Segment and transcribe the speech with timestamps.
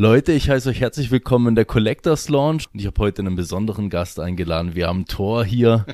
[0.00, 3.34] Leute, ich heiße euch herzlich willkommen in der Collectors Launch und ich habe heute einen
[3.34, 4.76] besonderen Gast eingeladen.
[4.76, 5.86] Wir haben Thor hier,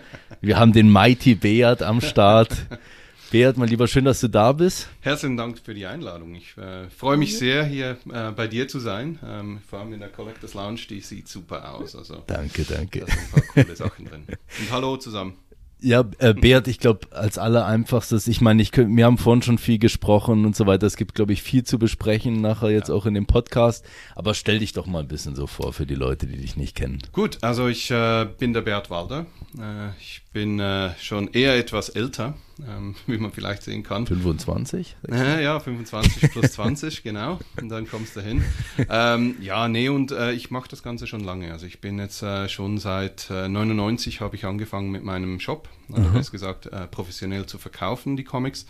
[0.43, 2.67] wir haben den Mighty Beat am Start.
[3.30, 4.91] Beat, mein Lieber, schön, dass du da bist.
[5.01, 6.35] Herzlichen Dank für die Einladung.
[6.35, 9.19] Ich äh, freue mich sehr, hier äh, bei dir zu sein.
[9.27, 11.97] Ähm, vor allem in der Collectors Lounge, die sieht super aus.
[11.97, 13.01] Also, danke, danke.
[13.01, 14.25] Da sind ein paar coole Sachen drin.
[14.61, 15.33] Und hallo zusammen.
[15.80, 19.59] Ja, äh, Beat, ich glaube, als allereinfachstes, ich meine, ich könnt, wir haben vorhin schon
[19.59, 20.87] viel gesprochen und so weiter.
[20.87, 22.95] Es gibt, glaube ich, viel zu besprechen nachher jetzt ja.
[22.95, 23.84] auch in dem Podcast.
[24.15, 26.74] Aber stell dich doch mal ein bisschen so vor für die Leute, die dich nicht
[26.74, 26.99] kennen.
[27.12, 29.26] Gut, also ich äh, bin der Beat Walder.
[29.59, 32.34] Äh, ich bin äh, schon eher etwas älter,
[32.66, 34.07] ähm, wie man vielleicht sehen kann.
[34.07, 34.97] 25?
[35.10, 37.38] ja, 25 plus 20, genau.
[37.61, 38.45] Und dann kommst du hin.
[38.88, 41.52] Ähm, ja, nee, und äh, ich mache das Ganze schon lange.
[41.52, 46.09] Also ich bin jetzt äh, schon seit 99 habe ich angefangen mit meinem Shop also
[46.09, 46.23] mhm.
[46.30, 48.66] gesagt, äh, professionell zu verkaufen, die Comics.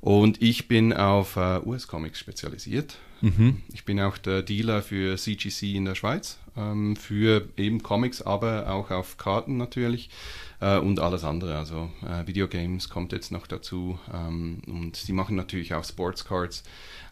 [0.00, 2.96] Und ich bin auf äh, US-Comics spezialisiert.
[3.20, 3.62] Mhm.
[3.72, 8.70] Ich bin auch der Dealer für CGC in der Schweiz, ähm, für eben Comics, aber
[8.70, 10.10] auch auf Karten natürlich
[10.60, 11.56] äh, und alles andere.
[11.58, 16.62] Also äh, Videogames kommt jetzt noch dazu ähm, und sie machen natürlich auch Sportscards.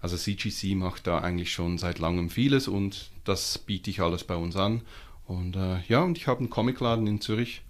[0.01, 4.37] Also CGC macht da eigentlich schon seit langem vieles und das biete ich alles bei
[4.37, 4.83] uns an.
[5.27, 7.63] Und äh, ja, und ich habe einen Comicladen in Zürich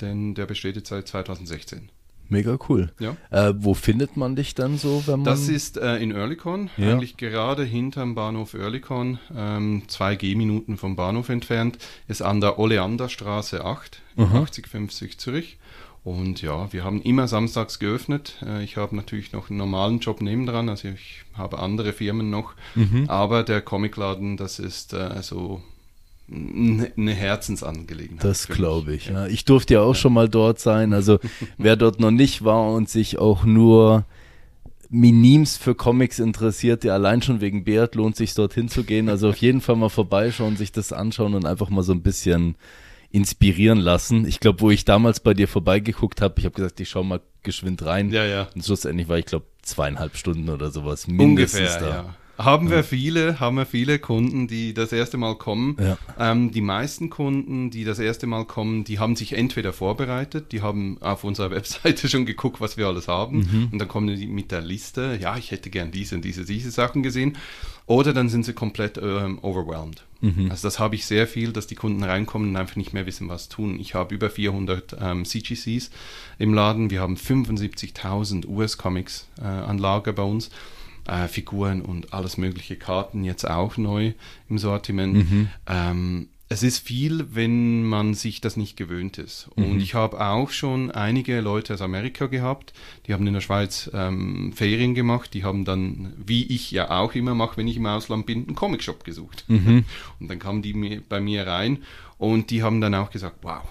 [0.00, 1.90] denn der besteht jetzt seit 2016.
[2.28, 2.92] Mega cool.
[2.98, 3.16] Ja.
[3.30, 5.24] Äh, wo findet man dich dann so, wenn man.
[5.24, 6.92] Das ist äh, in Oerlikon, ja.
[6.92, 13.64] eigentlich gerade hinterm Bahnhof Oerlikon, ähm, zwei Gehminuten vom Bahnhof entfernt, ist an der Oleanderstraße
[13.64, 15.58] 8, in 8050 Zürich.
[16.04, 18.36] Und ja, wir haben immer samstags geöffnet.
[18.44, 22.54] Äh, ich habe natürlich noch einen normalen Job nebendran, also ich habe andere Firmen noch.
[22.74, 23.04] Mhm.
[23.08, 25.62] Aber der Comicladen, das ist äh, so
[26.30, 28.24] eine Herzensangelegenheit.
[28.24, 29.06] Das glaube ich.
[29.06, 29.26] Ja.
[29.26, 30.00] Ich durfte ja auch ja.
[30.00, 30.92] schon mal dort sein.
[30.92, 31.18] Also
[31.58, 34.04] wer dort noch nicht war und sich auch nur
[34.90, 39.08] Minims für Comics interessiert, der allein schon wegen Beat lohnt sich dorthin zu gehen.
[39.08, 42.56] Also auf jeden Fall mal vorbeischauen, sich das anschauen und einfach mal so ein bisschen
[43.10, 44.26] inspirieren lassen.
[44.26, 47.20] Ich glaube, wo ich damals bei dir vorbeigeguckt habe, ich habe gesagt, ich schau mal
[47.42, 48.10] geschwind rein.
[48.10, 48.48] Ja, ja.
[48.54, 51.88] Und schlussendlich war ich glaube zweieinhalb Stunden oder sowas mindestens Ungefähr, da.
[51.88, 52.14] Ja.
[52.38, 55.76] Haben wir viele, haben wir viele Kunden, die das erste Mal kommen.
[55.80, 55.98] Ja.
[56.18, 60.62] Ähm, die meisten Kunden, die das erste Mal kommen, die haben sich entweder vorbereitet, die
[60.62, 63.68] haben auf unserer Webseite schon geguckt, was wir alles haben, mhm.
[63.72, 66.70] und dann kommen die mit der Liste, ja, ich hätte gern diese und diese, diese
[66.70, 67.36] Sachen gesehen,
[67.86, 70.04] oder dann sind sie komplett ähm, overwhelmed.
[70.20, 70.50] Mhm.
[70.50, 73.28] Also das habe ich sehr viel, dass die Kunden reinkommen und einfach nicht mehr wissen,
[73.28, 73.80] was tun.
[73.80, 75.90] Ich habe über 400 ähm, CGCs
[76.38, 80.50] im Laden, wir haben 75.000 US-Comics äh, an Lager bei uns
[81.08, 84.12] äh, Figuren und alles mögliche Karten jetzt auch neu
[84.48, 85.14] im Sortiment.
[85.14, 85.48] Mhm.
[85.66, 89.50] Ähm, es ist viel, wenn man sich das nicht gewöhnt ist.
[89.54, 89.80] Und mhm.
[89.80, 92.72] ich habe auch schon einige Leute aus Amerika gehabt,
[93.06, 97.14] die haben in der Schweiz ähm, Ferien gemacht, die haben dann, wie ich ja auch
[97.14, 99.44] immer mache, wenn ich im Ausland bin, einen Comicshop gesucht.
[99.48, 99.84] Mhm.
[100.20, 101.78] Und dann kamen die bei mir rein
[102.18, 103.62] und die haben dann auch gesagt, wow,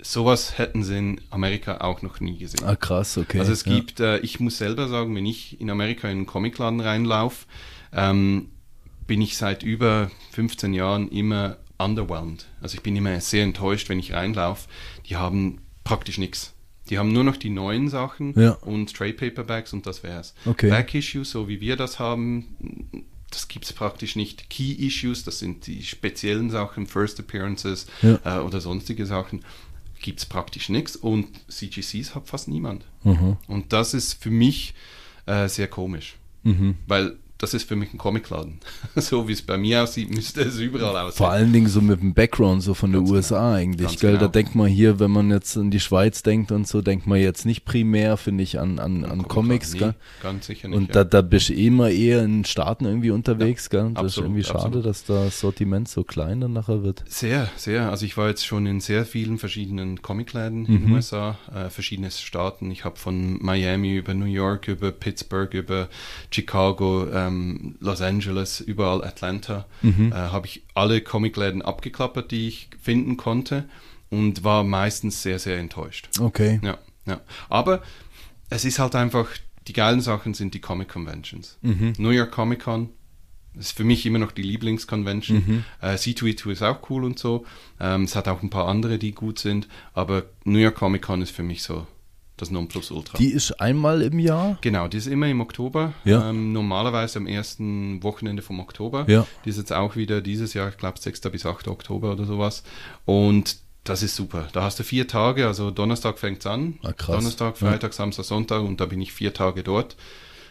[0.00, 2.64] sowas hätten sie in Amerika auch noch nie gesehen.
[2.64, 3.40] Ah, krass, okay.
[3.40, 3.74] Also es ja.
[3.74, 7.46] gibt, äh, ich muss selber sagen, wenn ich in Amerika in einen Comicladen reinlaufe,
[7.92, 8.50] ähm,
[9.06, 12.46] bin ich seit über 15 Jahren immer underwhelmed.
[12.60, 14.68] Also ich bin immer sehr enttäuscht, wenn ich reinlaufe.
[15.06, 16.54] Die haben praktisch nichts.
[16.90, 18.52] Die haben nur noch die neuen Sachen ja.
[18.52, 20.34] und Trade Paperbacks und das wär's.
[20.46, 20.70] Okay.
[20.70, 24.48] Back Issues, so wie wir das haben, das gibt es praktisch nicht.
[24.48, 28.18] Key Issues, das sind die speziellen Sachen, First Appearances ja.
[28.24, 29.44] äh, oder sonstige Sachen
[30.00, 32.84] gibt es praktisch nichts und CGCs hat fast niemand.
[33.04, 33.36] Mhm.
[33.46, 34.74] Und das ist für mich
[35.26, 36.76] äh, sehr komisch, mhm.
[36.86, 38.58] weil das ist für mich ein Comicladen.
[38.96, 41.18] so wie es bei mir aussieht, müsste es überall aussehen.
[41.18, 43.52] Vor allen Dingen so mit dem Background so von Ganz der USA genau.
[43.52, 44.12] eigentlich, Ganz gell?
[44.12, 44.24] Genau.
[44.24, 47.20] Da denkt man hier, wenn man jetzt an die Schweiz denkt und so, denkt man
[47.20, 49.94] jetzt nicht primär, finde ich, an, an, an Comics, nee, gell?
[50.20, 50.76] Ganz sicher nicht.
[50.76, 53.94] Und da, da bist du immer eher in Staaten irgendwie unterwegs, ja, gell?
[53.94, 54.86] Das absolut, ist irgendwie schade, absolut.
[54.86, 57.04] dass das Sortiment so klein dann nachher wird.
[57.08, 57.90] Sehr, sehr.
[57.90, 60.66] Also ich war jetzt schon in sehr vielen verschiedenen Comicläden mhm.
[60.66, 62.72] in den USA, äh, verschiedene Staaten.
[62.72, 65.88] Ich habe von Miami über New York, über Pittsburgh, über
[66.30, 70.12] Chicago, äh, ähm, Los Angeles, überall Atlanta, mhm.
[70.12, 73.68] äh, habe ich alle Comicläden abgeklappert, die ich finden konnte
[74.10, 76.08] und war meistens sehr, sehr enttäuscht.
[76.18, 76.60] Okay.
[76.62, 77.20] Ja, ja.
[77.48, 77.82] Aber
[78.50, 79.28] es ist halt einfach
[79.68, 81.58] die geilen Sachen sind die Comic Conventions.
[81.60, 81.92] Mhm.
[81.98, 82.88] New York Comic Con
[83.54, 85.44] ist für mich immer noch die Lieblingsconvention.
[85.46, 85.64] Mhm.
[85.80, 87.44] Äh, C2E2 ist auch cool und so.
[87.78, 91.22] Ähm, es hat auch ein paar andere, die gut sind, aber New York Comic Con
[91.22, 91.86] ist für mich so
[92.40, 93.18] das Nonplusultra.
[93.18, 94.58] Die ist einmal im Jahr?
[94.60, 95.92] Genau, die ist immer im Oktober.
[96.04, 96.30] Ja.
[96.30, 99.04] Ähm, normalerweise am ersten Wochenende vom Oktober.
[99.08, 99.26] Ja.
[99.44, 101.20] Die ist jetzt auch wieder dieses Jahr, ich glaube 6.
[101.32, 101.68] bis 8.
[101.68, 102.62] Oktober oder sowas.
[103.04, 104.48] Und das ist super.
[104.52, 106.78] Da hast du vier Tage, also Donnerstag fängt es an.
[106.82, 107.16] Ah, krass.
[107.16, 109.96] Donnerstag, Freitag, Samstag, Sonntag und da bin ich vier Tage dort.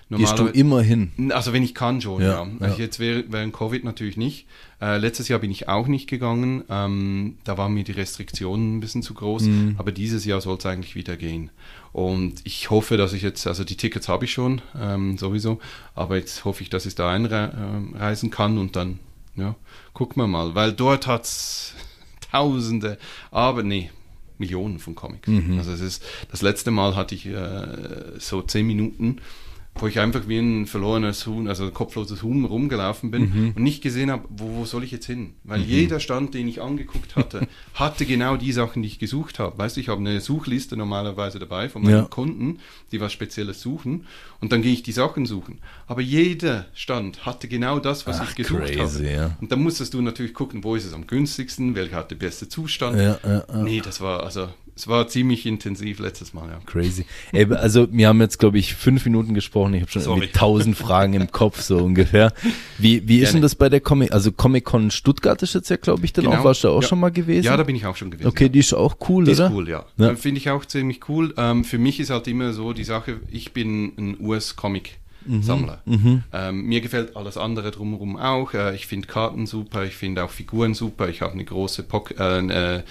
[0.10, 1.12] Gehst du immer hin?
[1.34, 2.44] Also wenn ich kann schon, Ja, ja.
[2.46, 2.52] ja.
[2.62, 4.48] Also Jetzt während, während Covid natürlich nicht.
[4.82, 6.64] Äh, letztes Jahr bin ich auch nicht gegangen.
[6.70, 9.44] Ähm, da waren mir die Restriktionen ein bisschen zu groß.
[9.44, 9.76] Mhm.
[9.78, 11.50] Aber dieses Jahr soll es eigentlich wieder gehen.
[11.92, 15.60] Und ich hoffe, dass ich jetzt, also die Tickets habe ich schon, ähm, sowieso.
[15.94, 19.00] Aber jetzt hoffe ich, dass ich da einreisen kann und dann,
[19.36, 19.56] ja,
[19.94, 20.56] gucken wir mal.
[20.56, 21.74] Weil dort hat es
[22.32, 22.98] Tausende,
[23.32, 23.90] aber nee,
[24.38, 25.28] Millionen von Comics.
[25.28, 25.58] Mhm.
[25.58, 29.18] Also es ist, das letzte Mal hatte ich äh, so zehn Minuten,
[29.80, 33.54] wo ich einfach wie ein verlorenes Huhn, also ein kopfloses Huhn rumgelaufen bin Mhm.
[33.56, 35.34] und nicht gesehen habe, wo, wo soll ich jetzt hin?
[35.44, 39.58] Weil jeder Stand, den ich angeguckt hatte, hatte genau die Sachen, die ich gesucht habe.
[39.58, 42.02] Weißt du, ich habe eine Suchliste normalerweise dabei von meinen Ja.
[42.04, 42.60] Kunden,
[42.92, 44.06] die was Spezielles suchen
[44.42, 45.60] und dann gehe ich die Sachen suchen.
[45.88, 49.12] Aber jeder Stand hatte genau das, was Ach, ich gesucht crazy, habe.
[49.12, 49.38] ja.
[49.42, 52.50] Und dann musstest du natürlich gucken, wo ist es am günstigsten, welcher hat den besten
[52.50, 52.98] Zustand.
[52.98, 53.64] Ja, ja, ja.
[53.64, 54.48] Nee, das war, also,
[54.78, 56.60] es war ziemlich intensiv letztes Mal, ja.
[56.66, 57.06] Crazy.
[57.32, 59.74] Ey, also wir haben jetzt, glaube ich, fünf Minuten gesprochen.
[59.74, 60.20] Ich habe schon Sorry.
[60.20, 62.32] irgendwie tausend Fragen im Kopf, so ungefähr.
[62.78, 63.34] Wie, wie ist Gerne.
[63.34, 64.12] denn das bei der Comic?
[64.14, 66.38] Also Comic-Con Stuttgart ist jetzt ja, glaube ich, dann Genau.
[66.38, 66.44] auch.
[66.44, 66.88] Warst du auch Ja.
[66.88, 67.46] schon mal gewesen?
[67.46, 68.28] Ja, da bin ich auch schon gewesen.
[68.28, 68.50] Okay, ja.
[68.50, 69.48] die ist auch cool, Die oder?
[69.48, 69.86] ist cool, ja.
[69.98, 70.12] Ja.
[70.12, 71.34] Äh, Finde ich auch ziemlich cool.
[71.38, 75.82] Ähm, für mich ist halt immer so die Sache, ich bin ein US-Comic-Sammler.
[75.86, 76.24] Mhm.
[76.34, 78.54] Ähm, mir gefällt alles andere drumherum auch.
[78.54, 81.10] Äh, ich finde Karten super, ich finde auch Figuren super.
[81.10, 82.84] Ich habe eine große Pock äh, äh,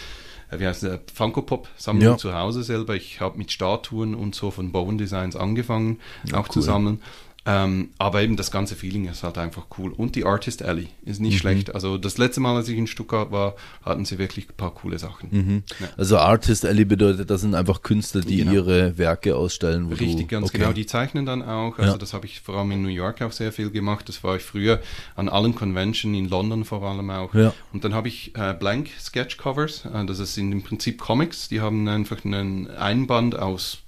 [0.50, 2.16] wie heißt der, Funko Pop Sammlung Ja.
[2.16, 2.94] zu Hause selber.
[2.94, 5.98] Ich habe mit Statuen und so von Bone Designs angefangen,
[6.32, 6.64] auch zu cool.
[6.64, 7.02] sammeln.
[7.48, 9.92] Ähm, aber eben das ganze Feeling ist halt einfach cool.
[9.92, 11.26] Und die Artist Alley ist Mhm.
[11.26, 11.74] nicht schlecht.
[11.74, 13.54] Also das letzte Mal, als ich in Stuttgart war,
[13.84, 15.62] hatten sie wirklich ein paar coole Sachen.
[15.78, 15.86] Ja.
[15.96, 18.52] Also Artist Alley bedeutet, das sind einfach Künstler, die Genau.
[18.52, 19.86] ihre Werke ausstellen.
[19.86, 20.58] Wo Richtig, du, ganz okay.
[20.58, 20.72] genau.
[20.72, 21.78] Die zeichnen dann auch.
[21.78, 21.98] Also Ja.
[21.98, 24.08] das habe ich vor allem in New York auch sehr viel gemacht.
[24.08, 24.80] Das war ich früher
[25.14, 27.32] an allen Convention in London vor allem auch.
[27.32, 27.54] Ja.
[27.72, 29.84] Und dann habe ich äh, Blank Sketch Covers.
[29.84, 31.48] Äh, das sind im Prinzip Comics.
[31.48, 33.78] Die haben einfach einen Einband aus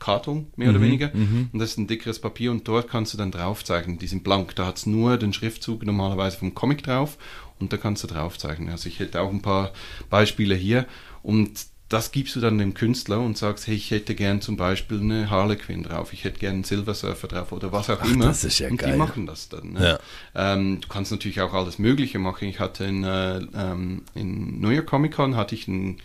[0.00, 1.12] Karton, mehr Mhm, oder weniger.
[1.14, 3.98] Und das ist ein dickeres Papier und dort kannst du dann drauf zeichnen.
[3.98, 4.56] Die sind blank.
[4.56, 7.18] Da hat es nur den Schriftzug normalerweise vom Comic drauf
[7.60, 8.70] und da kannst du drauf zeichnen.
[8.70, 9.72] Also ich hätte auch ein paar
[10.08, 10.86] Beispiele hier
[11.22, 11.50] und
[11.90, 15.28] das gibst du dann dem Künstler und sagst, hey, ich hätte gern zum Beispiel eine
[15.28, 18.26] Harlequin drauf, ich hätte gern einen Silver Surfer drauf oder was auch Ach, immer.
[18.26, 18.92] das ist ja und geil.
[18.92, 19.72] die machen das dann.
[19.72, 19.98] Ne?
[20.36, 22.46] Ähm, du kannst natürlich auch alles Mögliche machen.
[22.46, 25.96] Ich hatte in, äh, ähm, in New York Comic Con hatte ich einen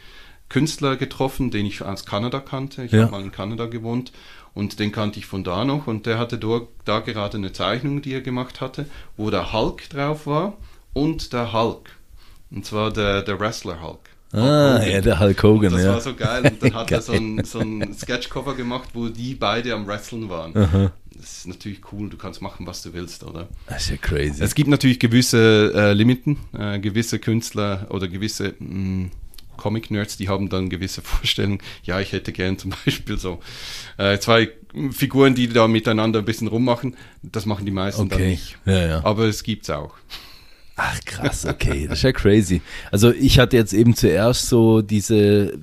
[0.49, 2.83] Künstler getroffen, den ich aus Kanada kannte.
[2.83, 3.03] Ich Ja.
[3.03, 4.11] habe mal in Kanada gewohnt
[4.53, 8.01] und den kannte ich von da noch und der hatte dort, da gerade eine Zeichnung,
[8.01, 8.85] die er gemacht hatte,
[9.17, 10.53] wo der Hulk drauf war
[10.93, 11.89] und der Hulk.
[12.51, 13.99] Und zwar der, der Wrestler Hulk.
[14.31, 15.93] Ah, ja, der Hulk Hogan, das ja.
[15.93, 16.43] war so geil.
[16.51, 20.29] Und dann hat er so ein, so ein Sketchcover gemacht, wo die beide am Wrestlen
[20.29, 20.55] waren.
[20.55, 20.91] Aha.
[21.15, 23.47] Das ist natürlich cool, du kannst machen, was du willst, oder?
[23.67, 24.43] Das ist ja crazy.
[24.43, 29.09] Es gibt natürlich gewisse äh, Limiten, äh, gewisse Künstler oder gewisse mh,
[29.57, 31.59] Comic-Nerds, die haben dann gewisse Vorstellungen.
[31.83, 33.39] Ja, ich hätte gern zum Beispiel so
[33.97, 34.49] äh, zwei
[34.91, 36.95] Figuren, die da miteinander ein bisschen rummachen.
[37.21, 38.31] Das machen die meisten dann okay.
[38.31, 38.57] nicht.
[38.65, 39.05] Ja, ja.
[39.05, 39.95] Aber es gibt's auch.
[40.77, 42.61] Ach krass, okay, das ist ja crazy.
[42.91, 45.57] Also ich hatte jetzt eben zuerst so diese,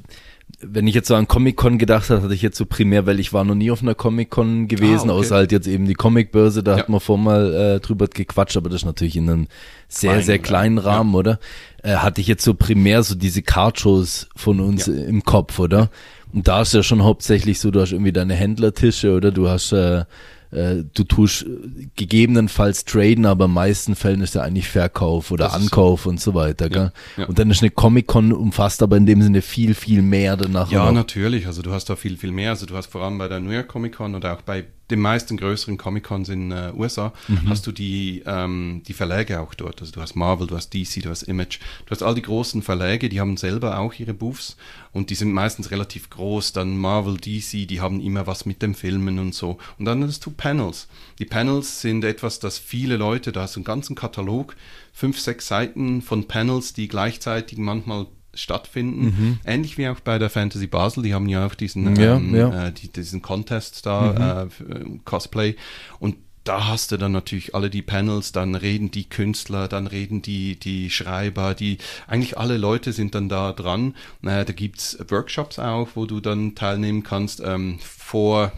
[0.65, 3.33] wenn ich jetzt so an Comic-Con gedacht habe, hatte ich jetzt so primär, weil ich
[3.33, 5.21] war noch nie auf einer Comic-Con gewesen, Ah, okay.
[5.27, 6.79] außer halt jetzt eben die Comicbörse, da Ja.
[6.79, 9.47] hat man vorher mal äh, drüber gequatscht, aber das ist natürlich in einem
[9.89, 11.39] sehr, Kleinen sehr kleinen Rahmen, Rahmen, oder?
[11.83, 14.95] Äh, hatte ich jetzt so primär so diese Card-Shows von uns Ja.
[14.95, 15.91] im Kopf, oder?
[16.33, 19.33] Und da ist ja schon hauptsächlich so, du hast irgendwie deine Händlertische, oder?
[19.33, 20.05] Du hast äh,
[20.53, 25.45] äh, du tust äh, gegebenenfalls traden, aber in meisten Fällen ist ja eigentlich Verkauf oder
[25.47, 25.61] Das so.
[25.61, 26.69] Ankauf und so weiter.
[26.69, 26.93] Gell?
[27.17, 27.25] ja.
[27.27, 30.71] Und dann ist eine Comic-Con umfasst aber in dem Sinne viel, viel mehr danach.
[30.71, 31.47] Ja, natürlich.
[31.47, 32.51] Also du hast da viel, viel mehr.
[32.51, 35.01] Also du hast vor allem bei der New York Comic Con oder auch bei den
[35.01, 37.13] meisten größeren Comic Cons in äh, USA
[37.49, 39.81] hast du die, ähm, die Verläge auch dort.
[39.81, 41.59] Also du hast Marvel, du hast DC, du hast Image.
[41.87, 44.57] Du hast all die großen Verläge, die haben selber auch ihre Booths
[44.93, 46.53] und die sind meistens relativ groß.
[46.53, 49.59] Dann Marvel, DC, die haben immer was mit dem Filmen und so.
[49.79, 50.89] Und dann hast du Panels.
[51.19, 54.55] Die Panels sind etwas, das viele Leute, da hast du einen ganzen Katalog,
[54.93, 59.39] fünf, sechs Seiten von Panels, die gleichzeitig manchmal stattfinden.
[59.45, 62.69] Ähnlich wie auch bei der Fantasy Basel, die haben ja auch diesen, Ja, ähm, ja.
[62.69, 65.57] Äh, die, diesen Contest da, für, äh, Cosplay.
[65.99, 70.23] Und da hast du dann natürlich alle die Panels, dann reden die Künstler, dann reden
[70.23, 73.95] die, die Schreiber, die, eigentlich alle Leute sind dann da dran.
[74.23, 78.53] Äh, da gibt's Workshops auch, wo du dann teilnehmen kannst, ähm, vor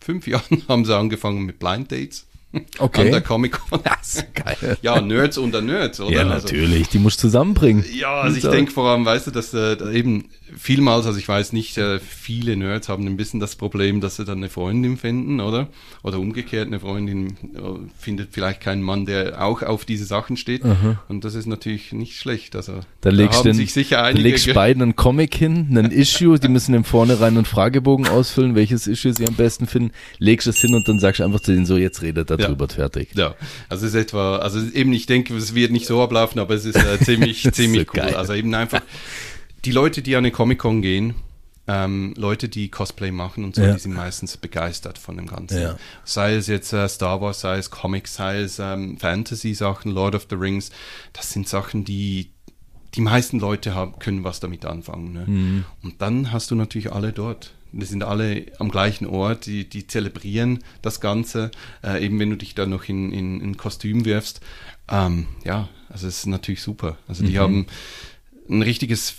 [0.00, 2.27] fünf Jahren haben sie angefangen mit Blind Dates.
[2.78, 3.02] Okay.
[3.06, 3.80] An der Comic-Con.
[3.84, 4.78] Das ist geil.
[4.80, 6.10] Ja, Nerds unter Nerds, oder?
[6.14, 6.88] Ja, Also- natürlich.
[6.88, 7.84] Die musst du zusammenbringen.
[7.92, 8.50] ja, also ich So.
[8.50, 11.98] denke vor allem, weißt du, dass äh, da eben vielmals, also ich weiß nicht, äh,
[11.98, 15.68] viele Nerds haben ein bisschen das Problem, dass sie dann eine Freundin finden, oder?
[16.02, 17.60] Oder umgekehrt, eine Freundin äh,
[17.98, 20.62] findet vielleicht keinen Mann, der auch auf diese Sachen steht.
[21.08, 22.56] Und das ist natürlich nicht schlecht.
[22.56, 25.34] Also Da legst du haben den, sich sicher da einige legst ge- beiden einen Comic
[25.34, 29.66] hin, einen Issue, die müssen im Vornherein einen Fragebogen ausfüllen, welches Issue sie am besten
[29.66, 32.68] finden, legst es hin und dann sagst du einfach zu denen so, jetzt redet darüber,
[32.68, 33.10] fertig.
[33.14, 33.34] Ja,
[33.68, 36.64] also es ist etwa, also eben, ich denke, es wird nicht so ablaufen, aber es
[36.64, 38.00] ist äh, ziemlich, ziemlich so cool.
[38.02, 38.14] geil.
[38.16, 38.82] Also eben einfach
[39.64, 41.14] die Leute, die an eine Comic-Con gehen,
[41.70, 43.74] ähm, Leute, die Cosplay machen und so, Ja.
[43.74, 45.60] die sind meistens begeistert von dem Ganzen.
[45.60, 45.76] Ja.
[46.04, 50.26] Sei es jetzt äh, Star Wars, sei es Comics, sei es ähm, Fantasy-Sachen, Lord of
[50.30, 50.70] the Rings,
[51.12, 52.30] das sind Sachen, die
[52.94, 55.12] die meisten Leute haben, können was damit anfangen.
[55.12, 55.24] Ne?
[55.26, 55.64] Mhm.
[55.82, 57.52] Und dann hast du natürlich alle dort.
[57.72, 61.50] Die sind alle am gleichen Ort, die, die zelebrieren das Ganze.
[61.82, 64.40] Äh, eben wenn du dich da noch in, in, in Kostüm wirfst.
[64.88, 66.96] Ähm, ja, also es ist natürlich super.
[67.06, 67.66] Also die haben
[68.48, 69.14] ein richtiges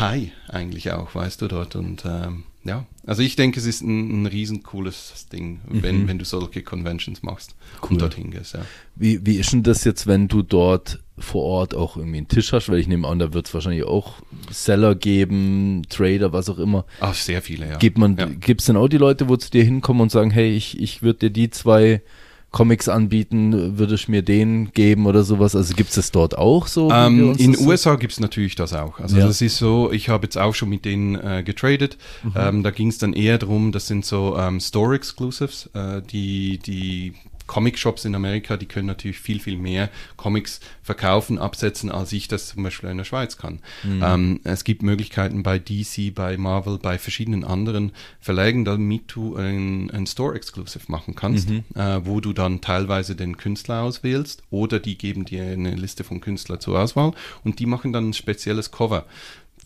[0.00, 1.76] High eigentlich auch, weißt du, dort.
[1.76, 6.18] Und ähm, ja, also ich denke, es ist ein, ein riesen cooles Ding, wenn, wenn
[6.18, 7.90] du solche Conventions machst Cool.
[7.92, 8.54] und dorthin gehst.
[8.54, 8.64] Ja.
[8.96, 12.52] Wie, wie ist denn das jetzt, wenn du dort vor Ort auch irgendwie einen Tisch
[12.52, 12.68] hast?
[12.68, 14.14] Weil ich nehme an, da wird es wahrscheinlich auch
[14.50, 16.84] Seller geben, Trader, was auch immer.
[17.00, 17.76] Ach, sehr viele, ja.
[17.76, 18.26] Gibt man, ja.
[18.26, 21.18] gibt's denn auch die Leute, wo zu dir hinkommen und sagen, hey, ich, ich würde
[21.18, 22.02] dir die zwei
[22.50, 25.54] Comics anbieten, würdest du mir den geben oder sowas?
[25.54, 26.90] Also gibt's das dort auch so?
[26.90, 29.00] Ähm, in so- USA gibt's natürlich das auch.
[29.00, 29.26] Also Ja.
[29.26, 31.98] das ist so, ich habe jetzt auch schon mit denen äh, getradet.
[32.22, 32.32] Mhm.
[32.36, 37.12] Ähm, da ging's dann eher drum, das sind so ähm, Store Exclusives, äh, die die
[37.48, 42.46] Comic-Shops in Amerika, die können natürlich viel, viel mehr Comics verkaufen, absetzen, als ich das
[42.50, 43.58] zum Beispiel in der Schweiz kann.
[43.82, 44.02] Mhm.
[44.04, 47.90] Ähm, es gibt Möglichkeiten bei DC, bei Marvel, bei verschiedenen anderen
[48.20, 51.64] Verlägen, damit du ein, ein Store-Exclusive machen kannst, Mhm.
[51.74, 56.20] äh, wo du dann teilweise den Künstler auswählst oder die geben dir eine Liste von
[56.20, 57.12] Künstlern zur Auswahl
[57.42, 59.06] und die machen dann ein spezielles Cover,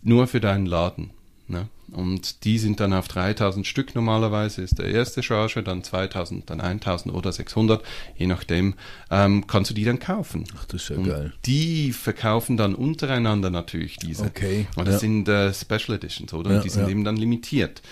[0.02, 1.10] nur für deinen Laden.
[1.48, 1.68] Ne?
[1.92, 6.60] Und die sind dann auf 3000 Stück normalerweise, ist der erste Charge, dann 2000, dann
[6.60, 7.84] 1000 oder 600,
[8.16, 8.74] je nachdem,
[9.10, 10.44] ähm, kannst du die dann kaufen.
[10.56, 11.32] Ach, das ist ja Und geil.
[11.44, 14.24] Die verkaufen dann untereinander natürlich diese.
[14.24, 14.98] Okay, Und das ja.
[15.00, 16.50] sind äh, Special Editions, oder?
[16.50, 16.88] Ja, Und die sind ja.
[16.88, 17.82] eben dann limitiert.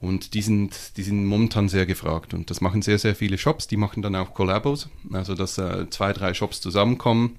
[0.00, 2.32] Und die sind, die sind momentan sehr gefragt.
[2.32, 3.66] Und das machen sehr, sehr viele Shops.
[3.66, 4.88] Die machen dann auch Collabos.
[5.12, 7.38] Also, dass äh, zwei, drei Shops zusammenkommen.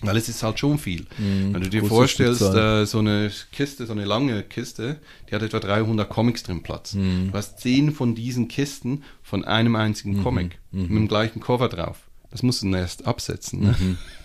[0.00, 1.06] Weil es ist halt schon viel.
[1.52, 4.98] Wenn du dir vorstellst, äh, so eine Kiste, so eine lange Kiste,
[5.30, 6.92] die hat etwa 300 Comics drin Platz.
[7.30, 11.98] Du hast zehn von diesen Kisten von einem einzigen Comic mit dem gleichen Cover drauf.
[12.32, 13.60] Das musst du dann erst absetzen.
[13.60, 13.76] Ne?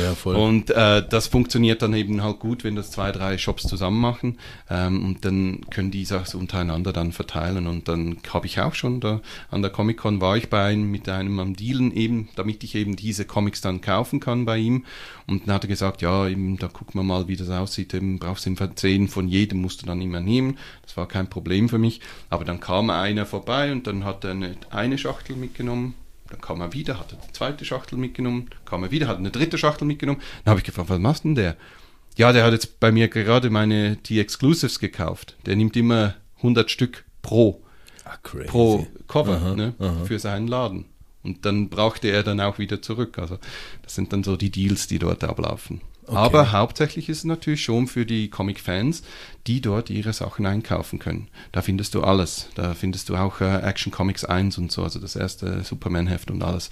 [0.00, 0.36] Ja, voll.
[0.36, 4.38] Und äh, das funktioniert dann eben halt gut, wenn das zwei, drei Shops zusammen machen.
[4.70, 7.66] Ähm, und dann können die das untereinander dann verteilen.
[7.66, 9.20] Und dann habe ich auch schon da
[9.50, 12.96] an der Comic-Con war ich bei einem mit einem am Dealen eben, damit ich eben
[12.96, 14.84] diese Comics dann kaufen kann bei ihm.
[15.26, 17.94] Und dann hat er gesagt, ja, eben, da gucken wir mal, wie das aussieht.
[17.94, 20.58] Eben brauchst du zehn von jedem musst du dann immer nehmen.
[20.82, 22.00] Das war kein Problem für mich.
[22.30, 25.94] Aber dann kam einer vorbei und dann hat er eine, eine Schachtel mitgenommen.
[26.30, 29.30] Dann kam er wieder, hat er die zweite Schachtel mitgenommen, kam er wieder, hat eine
[29.30, 30.20] dritte Schachtel mitgenommen.
[30.44, 31.56] Dann habe ich gefragt, was machst denn der?
[32.16, 35.36] Ja, der hat jetzt bei mir gerade meine die Exclusives gekauft.
[35.44, 37.62] Der nimmt immer 100 Stück pro
[38.04, 38.16] ah,
[38.46, 40.04] pro Cover Aha, ne, aha.
[40.04, 40.86] für seinen Laden.
[41.22, 43.18] Und dann brauchte er dann auch wieder zurück.
[43.18, 43.38] Also
[43.82, 45.80] das sind dann so die Deals, die dort ablaufen.
[46.08, 49.02] Aber hauptsächlich ist es natürlich schon für die Comic-Fans,
[49.46, 51.28] die dort ihre Sachen einkaufen können.
[51.52, 52.48] Da findest du alles.
[52.54, 56.42] Da findest du auch äh, Action Comics 1 und so, also das erste Superman-Heft und
[56.42, 56.70] alles.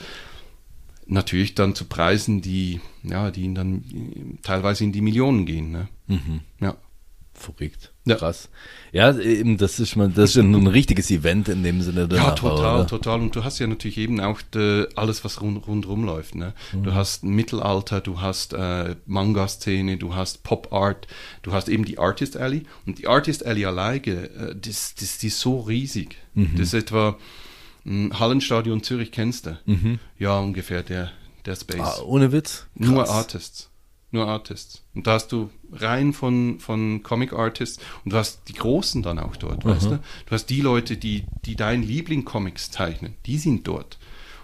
[1.07, 5.71] Natürlich dann zu Preisen, die, ja, die ihn dann äh, teilweise in die Millionen gehen.
[5.71, 5.89] Ne?
[6.07, 6.41] Mhm.
[6.61, 6.77] Ja.
[7.35, 7.93] Verrückt.
[8.05, 8.15] Ja.
[8.15, 8.49] Krass.
[8.93, 12.09] Ja, eben, das ist mal, das ist schon ein richtiges Event in dem Sinne.
[12.13, 12.87] Ja, total, oder?
[12.87, 13.21] total.
[13.21, 16.37] Und du hast ja natürlich eben auch de, alles, was rund, rundrum läuft.
[16.37, 16.53] Ne?
[16.73, 16.85] Mhm.
[16.85, 21.09] Du hast Mittelalter, du hast äh, Manga-Szene, du hast Pop-Art,
[21.43, 22.63] du hast eben die Artist Alley.
[22.87, 26.17] Und die Artist Alley alleine, äh, das, das, die ist so riesig.
[26.35, 26.53] Mhm.
[26.57, 27.19] Das ist etwa
[27.85, 29.59] ein Hallenstadion Zürich, kennst du?
[29.67, 29.99] Mhm.
[30.19, 31.11] Ja, ungefähr der,
[31.47, 31.81] der Space.
[31.81, 32.67] Ah, ohne Witz.
[32.77, 33.11] Nur Krass.
[33.11, 33.71] Artists.
[34.11, 34.83] Nur Artists.
[34.95, 39.19] Und da hast du Reihen von, von Comic Artists und du hast die Großen dann
[39.19, 39.91] auch dort, weißt du?
[40.27, 43.99] Du hast die Leute, die, die deinen Liebling-Comics zeichnen, die sind dort.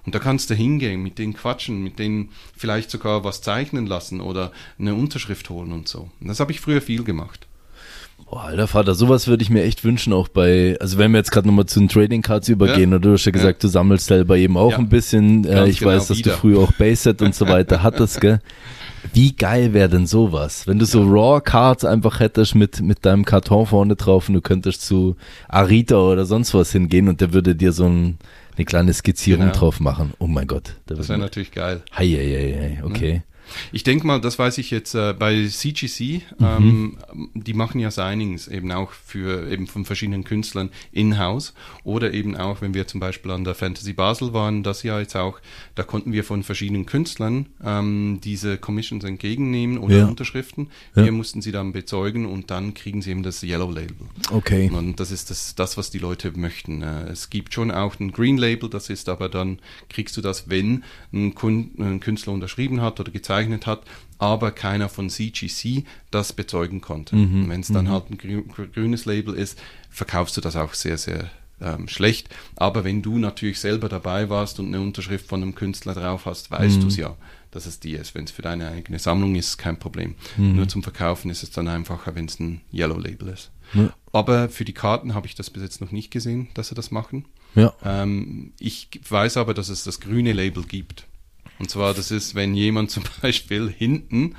[0.07, 4.21] Und da kannst du hingehen, mit denen quatschen, mit denen vielleicht sogar was zeichnen lassen
[4.21, 6.11] oder eine Unterschrift holen und so.
[6.21, 7.47] Und das habe ich früher viel gemacht.
[8.31, 11.33] Boah, alter Vater, sowas würde ich mir echt wünschen, auch bei, also wenn wir jetzt
[11.33, 12.97] gerade nochmal zu den Trading Cards übergehen, Ja.
[12.97, 14.79] oder du hast ja gesagt, du sammelst selber eben auch Ja.
[14.79, 16.33] ein bisschen, äh, Ganz ich genau, weiß, dass wieder.
[16.33, 18.41] du früher auch Bayset und so weiter hattest, gell?
[19.13, 20.67] Wie geil wäre denn sowas?
[20.67, 24.41] Wenn du so Raw Cards einfach hättest mit, mit deinem Karton vorne drauf und du
[24.41, 25.17] könntest zu
[25.49, 28.19] Arita oder sonst was hingehen und der würde dir so ein,
[28.57, 29.57] eine kleine Skizzierung Genau.
[29.59, 30.13] drauf machen.
[30.19, 30.75] Oh mein Gott.
[30.87, 31.83] Das wäre natürlich geil.
[31.97, 33.23] Hei, hei, hei, hei, okay.
[33.73, 36.99] Ich denke mal, das weiß ich jetzt äh, bei CGC, ähm,
[37.35, 41.55] die machen ja Signings eben auch für eben von verschiedenen Künstlern in-house
[41.85, 45.17] oder eben auch, wenn wir zum Beispiel an der Fantasy Basel waren, das Jahr jetzt
[45.17, 45.41] auch,
[45.75, 50.07] da konnten wir von verschiedenen Künstlern ähm, diese Commissions entgegennehmen oder Ja.
[50.07, 50.69] Unterschriften.
[50.95, 51.05] Ja.
[51.05, 54.09] Wir mussten sie dann bezeugen und dann kriegen sie eben das Yellow Label.
[54.31, 54.71] Okay.
[54.73, 56.83] Und das ist das, das, was die Leute möchten.
[56.83, 60.49] Äh, Es gibt schon auch ein Green Label, das ist aber dann, kriegst du das,
[60.49, 63.83] wenn ein, Kun ein Künstler unterschrieben hat oder gezeichnet hat,
[64.19, 67.17] aber keiner von CGC das bezeugen konnte.
[67.17, 68.43] Und wenn es dann halt ein grü
[68.73, 71.31] grünes Label ist, verkaufst du das auch sehr, sehr
[71.61, 72.29] ähm, schlecht.
[72.57, 76.51] Aber wenn du natürlich selber dabei warst und eine Unterschrift von einem Künstler drauf hast,
[76.51, 77.17] weißt du es ja,
[77.51, 78.15] dass es die ist.
[78.15, 80.15] Wenn es für deine eigene Sammlung ist, kein Problem.
[80.37, 83.51] Nur zum Verkaufen ist es dann einfacher, wenn es ein Yellow Label ist.
[83.75, 83.93] Ja.
[84.13, 86.91] Aber für die Karten habe ich das bis jetzt noch nicht gesehen, dass sie das
[86.91, 87.27] machen.
[87.55, 87.73] Ja.
[87.85, 91.07] Ähm, ich weiß aber, dass es das grüne Label gibt.
[91.61, 94.35] Und zwar, das ist, wenn jemand zum Beispiel hinten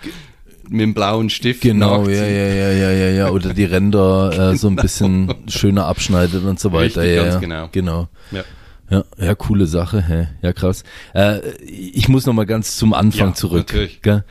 [0.68, 3.30] mit dem blauen Stift Genau, ja, ja, ja, ja, ja, ja.
[3.30, 7.02] Oder die Ränder äh, so ein bisschen schöner abschneidet und so weiter.
[7.02, 7.40] Richtig, ja, ganz ja.
[7.40, 7.70] genau.
[7.72, 8.08] Genau.
[8.32, 8.44] Ja.
[8.90, 10.28] Ja, ja, coole Sache, hä?
[10.42, 10.84] ja krass.
[11.14, 13.68] Äh, ich muss noch mal ganz zum Anfang Ja, zurück.
[13.70, 14.02] natürlich.
[14.02, 14.26] Gell?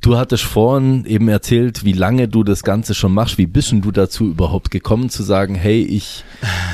[0.00, 3.36] Du hattest vorhin eben erzählt, wie lange du das Ganze schon machst.
[3.36, 6.24] Wie bist denn du dazu überhaupt gekommen zu sagen, hey, ich,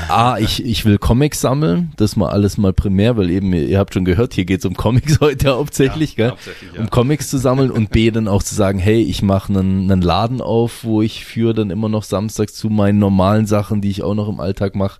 [0.09, 3.95] ah, ich, ich will Comics sammeln, das mal alles mal primär, weil eben, ihr habt
[3.95, 6.31] schon gehört, hier geht's um Comics heute hauptsächlich, Ja, gell?
[6.31, 6.79] hauptsächlich, ja.
[6.81, 10.01] um Comics zu sammeln und B, dann auch zu sagen, hey, ich mache einen, einen
[10.03, 14.03] Laden auf, wo ich führe dann immer noch samstags zu meinen normalen Sachen, die ich
[14.03, 14.99] auch noch im Alltag mache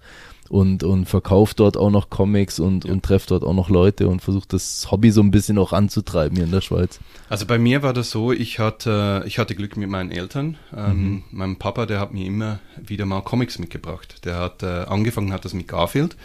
[0.55, 4.21] und, und verkaufe dort auch noch Comics und, und treffe dort auch noch Leute und
[4.21, 7.01] versuche das Hobby so ein bisschen auch anzutreiben hier in der Schweiz.
[7.27, 10.57] Also bei mir war das so, ich hatte, ich hatte Glück mit meinen Eltern.
[10.73, 14.23] Ähm, Mein Papa, der hat mir immer wieder mal Comics mitgebracht.
[14.23, 16.15] Der hat äh, angefangen, hat das mit Garfield.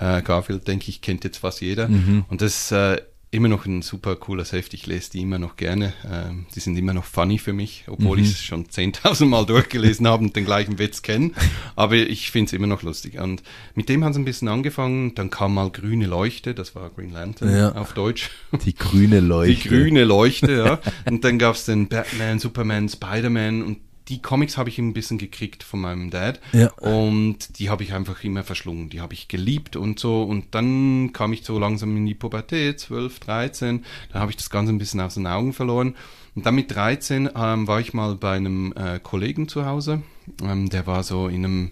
[0.00, 1.88] Äh, Garfield, denke ich, kennt jetzt fast jeder.
[2.28, 3.00] Und das äh,
[3.32, 4.72] immer noch ein super cooles Heft.
[4.72, 5.92] Ich lese die immer noch gerne.
[6.10, 10.06] Ähm, die sind immer noch funny für mich, obwohl ich es schon 10.000 Mal durchgelesen
[10.06, 11.32] habe und den gleichen Witz kenne.
[11.74, 13.18] Aber ich finde es immer noch lustig.
[13.18, 13.42] Und
[13.74, 15.14] mit dem hat es ein bisschen angefangen.
[15.16, 17.72] Dann kam mal Grüne Leuchte, das war Green Lantern Ja.
[17.72, 18.30] auf Deutsch.
[18.64, 19.54] Die grüne Leuchte.
[19.62, 20.80] Die grüne Leuchte, ja.
[21.10, 25.62] Und dann gab's den Batman, Superman, Spider-Man und die Comics habe ich ein bisschen gekriegt
[25.62, 26.40] von meinem Dad.
[26.52, 26.70] Ja.
[26.74, 28.88] Und die habe ich einfach immer verschlungen.
[28.88, 30.22] Die habe ich geliebt und so.
[30.22, 33.84] Und dann kam ich so langsam in die Pubertät, 12, 13.
[34.12, 35.96] Dann habe ich das Ganze ein bisschen aus den Augen verloren.
[36.34, 40.02] Und dann mit 13 ähm, war ich mal bei einem äh, Kollegen zu Hause.
[40.42, 41.70] Ähm, der war so in einem,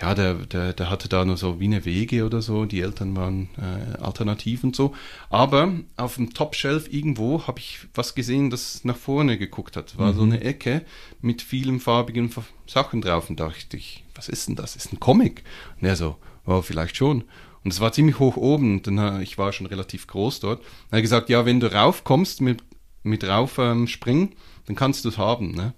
[0.00, 2.64] ja, der, der, der hatte da nur so wie eine Wege oder so.
[2.64, 4.94] Die Eltern waren äh, alternativ und so.
[5.28, 9.98] Aber auf dem Top-Shelf irgendwo habe ich was gesehen, das nach vorne geguckt hat.
[9.98, 10.86] War so eine Ecke
[11.20, 13.28] mit vielen farbigen Fa- Sachen drauf.
[13.28, 14.74] Und dachte ich, was ist denn das?
[14.74, 15.44] Ist ein Comic?
[15.80, 17.24] Und er so, oh, vielleicht schon.
[17.62, 18.78] Und es war ziemlich hoch oben.
[18.78, 20.60] Und dann, äh, ich war schon relativ groß dort.
[20.60, 22.62] Und er hat gesagt, ja, wenn du raufkommst mit,
[23.02, 24.34] mit rauf ähm, springen,
[24.64, 25.52] dann kannst du es haben.
[25.52, 25.74] Ne?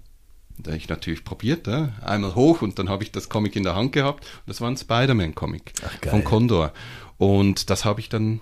[0.63, 1.93] Da habe ich natürlich probiert, ne?
[2.01, 4.23] einmal hoch und dann habe ich das Comic in der Hand gehabt.
[4.23, 5.73] Und das war ein Spider-Man-Comic
[6.09, 6.73] von Condor.
[7.17, 8.39] Und das habe ich dann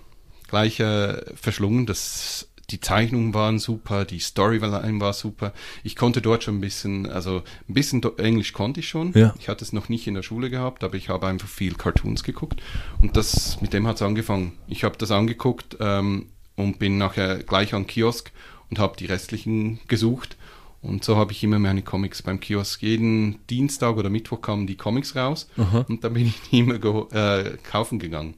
[0.48, 1.88] gleich äh, verschlungen.
[1.88, 5.52] Das, die Zeichnungen waren super, die Storyline war super.
[5.84, 9.14] Ich konnte dort schon ein bisschen, also ein bisschen Englisch konnte ich schon.
[9.14, 9.34] Ja.
[9.40, 12.24] Ich hatte es noch nicht in der Schule gehabt, aber ich habe einfach viel Cartoons
[12.24, 12.62] geguckt.
[13.02, 14.54] Und das, mit dem hat es angefangen.
[14.68, 18.32] Ich habe das angeguckt ähm, und bin nachher gleich an Kiosk
[18.70, 20.38] und habe die restlichen gesucht.
[20.82, 22.82] Und so habe ich immer meine Comics beim Kiosk.
[22.82, 25.48] Jeden Dienstag oder Mittwoch kamen die Comics raus
[25.88, 26.76] und dann bin ich die immer
[27.14, 28.34] äh, kaufen gegangen.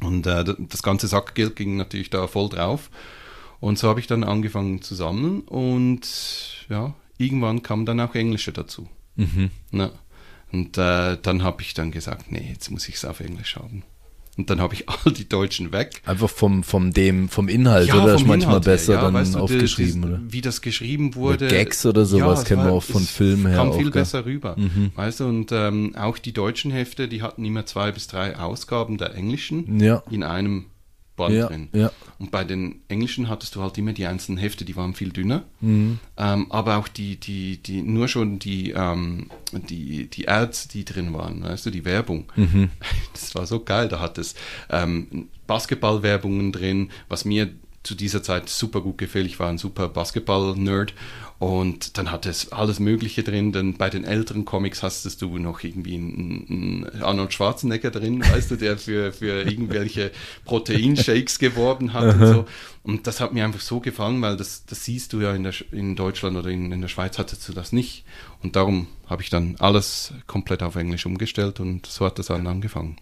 [0.00, 2.90] Und äh, das ganze Sackgeld ging natürlich da voll drauf.
[3.60, 8.52] Und so habe ich dann angefangen zu sammeln und ja, irgendwann kamen dann auch Englische
[8.52, 8.88] dazu.
[9.70, 9.90] Ja.
[10.50, 13.84] Und äh, dann habe ich dann gesagt, nee, jetzt muss ich es auf Englisch haben.
[14.38, 16.00] Und dann habe ich all die Deutschen weg.
[16.06, 18.14] Einfach vom, vom dem, vom Inhalt, oder?
[18.14, 20.20] ist vom manchmal Inhalt her, besser ja, dann weißt du, aufgeschrieben, das, oder?
[20.28, 21.48] Wie das geschrieben wurde.
[21.48, 24.02] Gags oder sowas es kennen wir auch von Filmen her Kam auch, viel gell?
[24.02, 24.56] besser rüber.
[24.94, 28.96] Weißt du, und ähm, auch die deutschen Hefte, die hatten immer zwei bis drei Ausgaben
[28.98, 30.02] der englischen Ja.
[30.10, 30.66] in einem
[31.16, 31.68] Band Ja, drin.
[31.72, 31.90] ja.
[32.18, 35.42] Und bei den englischen hattest du halt immer die einzelnen Hefte, die waren viel dünner.
[35.60, 35.98] Mhm.
[36.16, 41.12] Ähm, aber auch die, die, die, nur schon die, ähm, die, die Ads, die drin
[41.12, 42.30] waren, weißt du, die Werbung.
[42.36, 42.70] Mhm.
[43.12, 43.88] Das war so geil.
[43.88, 44.34] Da hat es
[44.70, 47.50] ähm, Basketballwerbungen drin, was mir
[47.82, 49.26] zu dieser Zeit super gut gefiel.
[49.26, 50.94] Ich war ein super Basketball-Nerd
[51.42, 53.50] und dann hatte es alles Mögliche drin.
[53.50, 58.52] Denn bei den älteren Comics hast du noch irgendwie einen, einen Arnold Schwarzenegger drin, weißt
[58.52, 60.12] du, der für, für irgendwelche
[60.44, 62.44] Proteinshakes geworben hat und so.
[62.84, 65.54] Und das hat mir einfach so gefallen, weil das, das siehst du ja in, der,
[65.72, 68.04] in Deutschland oder in, in der Schweiz hattest du das nicht.
[68.44, 72.46] Und darum habe ich dann alles komplett auf Englisch umgestellt und so hat das dann
[72.46, 72.98] angefangen.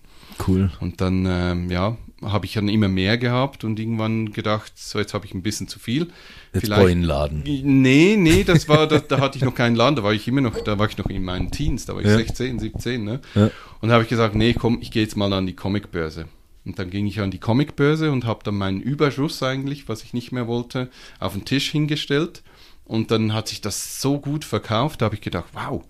[0.46, 0.70] Cool.
[0.81, 5.14] Und dann, ähm, ja, habe ich dann immer mehr gehabt und irgendwann gedacht, so jetzt
[5.14, 6.09] habe ich ein bisschen zu viel.
[6.53, 7.42] Jetzt Vielleicht, einen Laden.
[7.44, 10.40] Nee, nee, das war, da, da hatte ich noch keinen Laden, da war ich immer
[10.40, 12.16] noch, da war ich noch in meinen Teens, da war ich ja.
[12.16, 13.20] 16, 17, ne?
[13.35, 13.50] Ja.
[13.81, 16.26] Und da habe ich gesagt, nee, komm, ich gehe jetzt mal an die Comicbörse.
[16.64, 20.12] Und dann ging ich an die Comicbörse und habe dann meinen Überschuss eigentlich, was ich
[20.12, 22.42] nicht mehr wollte, auf den Tisch hingestellt.
[22.85, 25.83] Und dann hat sich das so gut verkauft, da habe ich gedacht, wow,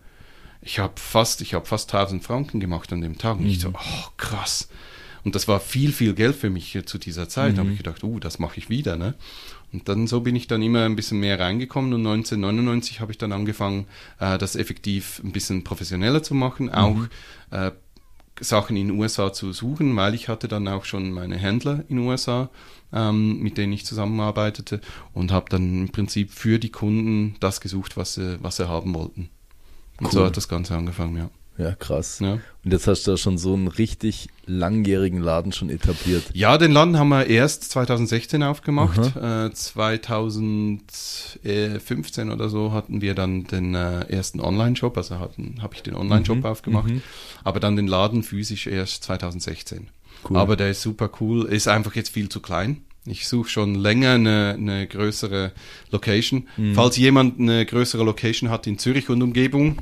[0.63, 3.39] ich habe fast, ich habe fast 1000 Franken gemacht an dem Tag.
[3.39, 3.51] Und mhm.
[3.51, 4.69] ich so, oh, krass.
[5.25, 7.53] Und das war viel, viel Geld für mich zu dieser Zeit.
[7.53, 7.57] Mhm.
[7.57, 8.97] Da habe ich gedacht, uh, das mache ich wieder.
[8.97, 9.15] Ne?
[9.73, 13.19] Und dann so bin ich dann immer ein bisschen mehr reingekommen und 1999 habe ich
[13.19, 13.87] dann angefangen,
[14.19, 16.73] äh, das effektiv ein bisschen professioneller zu machen, mhm.
[16.73, 16.99] auch
[17.51, 17.71] äh,
[18.41, 21.97] Sachen in den USA zu suchen, weil ich hatte dann auch schon meine Händler in
[21.97, 22.49] den USA,
[22.93, 24.81] ähm, mit denen ich zusammenarbeitete
[25.13, 28.95] und habe dann im Prinzip für die Kunden das gesucht, was sie, was sie haben
[28.95, 29.29] wollten.
[30.01, 30.13] Und cool.
[30.13, 31.31] so hat das Ganze angefangen, ja.
[31.61, 32.21] Ja, krass.
[32.21, 32.39] Ja.
[32.65, 36.25] Und jetzt hast du da schon so einen richtig langjährigen Laden schon etabliert.
[36.33, 39.15] Ja, den Laden haben wir erst 2016 aufgemacht.
[39.17, 45.95] Äh, 2015 oder so hatten wir dann den äh, ersten Online-Shop, also habe ich den
[45.95, 46.47] Online-Shop mhm.
[46.47, 47.03] aufgemacht, mhm.
[47.45, 49.89] aber dann den Laden physisch erst 2016.
[50.29, 50.39] Cool.
[50.39, 52.85] Aber der ist super cool, ist einfach jetzt viel zu klein.
[53.07, 55.53] Ich suche schon länger eine, eine größere
[55.91, 56.49] Location.
[56.57, 56.75] Mhm.
[56.75, 59.79] Falls jemand eine größere Location hat in Zürich und Umgebung,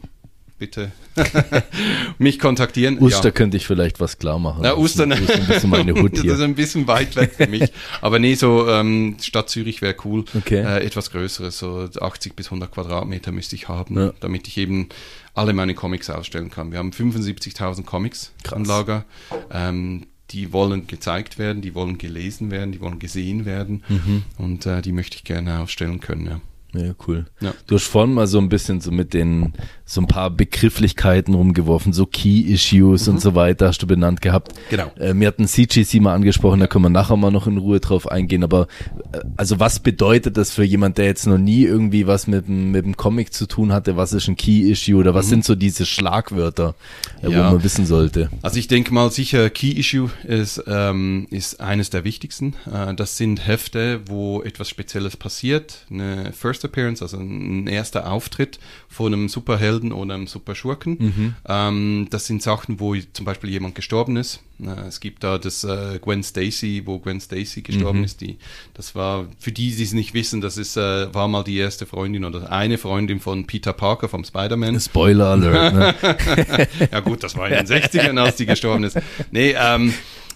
[0.58, 0.92] bitte
[2.18, 2.98] mich kontaktieren.
[3.00, 3.30] Uster ja.
[3.30, 4.64] könnte ich vielleicht was klar machen.
[4.64, 6.30] Ja, Uster, das ist ein bisschen meine Hut hier.
[6.30, 7.72] Das ist ein bisschen weit weg für mich.
[8.00, 10.24] Aber nee, so ähm, Stadt Zürich wäre cool.
[10.36, 10.60] Okay.
[10.60, 14.12] Äh, etwas Größeres, so 80 bis 100 Quadratmeter müsste ich haben, ja.
[14.20, 14.88] damit ich eben
[15.34, 16.72] alle meine Comics ausstellen kann.
[16.72, 18.66] Wir haben 75.000 Comics Krass.
[18.66, 19.04] Lager.
[19.52, 24.24] Ähm, die wollen gezeigt werden, die wollen gelesen werden, die wollen gesehen werden mhm.
[24.36, 26.26] und äh, die möchte ich gerne ausstellen können.
[26.26, 26.40] Ja.
[26.78, 27.26] Ja, cool.
[27.40, 27.52] Ja.
[27.66, 29.52] Du hast vorhin mal so ein bisschen so mit den,
[29.84, 33.14] so ein paar Begrifflichkeiten rumgeworfen, so Key-Issues mhm.
[33.14, 34.52] und so weiter hast du benannt gehabt.
[34.70, 34.92] Genau.
[34.96, 36.66] Äh, wir hatten CGC mal angesprochen, ja.
[36.66, 38.68] da können wir nachher mal noch in Ruhe drauf eingehen, aber
[39.12, 42.84] äh, also was bedeutet das für jemand, der jetzt noch nie irgendwie was mit, mit
[42.84, 45.30] dem Comic zu tun hatte, was ist ein Key-Issue oder was mhm.
[45.30, 46.74] sind so diese Schlagwörter,
[47.22, 47.38] äh, ja.
[47.38, 48.30] wo man wissen sollte?
[48.42, 52.54] Also ich denke mal sicher, Key-Issue ist, ähm, ist eines der wichtigsten.
[52.72, 58.58] Äh, das sind Hefte, wo etwas Spezielles passiert, eine First Appearance, also ein erster Auftritt
[58.88, 60.96] von einem Superhelden oder einem Superschurken.
[60.98, 61.34] Mhm.
[61.46, 64.40] Ähm, das sind Sachen, wo zum Beispiel jemand gestorben ist.
[64.60, 68.04] Äh, es gibt da das äh, Gwen Stacy, wo Gwen Stacy gestorben mhm.
[68.04, 68.20] ist.
[68.20, 68.38] Die,
[68.74, 71.86] das war für die, die es nicht wissen, das ist äh, war mal die erste
[71.86, 74.80] Freundin oder eine Freundin von Peter Parker vom Spider-Man.
[74.80, 75.74] Spoiler Alert.
[75.74, 75.94] Ne?
[76.92, 78.98] ja gut, das war in den 60ern, als die gestorben ist.
[79.30, 79.94] Nee, ähm,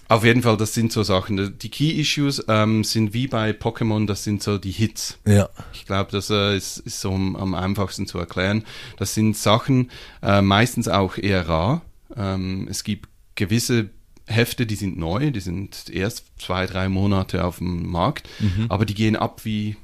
[0.09, 1.57] auf jeden Fall, das sind so Sachen.
[1.57, 5.17] Die Key Issues ähm, sind wie bei Pokémon, das sind so die Hits.
[5.25, 5.49] Ja.
[5.73, 8.63] Ich glaube, das äh, ist, ist, so am, am, einfachsten zu erklären.
[8.97, 9.89] Das sind Sachen,
[10.21, 11.81] äh, meistens auch eher rar.
[12.15, 13.89] Ähm, es gibt gewisse
[14.27, 18.67] Hefte, die sind neu, die sind erst zwei, drei Monate auf dem Markt, mhm.
[18.69, 19.75] aber die gehen ab wie,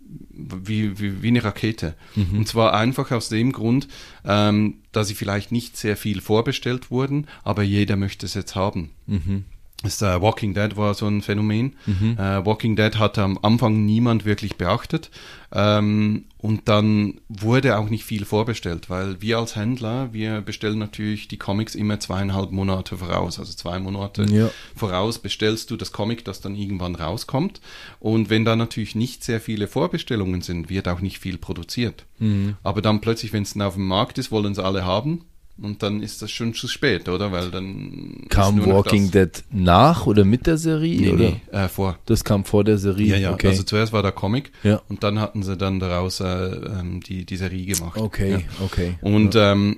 [0.00, 1.94] wie, wie, wie eine Rakete.
[2.14, 2.38] Mhm.
[2.38, 3.88] Und zwar einfach aus dem Grund,
[4.24, 8.90] ähm, dass sie vielleicht nicht sehr viel vorbestellt wurden, aber jeder möchte es jetzt haben.
[9.06, 9.44] Mhm.
[9.84, 11.76] Das, äh, Walking Dead war so ein Phänomen.
[11.86, 12.16] Mhm.
[12.18, 15.10] Äh, Walking Dead hatte am Anfang niemand wirklich beachtet.
[15.52, 21.28] Ähm, und dann wurde auch nicht viel vorbestellt, weil wir als Händler, wir bestellen natürlich
[21.28, 23.38] die Comics immer zweieinhalb Monate voraus.
[23.38, 24.50] Also zwei Monate ja.
[24.74, 27.60] voraus bestellst du das Comic, das dann irgendwann rauskommt.
[28.00, 32.04] Und wenn da natürlich nicht sehr viele Vorbestellungen sind, wird auch nicht viel produziert.
[32.18, 32.56] Mhm.
[32.62, 35.24] Aber dann plötzlich, wenn es dann auf dem Markt ist, wollen sie alle haben
[35.60, 37.30] und dann ist das schon zu spät, oder?
[37.30, 38.26] Weil dann.
[38.28, 41.00] Kam Walking Dead nach oder mit der Serie?
[41.00, 41.30] Nee, oder?
[41.30, 41.98] Nee, äh, vor.
[42.06, 43.06] Das kam vor der Serie?
[43.06, 43.32] Ja, ja.
[43.32, 43.48] Okay.
[43.48, 44.82] Also zuerst war der Comic ja.
[44.88, 48.00] und dann hatten sie dann daraus äh, ähm, die, die Serie gemacht.
[48.00, 48.38] Okay, ja.
[48.64, 48.98] okay.
[49.00, 49.52] Und ja.
[49.52, 49.76] ähm,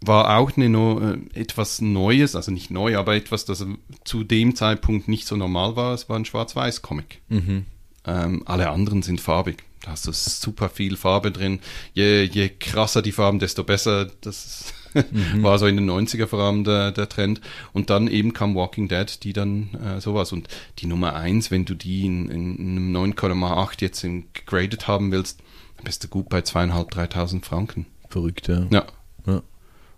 [0.00, 3.66] war auch eine, äh, etwas Neues, also nicht neu, aber etwas, das
[4.04, 5.94] zu dem Zeitpunkt nicht so normal war.
[5.94, 7.20] Es war ein Schwarz-Weiß-Comic.
[7.28, 7.66] Mhm.
[8.06, 9.64] Ähm, alle anderen sind farbig.
[9.82, 11.60] Da hast du super viel Farbe drin.
[11.94, 14.10] Je, je krasser die Farben, desto besser.
[14.20, 15.42] Das ist Mhm.
[15.42, 17.40] War so in den 90er vor allem der, der Trend.
[17.72, 20.32] Und dann eben kam Walking Dead, die dann äh, sowas.
[20.32, 20.48] Und
[20.78, 25.40] die Nummer eins, wenn du die in, in einem 9,8 jetzt in gegradet haben willst,
[25.76, 27.86] dann bist du gut bei zweieinhalb, dreitausend Franken.
[28.08, 28.66] Verrückt, ja.
[28.70, 28.86] Ja.
[29.26, 29.42] ja.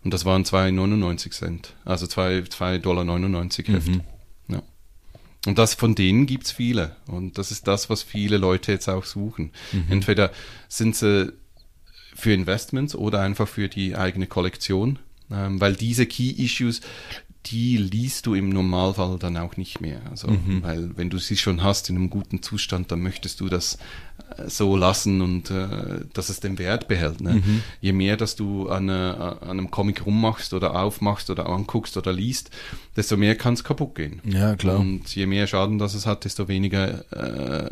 [0.03, 1.75] Und das waren 2,99 Cent.
[1.85, 3.89] Also 2,99 Dollar Heft.
[3.89, 4.01] Mhm.
[4.49, 4.63] Ja.
[5.47, 6.97] Und das von denen gibt's viele.
[7.07, 9.53] Und das ist das, was viele Leute jetzt auch suchen.
[9.73, 9.85] Mhm.
[9.89, 10.33] Entweder
[10.69, 11.33] sind sie
[12.15, 14.99] für Investments oder einfach für die eigene Kollektion.
[15.33, 16.81] Ähm, weil diese Key Issues,
[17.47, 20.01] die liest du im Normalfall dann auch nicht mehr.
[20.11, 20.63] Also, Mhm.
[20.63, 23.79] weil wenn du sie schon hast in einem guten Zustand, dann möchtest du das
[24.37, 27.21] äh, so lassen und äh, dass es den Wert behält.
[27.23, 27.35] Ne?
[27.37, 27.63] Mhm.
[27.81, 32.13] Je mehr, dass du an, äh, an einem Comic rummachst oder aufmachst oder anguckst oder
[32.13, 32.51] liest,
[32.97, 34.21] desto mehr kann es kaputt gehen.
[34.25, 34.79] Ja, klar.
[34.81, 37.05] Und je mehr Schaden das es hat, desto weniger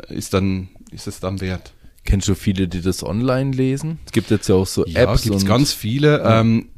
[0.09, 1.73] äh, ist, dann, ist es dann wert.
[2.09, 3.99] Kennst du viele, die das online lesen?
[4.05, 6.69] Es gibt jetzt ja auch so Ja, Apps gibt's und ganz viele ähm,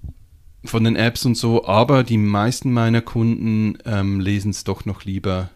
[0.65, 5.05] von den Apps und so, aber die meisten meiner Kunden ähm, lesen es doch noch
[5.05, 5.49] lieber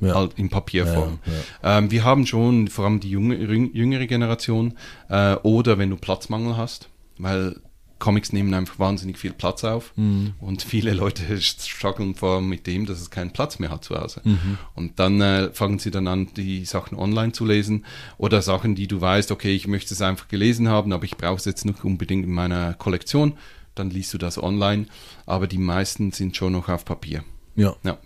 [0.00, 0.14] ja.
[0.14, 1.18] halt in Papierform.
[1.62, 4.74] Ja, Ähm, wir haben schon vor allem die junge, jüng- jüngere Generation
[5.08, 7.56] äh, oder wenn du Platzmangel hast, weil
[8.04, 10.34] Comics nehmen einfach wahnsinnig viel Platz auf Mhm.
[10.40, 13.94] und viele Leute strugglen vor allem mit dem, dass es keinen Platz mehr hat zu
[13.98, 14.20] Hause.
[14.24, 14.58] Mhm.
[14.74, 17.86] Und dann äh, fangen sie dann an, die Sachen online zu lesen
[18.18, 21.36] oder Sachen, die du weißt, okay, ich möchte es einfach gelesen haben, aber ich brauche
[21.36, 23.38] es jetzt nicht unbedingt in meiner Kollektion,
[23.74, 24.86] dann liest du das online,
[25.26, 27.24] aber die meisten sind schon noch auf Papier.
[27.56, 27.74] ja.
[27.82, 27.96] Ja.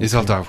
[0.00, 0.48] Ist halt auch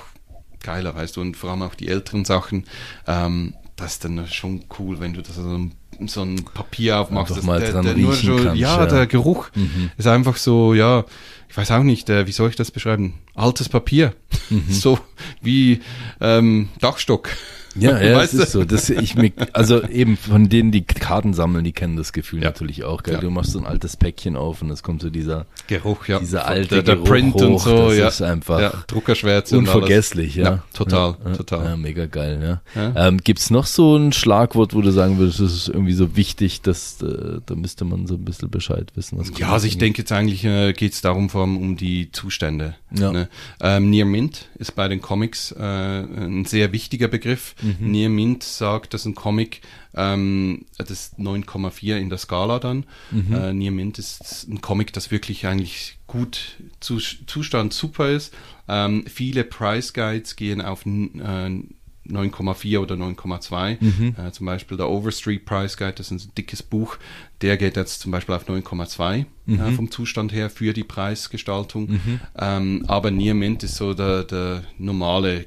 [0.60, 2.64] geiler, weißt du, und vor allem auch die älteren Sachen,
[3.06, 5.72] ähm, das ist dann schon cool, wenn du das so ein,
[6.06, 7.30] so ein Papier aufmachst.
[7.32, 8.84] Einfach das- mal der, dran der riechen schon, kannst, ja, ja.
[8.84, 8.88] Mhm.
[8.90, 9.48] der Geruch
[9.96, 11.04] ist einfach so, ja,
[11.48, 13.14] ich weiß auch nicht, äh, wie soll ich das beschreiben?
[13.34, 14.14] Altes Papier.
[14.50, 14.64] Mhm.
[14.68, 14.98] so
[15.40, 15.80] wie
[16.20, 17.30] ähm, Dachstock.
[17.78, 18.64] Ja, ja, Weißt das ist so.
[18.64, 19.14] Das, ich,
[19.52, 22.46] also eben von denen, die Karten sammeln, die kennen das Gefühl Ja.
[22.46, 23.02] natürlich auch.
[23.02, 23.14] Gell?
[23.14, 23.20] Ja.
[23.20, 26.18] Du machst so ein altes Päckchen auf und es kommt so dieser, Geruch, ja.
[26.18, 28.08] dieser alte der, der Geruch Print und hoch, so, das ja.
[28.08, 29.74] ist einfach ja, Druckerschwärze und alles.
[29.76, 30.34] unvergesslich.
[30.34, 31.64] Ja, Ja, total, total.
[31.64, 32.60] Ja, mega geil.
[32.74, 32.92] Ja.
[33.08, 36.62] Ähm, gibt's noch so ein Schlagwort, wo du sagen würdest, das ist irgendwie so wichtig,
[36.62, 39.18] dass äh, da müsste man so ein bisschen Bescheid wissen.
[39.18, 42.10] Was Ja, also ich denke jetzt eigentlich äh, geht es darum vor allem um die
[42.12, 42.74] Zustände.
[42.90, 43.12] Ja.
[43.12, 43.28] Ne?
[43.60, 47.54] Ähm, Near Mint ist bei den Comics äh, ein sehr wichtiger Begriff.
[47.62, 47.67] Mhm.
[47.80, 49.60] Near Mint sagt, dass ein Comic,
[49.94, 52.84] ähm, das ist 9,4 in der Skala dann.
[53.10, 53.34] Mhm.
[53.34, 58.32] Äh, Near Mint ist ein Comic, das wirklich eigentlich gut zu, Zustand super ist.
[58.68, 61.62] Ähm, viele Price Guides gehen auf äh,
[62.08, 63.76] 9,4 oder 9,2.
[63.80, 64.14] Mhm.
[64.18, 66.96] Äh, zum Beispiel der Overstreet Price Guide, das ist ein dickes Buch,
[67.42, 69.60] der geht jetzt zum Beispiel auf 9,2 Mhm.
[69.60, 72.00] äh, vom Zustand her für die Preisgestaltung.
[72.38, 75.46] Ähm, aber Near Mint ist so der, der normale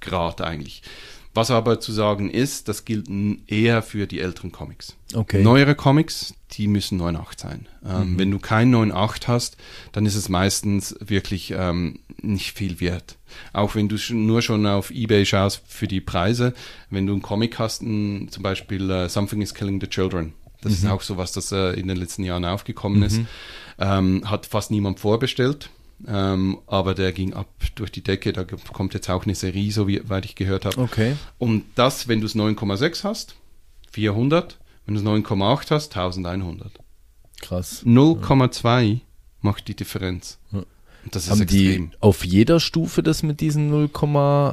[0.00, 0.82] Grad eigentlich.
[1.34, 3.08] Was aber zu sagen ist, das gilt
[3.46, 4.96] eher für die älteren Comics.
[5.14, 5.42] Okay.
[5.42, 7.68] Neuere Comics, die müssen 9,8 sein.
[7.86, 9.56] Ähm, Wenn du kein 9,8 hast,
[9.92, 13.16] dann ist es meistens wirklich ähm, nicht viel wert.
[13.54, 16.52] Auch wenn du schon, nur schon auf Ebay schaust für die Preise,
[16.90, 20.86] wenn du einen Comic hast, zum Beispiel äh, Something is Killing the Children, das ist
[20.86, 23.20] auch so was, das äh, in den letzten Jahren aufgekommen ist,
[23.78, 25.70] ähm, hat fast niemand vorbestellt.
[26.06, 29.86] Ähm, aber der ging ab durch die Decke, da kommt jetzt auch eine Serie, so
[29.86, 30.78] wie weit ich gehört habe.
[30.78, 31.16] Okay.
[31.38, 33.36] Und das, wenn du es 9,6 hast,
[33.92, 34.58] 400.
[34.84, 36.72] Wenn du es 9,8 hast, 1100.
[37.40, 37.84] Krass.
[37.84, 39.00] 0,2
[39.40, 40.38] macht die Differenz.
[40.50, 40.64] Ja.
[41.10, 41.90] Das ist Haben extrem.
[41.90, 43.90] die auf jeder Stufe das mit diesen 0,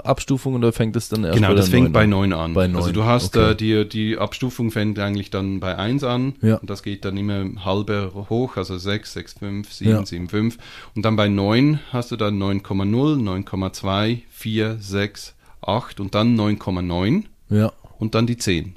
[0.03, 2.09] Abstufungen oder fängt das dann erst Genau, bei das der fängt 9 bei an?
[2.09, 2.53] 9 an.
[2.53, 3.51] Bei 9, Also du hast okay.
[3.51, 6.33] äh, die, die Abstufung fängt eigentlich dann bei 1 an.
[6.41, 6.55] Ja.
[6.55, 10.05] Und das geht dann immer halbe hoch, also 6, 6, 5, 7, Ja.
[10.05, 10.57] 7, 5.
[10.95, 17.25] Und dann bei 9 hast du dann 9,0, 9,2, 4, 6, 8 und dann 9,9
[17.49, 17.71] Ja.
[17.99, 18.75] und dann die 10.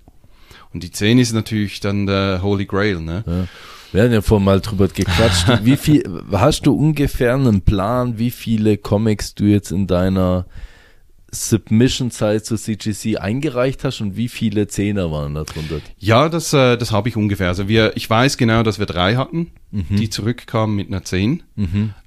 [0.74, 3.24] Und die 10 ist natürlich dann der Holy Grail, ne?
[3.26, 3.46] Ja.
[3.92, 5.46] Wir hatten ja vorhin mal drüber gequatscht.
[5.64, 6.02] Wie viel,
[6.32, 10.46] hast du ungefähr einen Plan, wie viele Comics du jetzt in deiner
[11.30, 15.80] Submission-Zeit zu CGC eingereicht hast und wie viele Zehner waren da drunter?
[15.98, 17.48] Ja, das, äh, das habe ich ungefähr.
[17.48, 21.42] Also wir, ich weiß genau, dass wir drei hatten, die zurückkamen mit einer 10.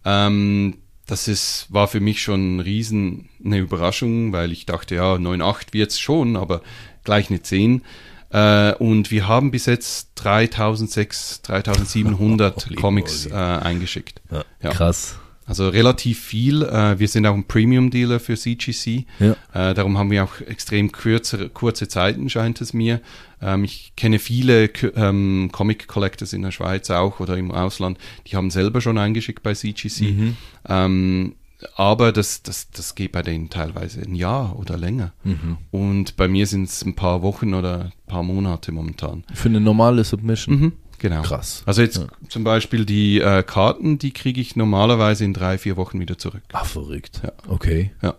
[0.06, 5.16] Ähm, das ist, war für mich schon ein riesen eine Überraschung, weil ich dachte, ja,
[5.16, 6.62] 9,8 wird's schon, aber
[7.04, 7.84] gleich eine 10.
[8.36, 14.22] Äh, und wir haben bis jetzt 3600, 3700 Holy Comics äh, eingeschickt.
[14.62, 14.72] Ja.
[14.72, 15.18] Krass.
[15.46, 16.64] Also relativ viel.
[16.64, 19.06] Äh, wir sind auch ein Premium-Dealer für CGC.
[19.20, 19.38] Ja.
[19.54, 23.00] Äh, darum haben wir auch extrem kürze, kurze Zeiten, scheint es mir.
[23.42, 28.50] Ähm, ich kenne viele ähm, Comic-Collectors in der Schweiz auch oder im Ausland, die haben
[28.50, 30.04] selber schon eingeschickt bei CGC.
[30.68, 31.36] Ähm,
[31.76, 35.14] aber das, das, das geht bei denen teilweise ein Jahr oder länger.
[35.72, 39.24] Und bei mir sind es ein paar Wochen oder ein paar Monate momentan.
[39.34, 40.60] Für eine normale Submission.
[40.60, 41.22] Mhm, genau.
[41.22, 41.64] Krass.
[41.66, 46.00] Also jetzt zum Beispiel die äh, Karten, die kriege ich normalerweise in drei, vier Wochen
[46.00, 46.44] wieder zurück.
[46.54, 47.22] Ach, verrückt.
[47.24, 47.32] Ja.
[47.48, 47.92] Okay.
[48.02, 48.16] Ja.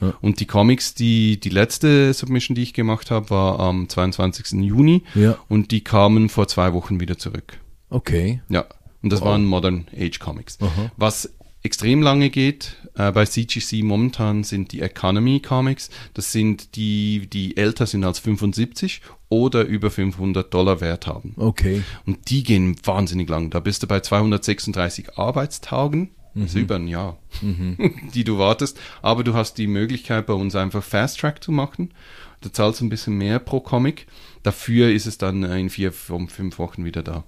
[0.00, 0.14] Ja.
[0.22, 4.62] Und die Comics, die, die letzte Submission, die ich gemacht habe, war am 22.
[4.62, 5.36] Juni Ja.
[5.48, 7.58] und die kamen vor zwei Wochen wieder zurück.
[7.90, 8.40] Okay.
[8.48, 8.64] Ja.
[9.02, 9.28] Und das Wow.
[9.28, 10.56] waren Modern Age Comics.
[10.62, 10.90] Aha.
[10.96, 17.26] Was extrem lange geht, äh, bei CGC momentan sind die Economy Comics, das sind die,
[17.26, 21.34] die älter sind als 75 oder über 500 Dollar Wert haben.
[21.36, 21.82] Okay.
[22.06, 23.50] Und die gehen wahnsinnig lang.
[23.50, 26.10] Da bist du bei 236 Arbeitstagen.
[26.34, 27.18] Das ist über ein Jahr,
[28.14, 28.78] die du wartest.
[29.02, 31.92] Aber du hast die Möglichkeit, bei uns einfach Fast Track zu machen.
[32.40, 34.06] Da zahlst du ein bisschen mehr pro Comic.
[34.42, 37.24] Dafür ist es dann in vier, fünf Wochen wieder da.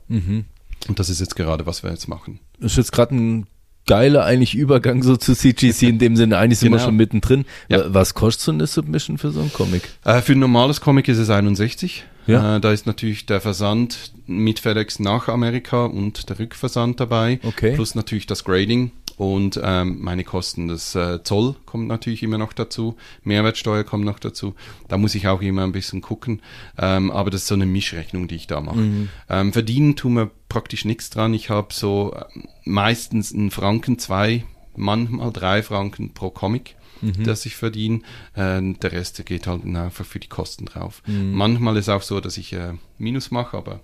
[0.88, 2.40] Und das ist jetzt gerade, was wir jetzt machen.
[2.58, 3.46] Das ist jetzt gerade ein
[3.86, 6.38] geiler eigentlich Übergang so zu CGC in dem Sinne.
[6.38, 6.86] Eigentlich sind wir Genau.
[6.88, 7.44] schon mittendrin.
[7.68, 7.92] Ja.
[7.92, 9.82] Was kostet so eine Submission für so einen Comic?
[10.04, 12.04] Äh, für ein normales Comic ist es 61.
[12.26, 12.56] Ja.
[12.56, 17.40] Äh, da ist natürlich der Versand mit FedEx nach Amerika und der Rückversand dabei.
[17.42, 17.74] Okay.
[17.74, 20.68] Plus natürlich das Grading und ähm, meine Kosten.
[20.68, 22.96] Das äh, Zoll kommt natürlich immer noch dazu.
[23.24, 24.54] Mehrwertsteuer kommt noch dazu.
[24.88, 26.40] Da muss ich auch immer ein bisschen gucken.
[26.78, 29.08] Ähm, aber das ist so eine Mischrechnung, die ich da mache.
[29.28, 31.34] Ähm, verdienen tun wir praktisch nichts dran.
[31.34, 34.44] Ich habe so ähm, meistens einen Franken, zwei,
[34.76, 36.76] manchmal drei Franken pro Comic
[37.24, 38.00] das ich verdiene.
[38.34, 41.02] Äh, der Rest geht halt einfach für die Kosten drauf.
[41.34, 43.80] Manchmal ist auch so, dass ich äh, Minus mache, aber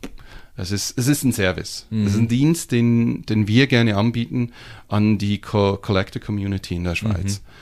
[0.57, 1.87] es ist, es ist ein Service.
[2.07, 4.52] Es ist ein Dienst, den, den wir gerne anbieten
[4.88, 7.42] an die Co Collector Community in der Schweiz.
[7.44, 7.52] Ja.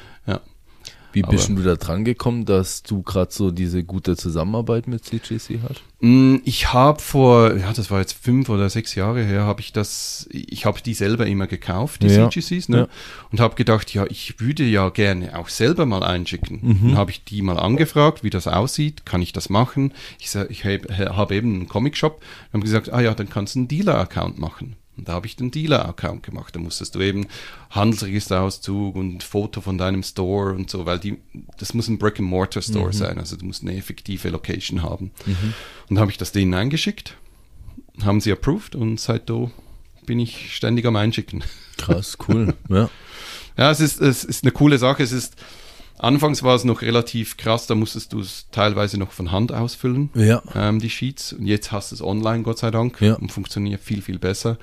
[1.16, 5.02] Wie Aber- bist du da dran gekommen, dass du gerade so diese gute Zusammenarbeit mit
[5.02, 5.83] CGC hast?
[6.00, 9.72] Mm, Ich habe vor, ja, das war jetzt fünf oder sechs Jahre her, habe ich
[9.72, 12.29] das, ich habe die selber immer gekauft, die Ja.
[12.29, 12.76] CGCs, ne?
[12.81, 12.88] Ja.
[13.33, 16.59] Und habe gedacht, ja, ich würde ja gerne auch selber mal einschicken.
[16.62, 16.88] Mhm.
[16.88, 19.94] Dann habe ich die mal angefragt, wie das aussieht, kann ich das machen?
[20.20, 23.68] Ich, ich habe hab eben einen Comic-Shop, haben gesagt, ah ja, dann kannst du einen
[23.68, 24.76] Dealer-Account machen.
[24.96, 26.54] Und da habe ich den Dealer-Account gemacht.
[26.54, 27.26] Da musstest du eben
[27.70, 31.18] Handelsregisterauszug und Foto von deinem Store und so, weil die,
[31.59, 35.11] das muss ein Brick-and-Mortar-Store sein, also du musst eine effektive Location haben.
[35.88, 37.16] Und da habe ich das denen eingeschickt,
[38.02, 39.50] haben sie approved und seitdem
[40.06, 41.44] bin ich ständig am Einschicken.
[41.76, 42.54] Krass, cool.
[42.68, 42.88] ja.
[43.59, 45.02] Ja, es ist, es ist eine coole Sache.
[45.02, 45.37] Es ist,
[45.98, 50.11] anfangs war es noch relativ krass, da musstest du es teilweise noch von Hand ausfüllen,
[50.14, 50.42] Ja.
[50.54, 51.32] ähm, die Sheets.
[51.32, 53.14] Und jetzt hast du es online, Gott sei Dank, Ja.
[53.14, 54.59] und funktioniert viel, viel besser.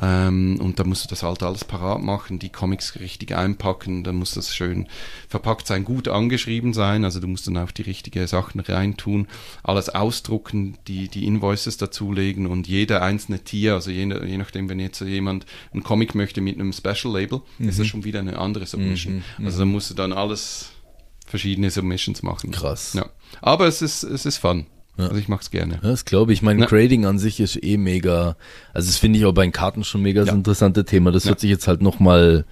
[0.00, 4.16] Ähm, und da musst du das halt alles parat machen, die Comics richtig einpacken, dann
[4.16, 4.88] muss das schön
[5.28, 9.26] verpackt sein, gut angeschrieben sein, also du musst dann auch die richtigen Sachen reintun,
[9.62, 14.80] alles ausdrucken, die, die Invoices dazulegen und jeder einzelne Tier, also je, je nachdem, wenn
[14.80, 18.66] jetzt jemand einen Comic möchte mit einem Special Label, ist das schon wieder eine andere
[18.66, 19.24] Submission.
[19.44, 20.70] Also da musst du dann alles
[21.26, 22.50] verschiedene Submissions machen.
[22.50, 22.94] Krass.
[22.94, 23.08] Ja.
[23.40, 24.66] Aber es ist, es ist fun.
[25.04, 25.74] Also ich mache es gerne.
[25.82, 26.42] Ja, das glaube ich.
[26.42, 26.66] Mein Ja.
[26.66, 28.36] Grading an sich ist eh mega.
[28.74, 30.34] Also das finde ich auch bei den Karten schon mega das Ja.
[30.34, 31.10] interessante Thema.
[31.12, 31.30] Das Ja.
[31.30, 32.44] hört sich jetzt halt noch mal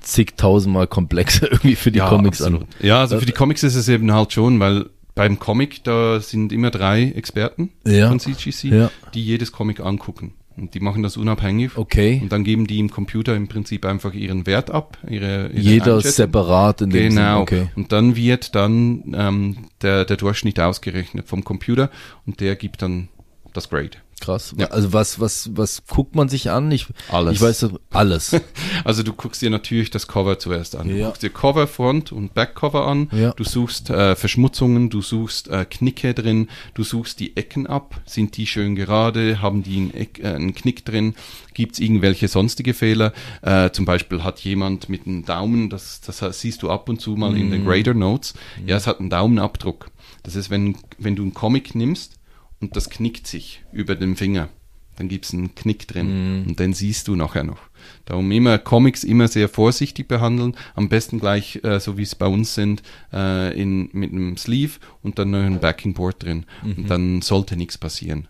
[0.00, 2.62] zigtausendmal komplexer irgendwie für die Comics absolut.
[2.62, 2.68] an.
[2.80, 6.52] Ja, also für die Comics ist es eben halt schon, weil beim Comic, da sind
[6.52, 8.08] immer drei Experten Ja.
[8.08, 8.90] von CGC, Ja.
[9.14, 10.32] die jedes Comic angucken.
[10.56, 11.76] Und die machen das unabhängig.
[11.76, 12.20] Okay.
[12.22, 14.98] Und dann geben die im Computer im Prinzip einfach ihren Wert ab.
[15.08, 17.40] Ihre, ihre Jeder separat in dem Genau.
[17.40, 17.68] Okay.
[17.74, 21.90] Und dann wird dann ähm, der, der Durchschnitt ausgerechnet vom Computer
[22.26, 23.08] und der gibt dann
[23.52, 23.98] das Grade.
[24.22, 24.54] Krass.
[24.56, 24.68] Ja.
[24.68, 26.70] Also was, was, was guckt man sich an?
[26.70, 27.34] Ich, Alles.
[27.34, 28.36] Ich weiß alles.
[28.84, 30.88] Also du guckst dir natürlich das Cover zuerst an.
[30.88, 31.06] Du Ja.
[31.06, 33.08] guckst dir Cover, Front und Backcover an.
[33.12, 33.32] Ja.
[33.32, 38.00] Du suchst äh, Verschmutzungen, du suchst äh, Knicke drin, du suchst die Ecken ab.
[38.06, 39.42] Sind die schön gerade?
[39.42, 41.14] Haben die einen, Eck, äh, einen Knick drin?
[41.54, 43.12] Gibt es irgendwelche sonstige Fehler?
[43.42, 47.10] Äh, zum Beispiel hat jemand mit einem Daumen, das, das siehst du ab und zu
[47.16, 47.50] mal in Mhm.
[47.50, 48.34] den Grader Notes,
[48.66, 49.90] ja, es hat einen Daumenabdruck.
[50.22, 52.14] Das ist, wenn, wenn du einen Comic nimmst
[52.62, 54.48] und das knickt sich über den Finger,
[54.96, 57.58] dann gibt es einen Knick drin und den siehst du nachher noch.
[58.04, 62.26] Darum immer Comics immer sehr vorsichtig behandeln, am besten gleich, äh, so wie es bei
[62.26, 66.44] uns sind, äh, in, mit einem Sleeve und dann noch ein Backing Board drin.
[66.76, 68.28] Und dann sollte nichts passieren.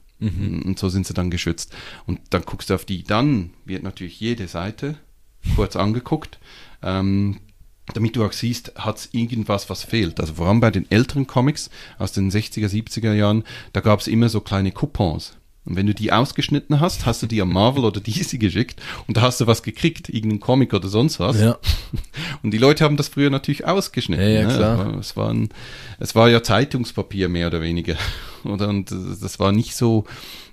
[0.65, 1.75] Und so sind sie dann geschützt.
[2.07, 3.03] Und dann guckst du auf die.
[3.03, 4.97] Dann wird natürlich jede Seite
[5.57, 6.39] kurz angeguckt.
[6.81, 7.39] Ähm,
[7.95, 10.21] damit du auch siehst, hat es irgendwas, was fehlt.
[10.21, 14.07] Also vor allem bei den älteren Comics aus den 60er, 70er Jahren, da gab es
[14.07, 15.35] immer so kleine Coupons.
[15.65, 19.17] Und wenn du die ausgeschnitten hast, hast du die an Marvel oder DC geschickt und
[19.17, 21.41] da hast du was gekriegt, irgendeinen Comic oder sonst was.
[21.41, 21.57] ja.
[22.43, 24.25] Und die Leute haben das früher natürlich ausgeschnitten.
[24.25, 24.57] Ja, ja, ne?
[24.57, 24.99] klar.
[24.99, 25.51] Es, war ein,
[26.01, 27.95] es war ja Zeitungspapier mehr oder weniger.
[28.45, 28.69] Oder?
[28.69, 30.05] Und das war nicht so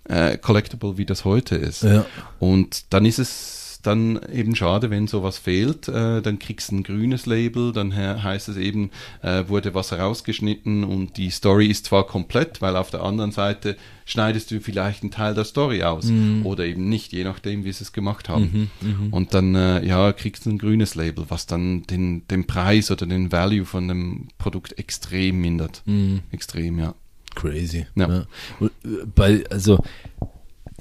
[0.04, 1.82] äh, collectible, wie das heute ist.
[1.82, 2.06] Ja.
[2.38, 5.88] Und dann ist es dann eben schade, wenn sowas fehlt.
[5.88, 9.92] Äh, dann kriegst du ein grünes Label, dann he heißt es eben, äh, wurde was
[9.92, 15.04] herausgeschnitten und die Story ist zwar komplett, weil auf der anderen Seite schneidest du vielleicht
[15.04, 16.46] einen Teil der Story aus Mhm.
[16.46, 18.70] oder eben nicht, je nachdem, wie sie es gemacht haben.
[19.12, 23.06] Und dann äh, ja, kriegst du ein grünes Label, was dann den, den Preis oder
[23.06, 25.84] den Value von dem Produkt extrem mindert.
[25.86, 26.21] Mhm.
[26.32, 26.96] Extrem, ja.
[27.36, 27.86] Crazy.
[27.96, 28.10] Ja.
[28.10, 28.19] Ja.
[28.65, 29.80] Äh, Bei, also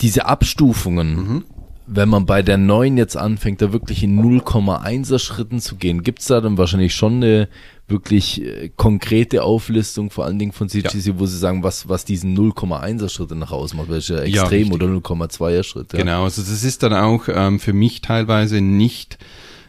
[0.00, 1.44] diese Abstufungen, Mhm.
[1.90, 6.26] Wenn man bei der neuen jetzt anfängt, da wirklich in 0,1er Schritten zu gehen, gibt's
[6.26, 7.48] da dann wahrscheinlich schon eine
[7.88, 11.18] wirklich äh, konkrete Auflistung, vor allen Dingen von CGC, ja.
[11.18, 15.62] wo sie sagen, was, was diesen 0,1er Schritte nach ausmacht, welche Extrem- ja, oder 0,2er
[15.62, 15.96] Schritte.
[15.96, 16.04] Ja.
[16.04, 19.18] Genau, also das ist dann auch ähm, für mich teilweise nicht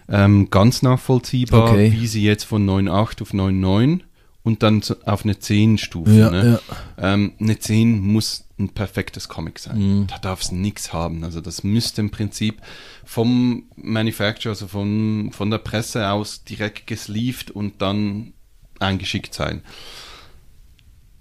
[0.10, 1.94] ähm, ganz nachvollziehbar, okay.
[1.98, 4.02] wie sie jetzt von 9,8 auf 9,9
[4.44, 6.12] und dann auf eine 10 Stufe.
[6.12, 6.60] Ja, ne?
[6.98, 7.14] ja.
[7.14, 9.78] Ähm, eine 10 muss ein perfektes Comic sein.
[10.02, 10.08] Mhm.
[10.08, 11.24] Da darf es nichts haben.
[11.24, 12.62] Also das müsste im Prinzip
[13.06, 18.34] vom Manufacturer, also von, von der Presse aus direkt gesleeved und dann
[18.80, 19.62] eingeschickt sein.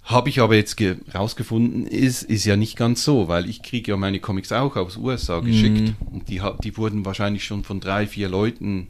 [0.03, 0.75] Habe ich aber jetzt
[1.13, 4.97] rausgefunden, ist, ist ja nicht ganz so, weil ich kriege ja meine Comics auch aus
[4.97, 6.07] USA geschickt mhm.
[6.07, 8.87] und die, die wurden wahrscheinlich schon von drei, vier Leuten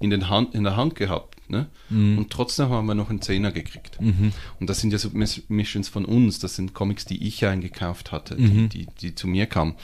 [0.00, 1.31] in, den Hand, in der Hand gehabt.
[1.48, 1.68] Ne?
[1.90, 2.18] Mhm.
[2.18, 4.00] Und trotzdem haben wir noch einen Zehner gekriegt.
[4.00, 4.32] Mhm.
[4.60, 8.68] Und das sind ja Submissions von uns, das sind Comics, die ich eingekauft hatte, mhm.
[8.68, 9.74] die, die, die, zu mir kamen.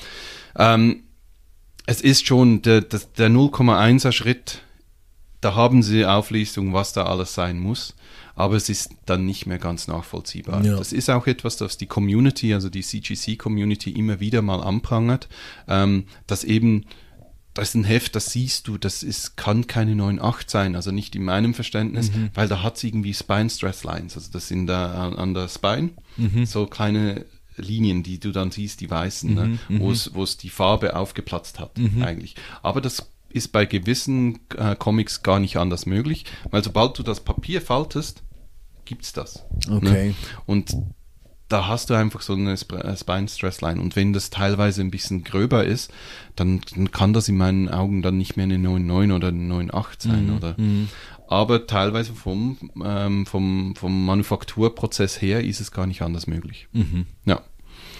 [0.56, 1.02] Ähm,
[1.86, 4.62] es ist schon der, der, der 0,1er Schritt,
[5.40, 7.94] da haben sie Auflistung, was da alles sein muss
[8.38, 10.64] aber es ist dann nicht mehr ganz nachvollziehbar.
[10.64, 10.76] Ja.
[10.76, 15.28] Das ist auch etwas, das die Community, also die CGC-Community immer wieder mal anprangert,
[15.66, 16.84] ähm, dass eben
[17.60, 21.14] das ist ein Heft, das siehst du, das ist, kann keine 9.8 sein, also nicht
[21.14, 22.30] in meinem Verständnis, mhm.
[22.34, 25.48] weil da hat es irgendwie Spine Stress Lines, also das sind da an, an der
[25.48, 26.46] Spine, mhm.
[26.46, 29.78] so kleine Linien, die du dann siehst, die weißen, ne, mhm.
[29.78, 32.02] ne, wo es die Farbe aufgeplatzt hat mhm.
[32.02, 32.36] eigentlich.
[32.62, 37.20] Aber das ist bei gewissen äh, Comics gar nicht anders möglich, weil sobald du das
[37.20, 38.22] Papier faltest,
[38.84, 39.44] gibt es das.
[39.66, 39.76] Ne?
[39.76, 40.08] Okay.
[40.08, 40.14] Ne?
[40.46, 40.74] Und
[41.48, 43.80] da hast du einfach so eine äh, Spine Stress Line.
[43.80, 45.90] Und wenn das teilweise ein bisschen gröber ist,
[46.36, 49.84] dann, dann kann das in meinen Augen dann nicht mehr eine 9,9 oder eine 9,8
[49.98, 50.36] sein, mhm.
[50.36, 50.54] oder?
[50.56, 50.88] Mhm.
[51.26, 56.68] Aber teilweise vom, ähm, vom, vom Manufakturprozess her ist es gar nicht anders möglich.
[56.72, 57.06] Mhm.
[57.24, 57.42] Ja.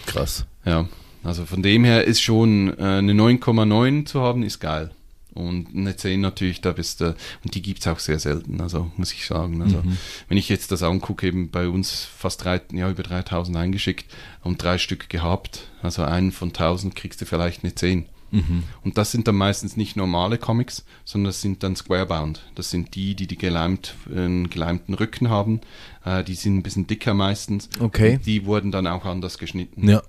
[0.06, 0.46] Krass.
[0.64, 0.88] Ja.
[1.24, 4.90] Also von dem her ist schon äh, eine 9,9 zu haben, ist geil.
[5.38, 7.14] Und eine 10 natürlich, da bist du,
[7.44, 9.62] und die gibt es auch sehr selten, also muss ich sagen.
[9.62, 9.96] Also mhm.
[10.28, 14.06] wenn ich jetzt das angucke, eben bei uns fast drei, ja, über 3000 eingeschickt
[14.42, 18.06] und drei Stück gehabt, also einen von 1000 kriegst du vielleicht eine 10.
[18.32, 18.64] Mhm.
[18.82, 22.42] Und das sind dann meistens nicht normale Comics, sondern das sind dann Squarebound.
[22.56, 25.60] Das sind die, die die geleimt, einen geleimten Rücken haben.
[26.04, 27.70] Äh, die sind ein bisschen dicker meistens.
[27.78, 28.18] Okay.
[28.26, 29.88] die wurden dann auch anders geschnitten.
[29.88, 30.02] Ja.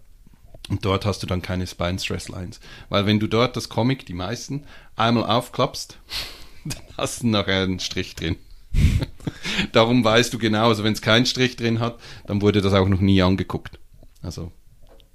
[0.70, 2.60] Und dort hast du dann keine Spine Stress Lines.
[2.90, 4.64] Weil wenn du dort das Comic, die meisten,
[4.96, 5.98] einmal aufklappst,
[6.66, 8.36] dann hast du nachher einen Strich drin.
[9.72, 12.88] Darum weißt du genau, also wenn es keinen Strich drin hat, dann wurde das auch
[12.88, 13.80] noch nie angeguckt.
[14.22, 14.52] Also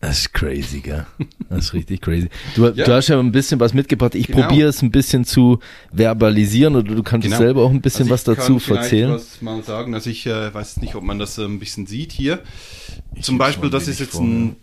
[0.05, 1.07] das ist crazy, gell?
[1.49, 2.29] Das ist richtig crazy.
[2.55, 2.85] Du, ja.
[2.85, 4.15] du hast ja ein bisschen was mitgebracht.
[4.15, 4.43] Ich genau.
[4.43, 5.61] probiere es ein bisschen zu
[5.93, 7.39] verbalisieren oder du kannst genau.
[7.39, 9.11] selber auch ein bisschen also was dazu kann erzählen.
[9.11, 9.95] Ich was mal sagen.
[9.95, 12.41] Also ich äh, weiß nicht, ob man das äh, ein bisschen sieht hier.
[13.15, 14.57] Ich Zum Beispiel, das ist jetzt vor, ein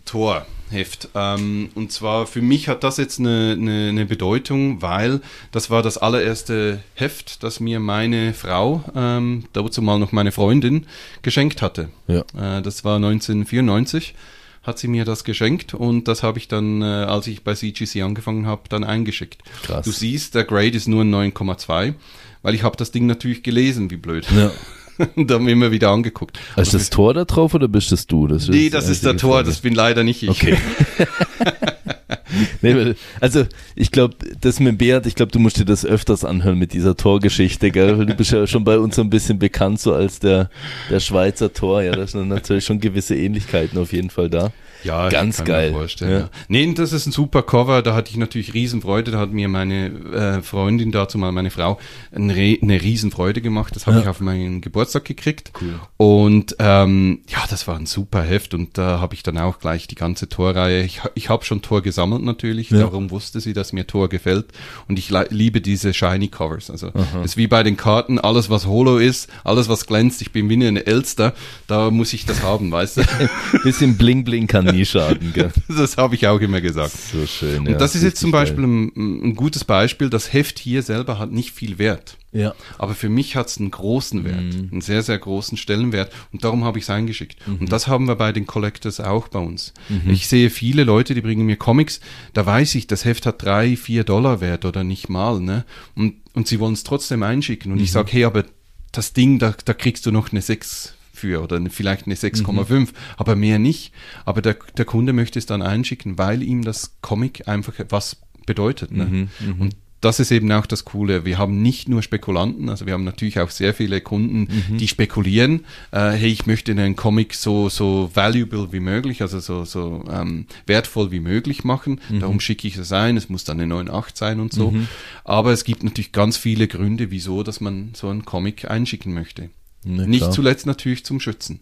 [0.72, 1.08] Torheft.
[1.14, 5.20] Ähm, und zwar für mich hat das jetzt eine, eine, eine, Bedeutung, weil
[5.52, 10.86] das war das allererste Heft, das mir meine Frau, ähm, dazu mal noch meine Freundin,
[11.22, 11.88] geschenkt hatte.
[12.08, 12.20] Ja.
[12.36, 14.14] Äh, das war 1994
[14.62, 18.02] hat sie mir das geschenkt und das habe ich dann, äh, als ich bei CGC
[18.02, 19.42] angefangen habe, dann eingeschickt.
[19.64, 19.84] Krass.
[19.84, 21.94] Du siehst, der Grade ist nur ein 9,2,
[22.42, 24.24] weil ich habe das Ding natürlich gelesen, wie blöd.
[24.30, 24.52] Ja.
[25.16, 26.38] und dann immer wieder angeguckt.
[26.56, 28.26] Ist das Tor da drauf oder bist das du?
[28.26, 29.48] Das nee, das ist der Tor, Frage.
[29.48, 30.30] das bin leider nicht ich.
[30.30, 30.56] Okay.
[32.62, 36.58] nee, also ich glaube, das mit Beat, ich glaube, du musst dir das öfters anhören
[36.58, 38.06] mit dieser Torgeschichte, gell?
[38.06, 40.50] Du bist ja schon bei uns so ein bisschen bekannt, so als der,
[40.90, 41.82] der Schweizer Tor.
[41.82, 44.52] Ja, da sind natürlich schon gewisse Ähnlichkeiten auf jeden Fall da.
[44.84, 45.74] Ja, ganz geil.
[46.00, 46.30] Ja.
[46.48, 47.82] Nee, das ist ein super Cover.
[47.82, 49.10] Da hatte ich natürlich Riesenfreude.
[49.10, 51.78] Da hat mir meine äh, Freundin dazu mal, meine Frau,
[52.12, 53.76] eine, eine Riesenfreude gemacht.
[53.76, 54.02] Das habe ja.
[54.02, 55.52] ich auf meinen Geburtstag gekriegt.
[55.60, 55.80] Cool.
[55.96, 58.54] Und ähm, ja, das war ein super Heft.
[58.54, 60.82] Und da habe ich dann auch gleich die ganze Torreihe.
[60.84, 62.68] Ich, ich habe schon Tor gesammelt natürlich.
[62.68, 64.46] Darum wusste sie, dass mir Tor gefällt.
[64.88, 66.70] Und ich liebe diese Shiny Covers.
[66.70, 68.18] Also es ist wie bei den Karten.
[68.18, 70.22] Alles, was Holo ist, alles, was glänzt.
[70.22, 71.34] Ich bin wie eine Elster.
[71.66, 73.02] Da muss ich das haben, weißt du?
[73.62, 75.32] Bisschen Bling Bling kann nie schaden.
[75.32, 75.52] Gell?
[75.68, 76.92] Das habe ich auch immer gesagt.
[76.92, 77.66] So schön.
[77.66, 80.10] Und das ist jetzt zum Beispiel ein, ein, gutes Beispiel.
[80.10, 82.16] Das Heft hier selber hat nicht viel Wert.
[82.32, 82.54] Ja.
[82.78, 84.68] Aber für mich hat es einen großen Wert, mhm.
[84.72, 86.12] einen sehr, sehr großen Stellenwert.
[86.32, 87.36] Und darum habe ich es eingeschickt.
[87.46, 87.56] Mhm.
[87.56, 89.74] Und das haben wir bei den Collectors auch bei uns.
[89.88, 90.10] Mhm.
[90.10, 92.00] Ich sehe viele Leute, die bringen mir Comics,
[92.32, 95.40] da weiß ich, das Heft hat drei, vier Dollar Wert oder nicht mal.
[95.40, 95.64] Ne?
[95.94, 97.72] Und, und sie wollen es trotzdem einschicken.
[97.72, 97.94] Und ich mhm.
[97.94, 98.44] sage, hey, aber
[98.92, 102.88] das Ding, da, da kriegst du noch eine sechs für oder vielleicht eine 6,5, mhm.
[103.16, 103.92] aber mehr nicht.
[104.24, 108.90] Aber der, der Kunde möchte es dann einschicken, weil ihm das Comic einfach was bedeutet.
[108.90, 109.04] Ne?
[109.04, 109.60] Mhm, mhm.
[109.60, 111.24] Und das ist eben auch das Coole.
[111.24, 114.78] Wir haben nicht nur Spekulanten, also wir haben natürlich auch sehr viele Kunden, mhm.
[114.78, 119.64] die spekulieren, äh, hey, ich möchte einen Comic so, so valuable wie möglich, also so,
[119.64, 122.00] so ähm, wertvoll wie möglich machen.
[122.10, 122.18] Mhm.
[122.18, 124.72] Darum schicke ich es ein, es muss dann eine 9.8 sein und so.
[124.72, 124.88] Mhm.
[125.22, 129.50] Aber es gibt natürlich ganz viele Gründe, wieso, dass man so einen Comic einschicken möchte.
[129.84, 131.60] Nicht zuletzt natürlich zum Schützen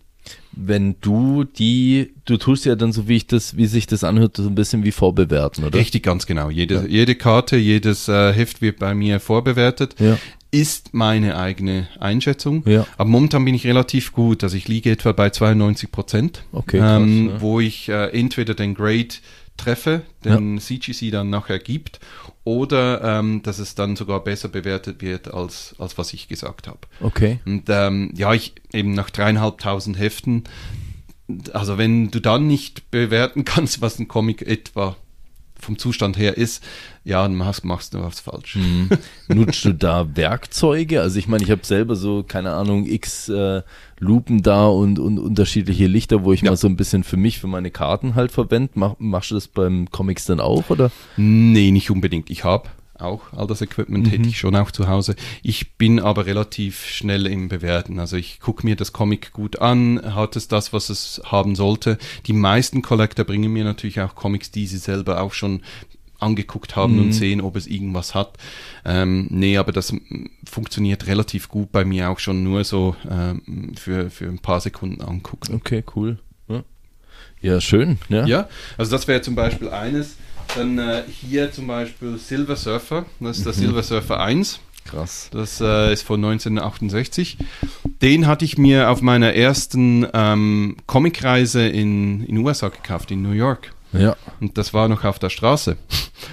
[0.53, 4.37] wenn du die, du tust ja dann so wie ich das, wie sich das anhört,
[4.37, 5.79] so ein bisschen wie vorbewerten, oder?
[5.79, 6.51] Richtig, ganz genau.
[6.51, 6.87] Jede, ja.
[6.87, 9.95] jede Karte, jedes äh, Heft wird bei mir vorbewertet.
[9.99, 10.19] Ja.
[10.53, 12.65] Ist meine eigene Einschätzung.
[12.67, 12.85] Ja.
[12.99, 14.43] Aber momentan bin ich relativ gut.
[14.43, 16.43] Also ich liege etwa bei 92 Prozent.
[16.51, 16.79] Okay.
[16.79, 17.41] Krass, ähm, ja.
[17.41, 19.15] Wo ich äh, entweder den Grade
[19.61, 20.61] treffe, den ja.
[20.61, 22.01] CGC dann nachher gibt,
[22.45, 26.81] oder ähm, dass es dann sogar besser bewertet wird als, als was ich gesagt habe.
[27.01, 27.41] Okay.
[27.45, 30.45] Und ähm, ja, ich eben nach dreieinhalbtausend Heften,
[31.53, 34.97] also wenn du dann nicht bewerten kannst, was ein Comic etwa
[35.61, 36.63] vom Zustand her ist,
[37.05, 38.57] ja, dann machst, machst du was falsch.
[38.57, 38.89] Mhm.
[39.29, 41.01] Nutzt du da Werkzeuge?
[41.01, 43.63] Also ich meine, ich habe selber so, keine Ahnung, x äh,
[43.99, 46.51] Lupen da und, und unterschiedliche Lichter, wo ich ja.
[46.51, 48.73] mal so ein bisschen für mich, für meine Karten halt verwende.
[48.75, 50.91] Mach, machst du das beim Comics dann auch, oder?
[51.17, 52.31] Nee, nicht unbedingt.
[52.31, 52.69] Ich habe
[53.01, 54.11] auch all das Equipment mhm.
[54.11, 55.17] hätte ich schon auch zu Hause.
[55.43, 57.99] Ich bin aber relativ schnell im Bewerten.
[57.99, 61.99] Also ich gucke mir das Comic gut an, hat es das, was es haben sollte.
[62.27, 65.63] Die meisten Collector bringen mir natürlich auch Comics, die sie selber auch schon
[66.21, 67.03] angeguckt haben mhm.
[67.03, 68.37] und sehen, ob es irgendwas hat.
[68.85, 69.95] Ähm, nee, aber das
[70.49, 75.01] funktioniert relativ gut bei mir auch schon nur so ähm, für, für ein paar Sekunden
[75.01, 75.55] angucken.
[75.55, 76.19] Okay, cool.
[76.49, 76.63] Ja,
[77.41, 77.99] ja schön.
[78.09, 78.27] Ja.
[78.27, 80.17] ja, also das wäre zum Beispiel eines.
[80.57, 83.59] Dann äh, hier zum Beispiel Silver Surfer, das ist der mhm.
[83.59, 84.61] Silver Surfer 1.
[84.85, 85.29] Krass.
[85.33, 87.39] Das äh, ist von 1968.
[88.03, 93.33] Den hatte ich mir auf meiner ersten ähm, Comicreise in in USA gekauft, in New
[93.33, 93.73] York.
[93.93, 94.17] Ja.
[94.41, 95.77] Und das war noch auf der Straße.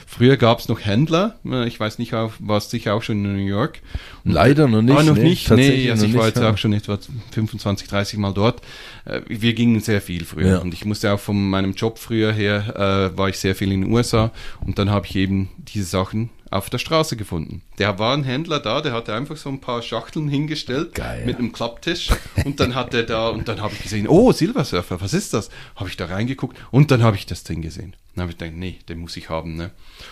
[0.06, 1.36] Früher gab es noch Händler.
[1.46, 3.80] Äh, ich weiß nicht, warst sicher auch schon in New York.
[4.24, 4.98] Und Leider noch nicht.
[4.98, 5.50] Ah, noch nee, nicht.
[5.52, 6.52] Nee, also ich war jetzt ja.
[6.52, 7.00] auch schon etwa
[7.32, 8.62] 25, 30 Mal dort.
[9.08, 10.48] Äh, wir gingen sehr viel früher.
[10.48, 10.58] Ja.
[10.60, 13.82] Und ich musste auch von meinem Job früher her, äh, war ich sehr viel in
[13.82, 14.32] den USA.
[14.66, 17.62] Und dann habe ich eben diese Sachen auf der Straße gefunden.
[17.78, 21.26] Der war ein Händler da, der hatte einfach so ein paar Schachteln hingestellt Geil.
[21.26, 22.10] mit einem Klapptisch
[22.46, 25.50] und dann hat er da und dann habe ich gesehen, oh, Silversurfer, was ist das?
[25.76, 27.98] Habe ich da reingeguckt und dann habe ich das Ding gesehen.
[28.16, 29.58] Dann habe ich gedacht, nee, den muss ich haben.
[29.58, 29.72] Ne?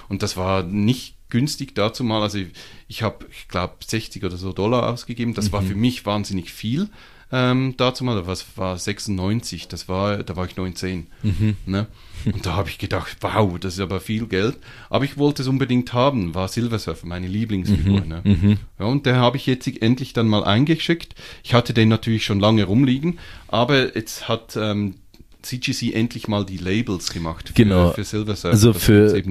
[0.10, 2.22] Und das war nicht günstig dazu mal.
[2.22, 2.48] Also ich,
[2.88, 5.34] ich habe, ich glaube, 60 oder so Dollar ausgegeben.
[5.34, 5.54] Das mhm.
[5.54, 6.90] war für mich wahnsinnig viel
[7.36, 11.08] ähm, dazu mal, was war 96, das war, da war ich 19.
[11.22, 11.58] Mhm.
[11.66, 11.88] Ne?
[12.24, 14.58] Und da habe ich gedacht, wow, das ist aber viel Geld.
[14.90, 18.02] Aber ich wollte es unbedingt haben, war Silver Surfer, meine Lieblingsfigur.
[18.02, 18.08] Mhm.
[18.08, 18.22] Ne?
[18.24, 18.58] Mhm.
[18.80, 21.14] Ja, und der habe ich jetzt endlich dann mal eingeschickt.
[21.44, 23.20] Ich hatte den natürlich schon lange rumliegen,
[23.50, 24.96] aber jetzt hat ähm,
[25.46, 27.92] CGC endlich mal die Labels gemacht für, genau.
[27.92, 28.50] für Silver Surfer.
[28.50, 29.22] Also für,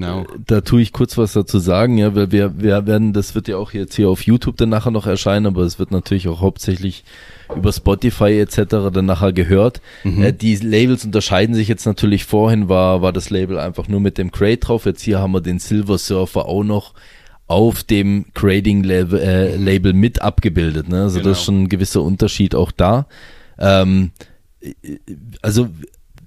[0.46, 3.56] da tue ich kurz was dazu sagen, ja, weil wir, wir werden, das wird ja
[3.56, 7.04] auch jetzt hier auf YouTube dann nachher noch erscheinen, aber es wird natürlich auch hauptsächlich
[7.54, 8.90] über Spotify etc.
[8.92, 9.80] dann nachher gehört.
[10.04, 10.22] Mhm.
[10.22, 12.24] Äh, die Labels unterscheiden sich jetzt natürlich.
[12.24, 14.86] Vorhin war, war das Label einfach nur mit dem Crate drauf.
[14.86, 16.94] Jetzt hier haben wir den Silver Surfer auch noch
[17.46, 20.88] auf dem Grading Label, äh, Label mit abgebildet.
[20.88, 21.02] Ne?
[21.02, 21.30] Also genau.
[21.30, 23.06] das ist schon ein gewisser Unterschied auch da.
[23.58, 24.10] Ähm,
[25.42, 25.68] also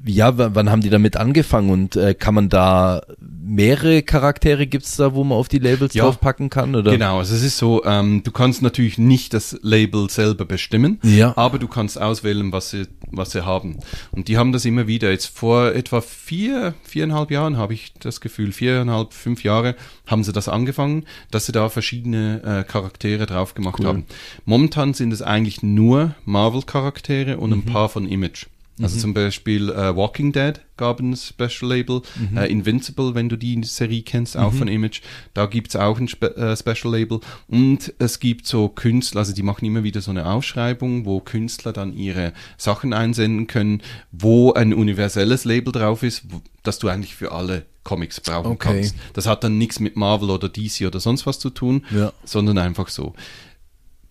[0.06, 5.14] ja, wann haben die damit angefangen und äh, kann man da mehrere Charaktere gibt's da,
[5.14, 6.76] wo man auf die Labels ja, draufpacken kann?
[6.76, 6.92] Oder?
[6.92, 11.34] Genau, also es ist so, ähm, du kannst natürlich nicht das Label selber bestimmen, ja.
[11.36, 13.78] aber du kannst auswählen, was sie, was sie haben.
[14.12, 15.12] Und die haben das immer wieder.
[15.12, 19.76] Jetzt vor etwa vier, viereinhalb Jahren habe ich das Gefühl, viereinhalb, fünf Jahre
[20.06, 23.88] haben sie das angefangen, dass sie da verschiedene äh, Charaktere drauf gemacht cool.
[23.88, 24.06] haben.
[24.46, 27.60] Momentan sind es eigentlich nur Marvel-Charaktere und mhm.
[27.60, 28.48] ein paar von Image.
[28.82, 29.00] Also mhm.
[29.00, 32.38] zum Beispiel äh, Walking Dead gab ein Special Label, mhm.
[32.38, 34.58] äh, Invincible, wenn du die Serie kennst, auch mhm.
[34.58, 35.02] von Image,
[35.34, 39.42] da gibt's auch ein Spe äh, Special Label und es gibt so Künstler, also die
[39.42, 44.74] machen immer wieder so eine Ausschreibung, wo Künstler dann ihre Sachen einsenden können, wo ein
[44.74, 48.82] universelles Label drauf ist, wo, das du eigentlich für alle Comics brauchen okay.
[48.82, 48.96] kannst.
[49.14, 52.12] Das hat dann nichts mit Marvel oder DC oder sonst was zu tun, ja.
[52.26, 53.14] sondern einfach so.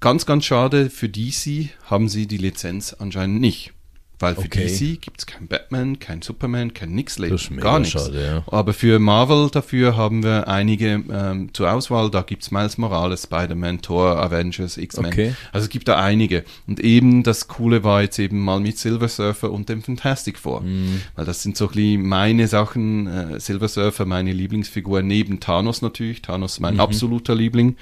[0.01, 3.73] Ganz, ganz schade, für DC haben sie die Lizenz anscheinend nicht.
[4.19, 4.67] Weil für okay.
[4.67, 7.93] DC gibt es kein Batman, kein Superman, kein nix gar nichts.
[7.93, 8.45] Schade, ja.
[8.47, 12.11] Aber für Marvel dafür haben wir einige ähm, zur Auswahl.
[12.11, 15.07] Da gibt es Miles Morales, Spider-Man, Thor, Avengers, X-Men.
[15.07, 15.35] Okay.
[15.53, 16.45] Also es gibt da einige.
[16.67, 20.63] Und eben das Coole war jetzt eben mal mit Silver Surfer und dem Fantastic Four.
[20.63, 21.03] Mm.
[21.15, 23.07] Weil das sind so ein meine Sachen.
[23.07, 26.23] Äh, Silver Surfer, meine Lieblingsfigur, neben Thanos natürlich.
[26.23, 26.81] Thanos mein mhm.
[26.81, 27.77] absoluter Liebling.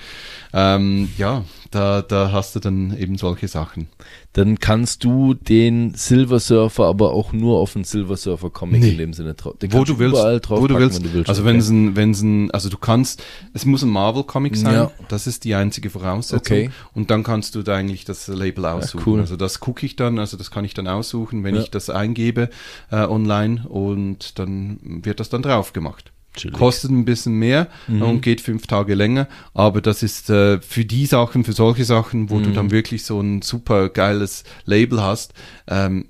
[0.53, 1.45] Ähm, ja,
[1.75, 3.89] da, da hast du dann eben solche Sachen.
[4.33, 8.91] Dann kannst du den Silver Surfer, aber auch nur auf einen Silver Surfer Comic Nee.
[8.91, 9.57] in dem Sinne drauf.
[9.59, 10.97] Den wo du willst, überall drauf wo du willst.
[11.03, 11.29] wenn du willst.
[11.29, 13.23] Also wenn es ein, wenn es ein, also du kannst,
[13.53, 14.75] es muss ein Marvel Comic sein.
[14.75, 14.91] Ja.
[15.09, 16.39] Das ist die einzige Voraussetzung.
[16.57, 16.71] Okay.
[16.95, 19.03] Und dann kannst du da eigentlich das Label aussuchen.
[19.07, 19.21] cool.
[19.21, 21.61] Also das gucke ich dann, also das kann ich dann aussuchen, wenn Ja.
[21.63, 22.51] ich das eingebe
[22.91, 26.11] äh, online und dann wird das dann drauf gemacht.
[26.35, 26.57] Chillig.
[26.57, 28.03] Kostet ein bisschen mehr Mhm.
[28.03, 32.29] und geht fünf Tage länger, aber das ist äh, für die Sachen, für solche Sachen,
[32.31, 32.55] wo du Mhm.
[32.55, 35.33] dann wirklich so ein super geiles Label hast,
[35.69, 36.07] ähm,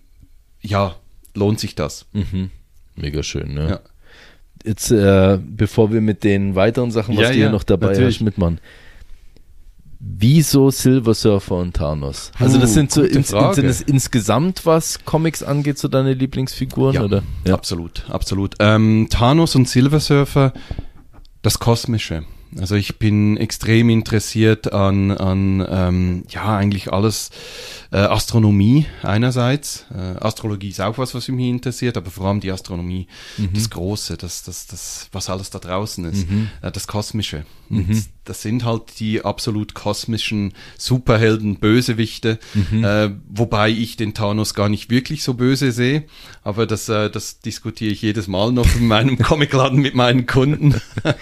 [0.63, 0.97] ja,
[1.35, 2.07] lohnt sich das.
[2.13, 2.51] Mhm.
[2.97, 3.69] Mega schön, ne?
[3.69, 3.81] Ja.
[4.65, 7.89] Jetzt, äh, bevor wir mit den weiteren Sachen, was Ja, du hier ja, noch dabei
[7.89, 8.17] natürlich.
[8.17, 8.61] hast, mitmachen.
[10.07, 12.31] Wieso Silver Surfer und Thanos?
[12.39, 17.23] Also das sind so ins, sind es insgesamt was Comics angeht, so deine Lieblingsfiguren, oder?
[17.51, 18.55] Absolut, absolut.
[18.59, 20.53] Ähm, Thanos und Silver Surfer,
[21.43, 22.25] das Kosmische.
[22.59, 27.31] Also ich bin extrem interessiert an, an ähm, ja, eigentlich alles
[27.91, 29.87] äh, Astronomie einerseits.
[29.93, 33.07] Äh, Astrologie ist auch was, was mich interessiert, aber vor allem die Astronomie,
[33.53, 36.27] das Große, das, das, das, was alles da draußen ist,
[36.63, 37.45] äh, das Kosmische.
[37.71, 42.39] Und Das sind halt die absolut kosmischen Superhelden, Bösewichte,
[42.83, 46.05] äh, wobei ich den Thanos gar nicht wirklich so böse sehe,
[46.43, 50.81] aber das, äh, das diskutiere ich jedes Mal noch in meinem Comicladen mit meinen Kunden.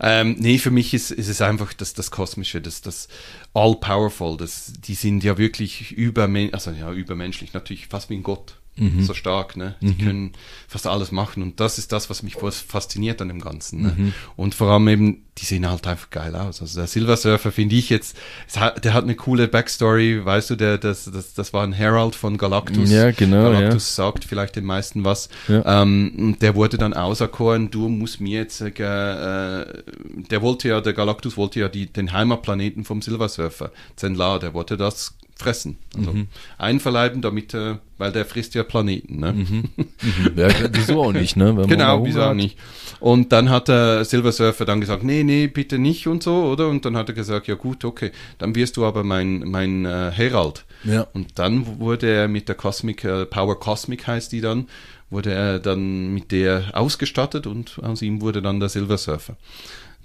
[0.00, 3.08] Ähm, nee, für mich ist, ist es einfach das, das Kosmische, das, das
[3.52, 8.56] All-Powerful, das, die sind ja wirklich übermen also ja, übermenschlich, natürlich fast wie ein Gott.
[9.02, 9.76] So stark, ne?
[9.80, 10.32] Die können
[10.66, 13.82] fast alles machen und das ist das, was mich fas- fasziniert an dem Ganzen.
[13.82, 14.12] Ne?
[14.34, 16.60] Und vor allem eben, die sehen halt einfach geil aus.
[16.60, 18.16] Also der Silver Surfer finde ich jetzt,
[18.56, 22.16] hat, der hat eine coole Backstory, weißt du, der, das, das, das war ein Herald
[22.16, 22.90] von Galactus.
[22.90, 25.28] Ja, genau, Galactus sagt vielleicht den meisten was.
[25.46, 25.82] Ja.
[25.82, 29.82] Ähm, und der wurde dann auserkoren, du musst mir jetzt, äh, äh,
[30.30, 34.52] der wollte ja, der Galactus wollte ja die, den Heimatplaneten vom Silver Surfer, Zenlar, der
[34.52, 35.78] wollte das fressen.
[35.96, 36.28] Also Mhm.
[36.58, 39.18] einverleiben, damit, äh, weil der frisst ja Planeten.
[39.20, 39.32] Ne?
[39.32, 39.64] Mhm.
[40.36, 41.56] Ja, wieso auch nicht, ne?
[41.56, 42.58] Wenn Genau, wieso auch nicht.
[43.00, 46.68] Und dann hat der Silver Surfer dann gesagt, nee, nee, bitte nicht und so, oder?
[46.68, 50.10] Und dann hat er gesagt, ja gut, okay, dann wirst du aber mein, mein äh,
[50.12, 50.64] Herald.
[50.84, 51.06] Ja.
[51.12, 54.68] Und dann wurde er mit der Cosmic, äh, Power Cosmic heißt die dann,
[55.10, 59.36] wurde er dann mit der ausgestattet und aus ihm wurde dann der Silver Surfer.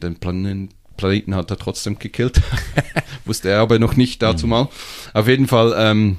[0.02, 0.70] Den Planen
[1.00, 2.42] Planeten hat er trotzdem gekillt.
[3.26, 4.50] Wusste er aber noch nicht dazu Mhm.
[4.50, 4.70] mal.
[5.14, 6.18] Auf jeden Fall, ähm,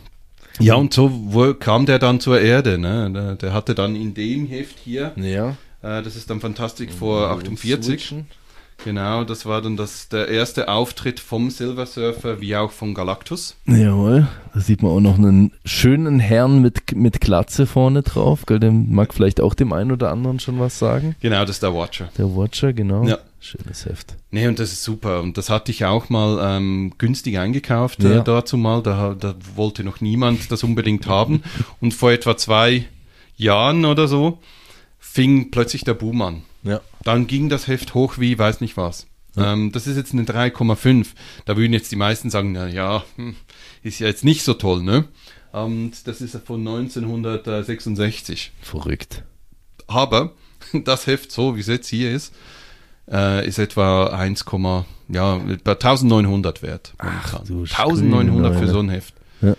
[0.59, 2.79] ja, und so wo kam der dann zur Erde.
[2.79, 3.11] Ne?
[3.15, 5.51] Der, der hatte dann in dem Heft hier, Ja.
[5.83, 7.85] äh, das ist dann Fantastik vor 48.
[7.85, 8.27] Switchen.
[8.85, 13.55] Genau, das war dann das, der erste Auftritt vom Silver Surfer wie auch von Galactus.
[13.67, 18.47] Jawohl, da sieht man auch noch einen schönen Herrn mit, mit Glatze vorne drauf.
[18.47, 21.15] Gell, dem mag vielleicht auch dem einen oder anderen schon was sagen.
[21.21, 22.09] Genau, das ist der Watcher.
[22.17, 23.05] Der Watcher, genau.
[23.07, 23.19] Ja.
[23.43, 24.17] Schönes Heft.
[24.31, 25.21] Nee, und das ist super.
[25.23, 28.19] Und das hatte ich auch mal ähm, günstig eingekauft Ja.
[28.21, 28.83] äh, dazu mal.
[28.83, 31.43] Da, da wollte noch niemand das unbedingt haben.
[31.81, 32.85] Und vor etwa zwei
[33.37, 34.39] Jahren oder so
[34.99, 36.43] fing plötzlich der Boom an.
[36.65, 36.81] Ja.
[37.03, 39.07] Dann ging das Heft hoch wie weiß nicht was.
[39.37, 41.09] Ähm, das ist jetzt eine 3,5.
[41.45, 43.37] Da würden jetzt die meisten sagen, na ja, hm,
[43.83, 45.05] ist ja jetzt nicht so toll, ne?
[45.53, 48.53] Und das ist von 1966.
[48.61, 49.25] Verrückt.
[49.87, 50.33] Aber
[50.85, 52.35] das Heft, so wie es jetzt hier ist,
[53.11, 54.45] äh, ist etwa 1,
[55.09, 56.95] ja, etwa 1900 wert.
[57.47, 59.15] du 1900 für so ein Heft.
[59.43, 59.57] Ja.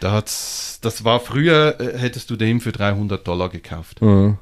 [0.00, 4.00] Da hat's, das war früher, äh, hättest du den für 300 Dollar gekauft.
[4.00, 4.38] Ja.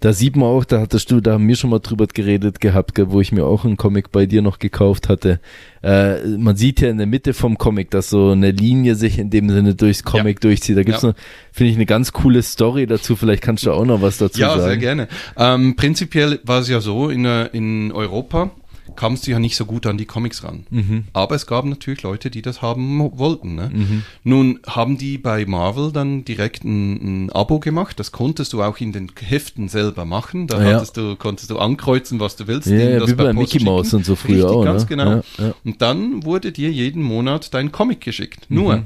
[0.00, 2.94] Da sieht man auch, da hattest du, da haben wir schon mal drüber geredet gehabt,
[2.94, 5.40] gell, wo ich mir auch einen Comic bei dir noch gekauft hatte.
[5.82, 9.28] Äh, man sieht ja in der Mitte vom Comic, dass so eine Linie sich in
[9.30, 10.76] dem Sinne durchs Comic durchzieht.
[10.76, 11.08] Da gibt's Ja.
[11.08, 11.14] noch,
[11.50, 13.16] finde ich, eine ganz coole Story dazu.
[13.16, 14.62] Vielleicht kannst du auch noch was dazu Ja, sagen.
[14.62, 15.08] sehr gerne.
[15.36, 18.52] Ähm, prinzipiell war es ja so, in, äh, in Europa
[18.98, 20.66] kamst du ja nicht so gut an die Comics ran.
[20.70, 21.04] Mhm.
[21.12, 23.54] Aber es gab natürlich Leute, die das haben wollten.
[23.54, 24.02] Ne?
[24.24, 28.00] Nun haben die bei Marvel dann direkt ein, ein Abo gemacht.
[28.00, 30.48] Das konntest du auch in den Heften selber machen.
[30.48, 30.84] Da Ah, ja.
[30.92, 32.66] du, konntest du ankreuzen, was du willst.
[32.66, 34.88] Ja, ja, das wie bei Mickey Mouse und so früher Richtig, auch, ganz ne?
[34.88, 35.22] genau.
[35.38, 35.54] Ja.
[35.64, 38.46] Und dann wurde dir jeden Monat dein Comic geschickt.
[38.48, 38.82] Nur,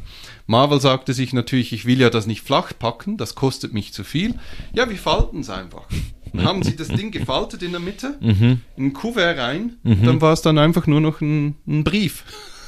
[0.47, 4.05] Marvel sagte sich natürlich, ich will ja das nicht flach packen, das kostet mich zu
[4.05, 4.35] viel.
[4.75, 5.87] Ja, wir falten es einfach.
[6.33, 10.33] Dann haben sie das Ding gefaltet in der Mitte, in ein Kuvert rein, dann war
[10.33, 12.25] es dann einfach nur noch ein, ein Brief.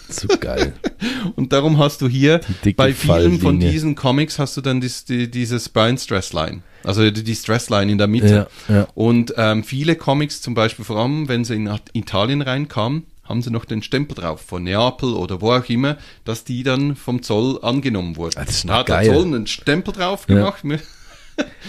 [0.08, 0.74] So geil.
[1.36, 2.40] Und darum hast du hier
[2.76, 3.70] bei vielen von Falllinie.
[3.70, 6.62] diesen Comics hast du dann dies, die, dieses Brian Stressline.
[6.82, 8.48] Also die, die Stressline in der Mitte.
[8.68, 8.88] Ja, ja.
[8.94, 13.50] Und ähm, viele Comics, zum Beispiel vor allem, wenn sie in Italien reinkamen, haben sie
[13.50, 17.58] noch den Stempel drauf, von Neapel oder wo auch immer, dass die dann vom Zoll
[17.62, 18.34] angenommen wurden.
[18.36, 19.06] Ah, das ist da hat geil.
[19.06, 20.62] der Zoll einen Stempel drauf gemacht.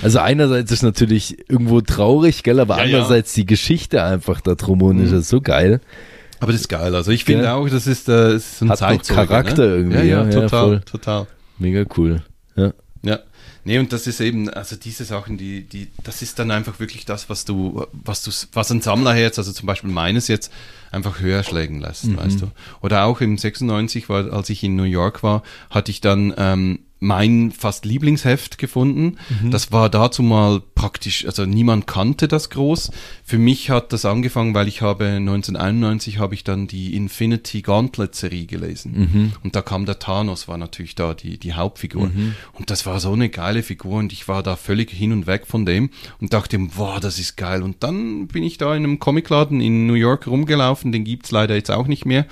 [0.01, 2.85] Also einerseits ist natürlich irgendwo traurig, gell, aber Ja, ja.
[2.97, 5.81] andererseits die Geschichte einfach da drum und ist ja so geil.
[6.39, 6.93] Aber das ist geil.
[6.93, 7.55] Also ich finde Ja.
[7.55, 9.75] auch, das ist, äh, das ist ein Hat noch Zeitzeuge, Charakter ne?
[9.75, 11.27] irgendwie, Ja, ja, ja, ja, total, total.
[11.57, 12.21] Mega cool.
[12.55, 12.73] Ja.
[13.03, 13.19] Ja,
[13.67, 17.05] Nee, und das ist eben, also diese Sachen, die, die, das ist dann einfach wirklich
[17.05, 20.51] das, was du, was du, was ein Sammlerherz, also zum Beispiel meines jetzt,
[20.91, 22.17] einfach höher schlägen lässt, mhm.
[22.17, 22.51] weißt du.
[22.81, 25.41] Oder auch im 96 war, als ich in New York war,
[25.71, 29.17] hatte ich dann ähm, mein fast Lieblingsheft gefunden.
[29.41, 29.51] Mhm.
[29.51, 32.91] Das war dazu mal praktisch, also niemand kannte das groß.
[33.23, 38.15] Für mich hat das angefangen, weil ich habe 1991 habe ich dann die Infinity Gauntlet
[38.15, 38.93] Serie gelesen.
[38.95, 39.33] Mhm.
[39.43, 42.07] Und da kam der Thanos, war natürlich da die, die Hauptfigur.
[42.07, 42.35] Mhm.
[42.53, 45.45] Und das war so eine geile Figur und ich war da völlig hin und weg
[45.45, 47.61] von dem und dachte, wow, das ist geil.
[47.61, 51.55] Und dann bin ich da in einem Comicladen in New York rumgelaufen, den gibt's leider
[51.55, 52.25] jetzt auch nicht mehr.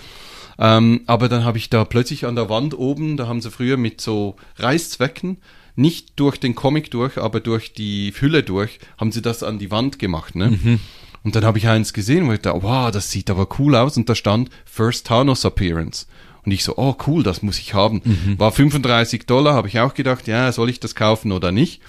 [0.64, 3.76] Ähm, aber dann habe ich da plötzlich an der Wand oben, da haben sie früher
[3.76, 5.38] mit so Reißzwecken,
[5.76, 9.72] nicht durch den Comic durch, aber durch die Hülle durch, haben sie das an die
[9.72, 10.36] Wand gemacht.
[10.36, 10.52] Ne?
[10.52, 10.80] Mhm.
[11.24, 13.98] Und dann habe ich eins gesehen und ich dachte, wow, das sieht aber cool aus.
[13.98, 16.06] Und da stand First Thanos Appearance.
[16.46, 18.02] Und ich so, oh cool, das muss ich haben.
[18.04, 18.40] Mhm.
[18.40, 21.82] War 35 Dollar, habe ich auch gedacht, ja, soll ich das kaufen oder nicht?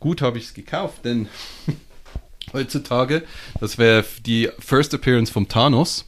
[0.00, 1.28] Gut, habe ich es gekauft, denn
[2.52, 3.24] heutzutage,
[3.58, 6.07] das wäre die First Appearance vom Thanos.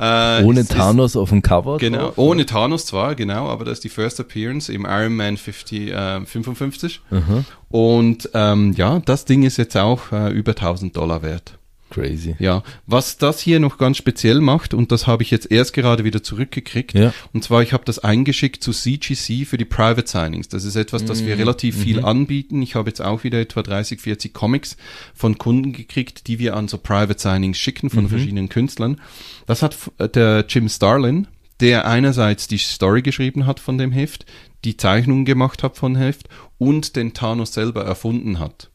[0.00, 1.76] Äh, ohne Thanos ist, auf dem Cover?
[1.76, 5.36] Genau, drauf, ohne Thanos zwar, genau, aber das ist die First Appearance im Iron Man
[5.36, 7.02] 50, äh, 55.
[7.10, 7.44] Mhm.
[7.68, 11.59] Und ähm, ja, das Ding ist jetzt auch äh, über 1000 Dollar wert.
[11.90, 12.36] Crazy.
[12.38, 16.04] Ja, was das hier noch ganz speziell macht, und das habe ich jetzt erst gerade
[16.04, 17.12] wieder zurückgekriegt, ja.
[17.32, 20.48] und zwar ich habe das eingeschickt zu CGC für die Private Signings.
[20.48, 21.40] Das ist etwas, das wir mhm.
[21.40, 22.04] relativ viel mhm.
[22.04, 22.62] anbieten.
[22.62, 24.76] Ich habe jetzt auch wieder etwa 30, 40 Comics
[25.14, 28.08] von Kunden gekriegt, die wir an so Private Signings schicken von mhm.
[28.08, 29.00] verschiedenen Künstlern.
[29.46, 29.76] Das hat
[30.14, 31.26] der Jim Starlin,
[31.60, 34.26] der einerseits die Story geschrieben hat von dem Heft,
[34.64, 36.28] die Zeichnungen gemacht hat von Heft
[36.58, 38.70] und den Thanos selber erfunden hat,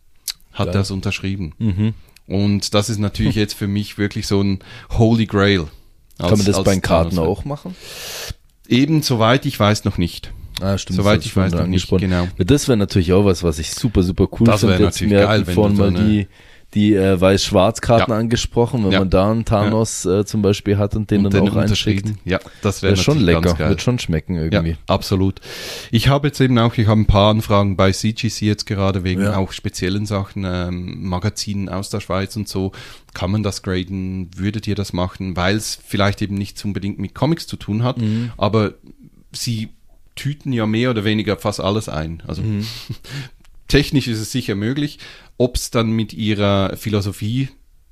[0.53, 1.53] hat er es unterschrieben.
[1.57, 1.93] Mhm.
[2.27, 4.59] Und das ist natürlich jetzt für mich wirklich so ein
[4.91, 5.67] Holy Grail.
[6.17, 7.75] Als, Kann man das bei den Karten auch machen?
[8.67, 10.31] Eben, soweit ich weiß, noch nicht.
[10.61, 10.97] Ah, stimmt.
[10.97, 12.27] Soweit ich weiß, noch nicht, genau.
[12.37, 14.51] Das wäre natürlich auch was, was ich super, super cool finde.
[14.51, 16.27] Das wäre natürlich geil, wenn du so die
[16.75, 18.17] die äh, Weiß-Schwarz-Karten ja.
[18.17, 18.99] angesprochen, wenn ja.
[18.99, 22.13] man da einen Thanos äh, zum Beispiel hat und den und dann den auch einschickt.
[22.25, 24.71] Ja, das wäre wär schon lecker, wird schon schmecken irgendwie.
[24.71, 25.39] Ja, absolut.
[25.91, 29.25] Ich habe jetzt eben auch, ich habe ein paar Anfragen bei CGC jetzt gerade wegen
[29.25, 32.73] auch speziellen Sachen, ähm, Magazinen aus der Schweiz und so.
[33.13, 34.29] Kann man das graden?
[34.35, 35.37] Würdet ihr das machen?
[35.37, 38.31] Weil es vielleicht eben nichts unbedingt mit Comics zu tun hat, mhm.
[38.37, 38.73] aber
[39.31, 39.69] sie
[40.15, 42.23] tüten ja mehr oder weniger fast alles ein.
[42.27, 42.65] Also mhm.
[43.67, 44.99] technisch ist es sicher möglich.
[45.37, 47.49] Ob es dann mit ihrer Philosophie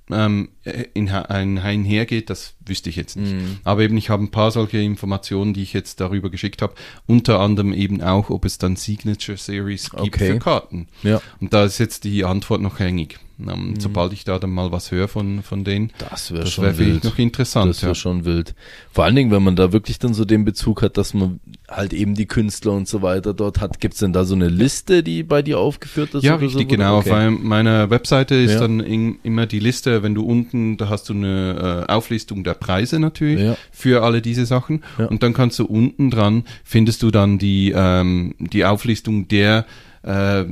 [0.09, 0.49] ähm,
[0.93, 3.33] in, ein, einhergeht, das wüsste ich jetzt nicht.
[3.33, 3.59] Mm.
[3.63, 6.73] Aber eben, ich habe ein paar solche Informationen, die ich jetzt darüber geschickt habe.
[7.05, 10.33] Unter anderem eben auch, ob es dann Signature Series gibt okay.
[10.33, 10.87] für Karten.
[11.03, 11.21] Ja.
[11.39, 13.17] Und da ist jetzt die Antwort noch hängig.
[13.39, 13.79] Ähm, mhm.
[13.79, 17.03] Sobald ich da dann mal was höre von, von denen, das wäre schon wär wild.
[17.03, 17.69] noch interessant.
[17.69, 17.95] Das wäre ja.
[17.95, 18.53] schon wild.
[18.91, 21.93] Vor allen Dingen, wenn man da wirklich dann so den Bezug hat, dass man halt
[21.93, 23.79] eben die Künstler und so weiter dort hat.
[23.79, 26.23] Gibt es denn da so eine Liste, die bei dir aufgeführt ist?
[26.23, 26.99] Ja, richtig, so, genau.
[26.99, 27.27] Okay.
[27.27, 28.59] Auf meiner Webseite ist ja.
[28.59, 32.53] dann in, immer die Liste, wenn du unten, da hast du eine äh, Auflistung der
[32.53, 33.57] Preise natürlich ja.
[33.71, 34.83] für alle diese Sachen.
[34.97, 39.65] Und dann kannst du unten dran, findest du dann die, ähm, die Auflistung der
[40.03, 40.45] äh,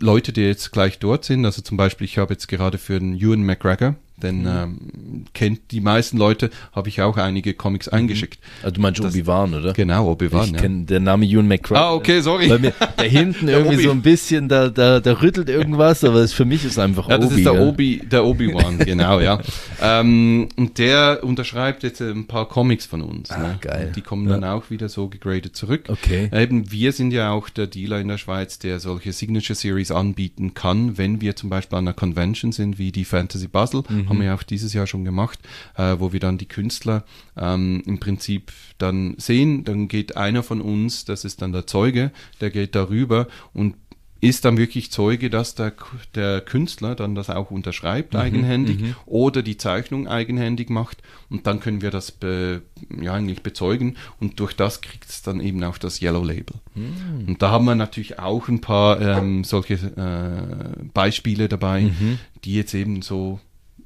[0.00, 1.44] Leute, die jetzt gleich dort sind.
[1.44, 4.46] Also zum Beispiel, ich habe jetzt gerade für den Ewan McGregor, denn mhm.
[4.46, 7.98] ähm, kennt die meisten Leute, habe ich auch einige Comics mhm.
[7.98, 8.38] eingeschickt.
[8.62, 9.72] Also du meinst Obi-Wan, oder?
[9.72, 10.58] Genau, Obi-Wan, Ich ja.
[10.58, 11.78] kenne der Name Ewan McGregor.
[11.78, 12.50] Ah, okay, sorry.
[12.50, 13.84] Weil mir da hinten irgendwie Obi.
[13.84, 17.16] so ein bisschen, da, da, da rüttelt irgendwas, aber es, für mich ist einfach ja,
[17.16, 17.24] Obi.
[17.24, 17.60] Das ist der ja.
[17.60, 19.40] Obi, der Obi-Wan, genau, ja.
[19.80, 23.30] Ähm, und der unterschreibt jetzt ein paar Comics von uns.
[23.30, 23.58] Ah, ne?
[23.60, 23.86] geil.
[23.88, 24.34] Und die kommen ja.
[24.34, 25.84] dann auch wieder so gegradet zurück.
[25.88, 26.30] Okay.
[26.32, 30.54] Eben, wir sind ja auch der Dealer in der Schweiz, der solche Signature Series anbieten
[30.54, 34.07] kann, wenn wir zum Beispiel an einer Convention sind, wie die Fantasy Basel, mhm.
[34.08, 35.38] Haben wir ja auch dieses Jahr schon gemacht,
[35.76, 37.04] äh, wo wir dann die Künstler
[37.36, 39.64] ähm, im Prinzip dann sehen.
[39.64, 43.74] Dann geht einer von uns, das ist dann der Zeuge, der geht darüber und
[44.20, 45.72] ist dann wirklich Zeuge, dass der,
[46.14, 48.94] der Künstler dann das auch unterschreibt mhm, eigenhändig mhm.
[49.06, 50.98] oder die Zeichnung eigenhändig macht
[51.30, 52.62] und dann können wir das be,
[53.00, 56.56] ja, eigentlich bezeugen und durch das kriegt es dann eben auch das Yellow Label.
[56.74, 57.28] Mhm.
[57.28, 62.18] Und da haben wir natürlich auch ein paar ähm, solche äh, Beispiele dabei, mhm.
[62.44, 63.38] die jetzt eben so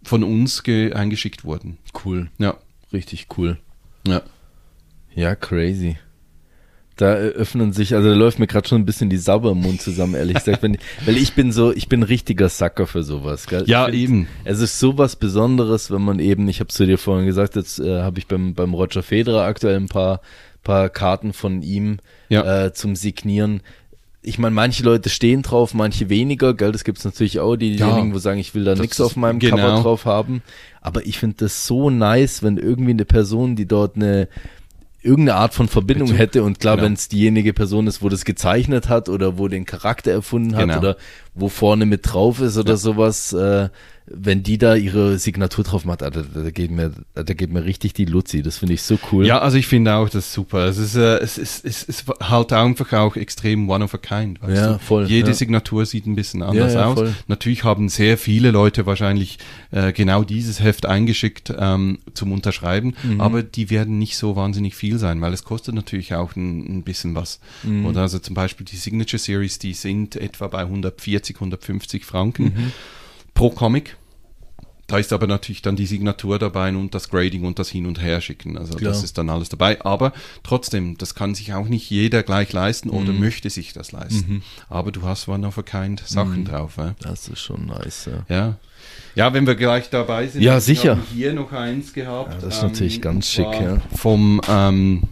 [0.05, 1.79] von uns eingeschickt wurden.
[2.05, 2.31] Cool.
[2.39, 2.57] Ja.
[2.93, 3.59] Richtig cool.
[4.07, 4.23] Ja.
[5.15, 5.97] Ja, crazy.
[6.97, 9.81] Da öffnen sich, also da läuft mir gerade schon ein bisschen die Sauber im Mund
[9.81, 10.63] zusammen, ehrlich gesagt.
[10.63, 10.77] Wenn,
[11.07, 13.47] weil ich bin so, ich bin ein richtiger Sacker für sowas.
[13.47, 13.65] Gell?
[13.67, 14.29] Ja, find, eben.
[14.45, 17.79] Es ist sowas Besonderes, wenn man eben, ich habe es zu dir vorhin gesagt, jetzt
[17.79, 20.21] äh, habe ich beim, beim Roger Federer aktuell ein paar,
[20.63, 21.99] paar Karten von ihm
[22.29, 22.67] ja.
[22.67, 23.63] äh, zum Signieren
[24.23, 28.09] ich meine, manche Leute stehen drauf, manche weniger, gell, das gibt's natürlich auch, die, diejenigen,
[28.11, 29.57] ja, wo sagen, ich will da nichts auf meinem genau.
[29.57, 30.43] Cover drauf haben.
[30.81, 34.29] Aber ich finde das so nice, wenn irgendwie eine Person, die dort eine
[35.05, 36.19] irgendeine Art von Verbindung Bezug.
[36.21, 36.87] hätte und klar, Genau.
[36.87, 40.63] wenn es diejenige Person ist, wo das gezeichnet hat oder wo den Charakter erfunden hat
[40.63, 40.79] Genau.
[40.79, 40.97] oder
[41.35, 43.69] wo vorne mit drauf ist oder sowas, äh,
[44.07, 47.93] wenn die da ihre Signatur drauf macht, Alter, da, geht mir, da geht mir richtig
[47.95, 48.43] die Luzi.
[48.43, 49.25] Das finde ich so cool.
[49.27, 50.67] Ja, also ich finde auch das super.
[50.67, 54.41] Es ist, äh, es ist, es ist halt einfach auch extrem one of a kind.
[54.49, 54.79] Ja, du?
[54.81, 55.35] voll, Jede ja.
[55.35, 56.99] Signatur sieht ein bisschen anders Ja, ja, aus.
[56.99, 57.15] voll.
[57.29, 59.39] Natürlich haben sehr viele Leute wahrscheinlich
[59.71, 63.21] äh, genau dieses Heft eingeschickt ähm, zum Unterschreiben, Mhm.
[63.21, 66.83] aber die werden nicht so wahnsinnig viel sein, weil es kostet natürlich auch ein, ein
[66.83, 67.39] bisschen was.
[67.63, 67.87] Mhm.
[67.87, 72.73] Oder also zum Beispiel die Signature Series, die sind etwa bei 140, 150 Franken Mhm.
[73.35, 73.97] Pro Comic.
[74.89, 78.03] Da ist aber natürlich dann die Signatur dabei und das Grading und das Hin- und
[78.03, 78.59] Herschicken.
[78.59, 78.93] Also Klar.
[78.93, 79.81] das ist dann alles dabei.
[79.81, 80.13] Aber
[80.43, 82.95] trotzdem, das kann sich auch nicht jeder gleich leisten Mhm.
[82.97, 84.43] oder möchte sich das leisten.
[84.69, 86.45] Aber du hast one of a kind Sachen Mhm.
[86.45, 86.75] drauf.
[86.77, 86.95] Ja?
[87.01, 88.35] Das ist schon nice, ja.
[88.35, 88.57] ja.
[89.15, 90.43] Ja, wenn wir gleich dabei sind.
[90.43, 90.99] Ja, sicher.
[91.15, 92.35] hier noch eins gehabt.
[92.35, 93.47] Ja, das ist natürlich ganz schick.
[93.97, 95.05] Vom, ähm,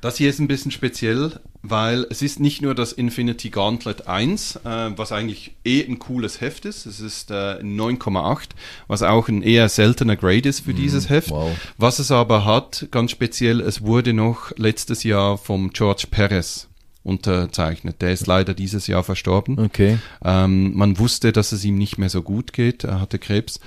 [0.00, 4.56] das hier ist ein bisschen speziell, weil es ist nicht nur das Infinity Gauntlet 1,
[4.56, 6.86] äh, was eigentlich eh ein cooles Heft ist.
[6.86, 8.50] Es ist äh, 9,8,
[8.88, 11.30] was auch ein eher seltener Grade ist für dieses Heft.
[11.30, 11.56] Wow.
[11.78, 16.68] Was es aber hat, ganz speziell, es wurde noch letztes Jahr vom George Perez
[17.04, 18.00] unterzeichnet.
[18.00, 19.58] Der ist leider dieses Jahr verstorben.
[19.58, 19.98] Okay.
[20.24, 22.84] Ähm, man wusste, dass es ihm nicht mehr so gut geht.
[22.84, 23.60] Er hatte Krebs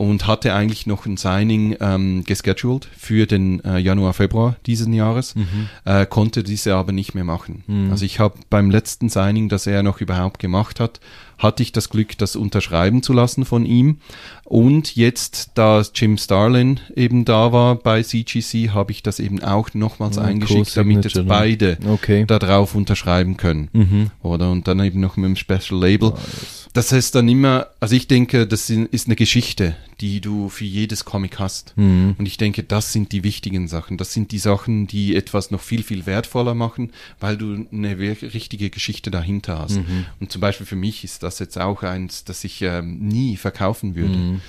[0.00, 5.34] und hatte eigentlich noch ein Signing ähm, gescheduled für den äh, Januar, Februar diesen Jahres,
[5.84, 7.64] äh, konnte diese aber nicht mehr machen.
[7.90, 11.00] Also ich habe beim letzten Signing, das er noch überhaupt gemacht hat,
[11.36, 13.98] hatte ich das Glück, das unterschreiben zu lassen von ihm.
[14.50, 19.72] Und jetzt, da Jim Starlin eben da war bei CGC, habe ich das eben auch
[19.74, 21.22] nochmals Ah, eingeschickt, damit jetzt ne?
[21.22, 22.24] beide Okay.
[22.26, 23.68] da drauf unterschreiben können.
[23.72, 24.10] Mhm.
[24.24, 24.50] Oder?
[24.50, 26.14] Und dann eben noch mit dem Special Label.
[26.72, 31.04] Das heißt dann immer, also ich denke, das ist eine Geschichte, die du für jedes
[31.04, 31.72] Comic hast.
[31.76, 32.14] Mhm.
[32.18, 33.98] Und ich denke, das sind die wichtigen Sachen.
[33.98, 36.90] Das sind die Sachen, die etwas noch viel, viel wertvoller machen,
[37.20, 39.78] weil du eine richtige Geschichte dahinter hast.
[39.78, 40.06] Mhm.
[40.20, 43.94] Und zum Beispiel für mich ist das jetzt auch eins, das ich ähm, nie verkaufen
[43.94, 44.16] würde.
[44.16, 44.39] Mhm.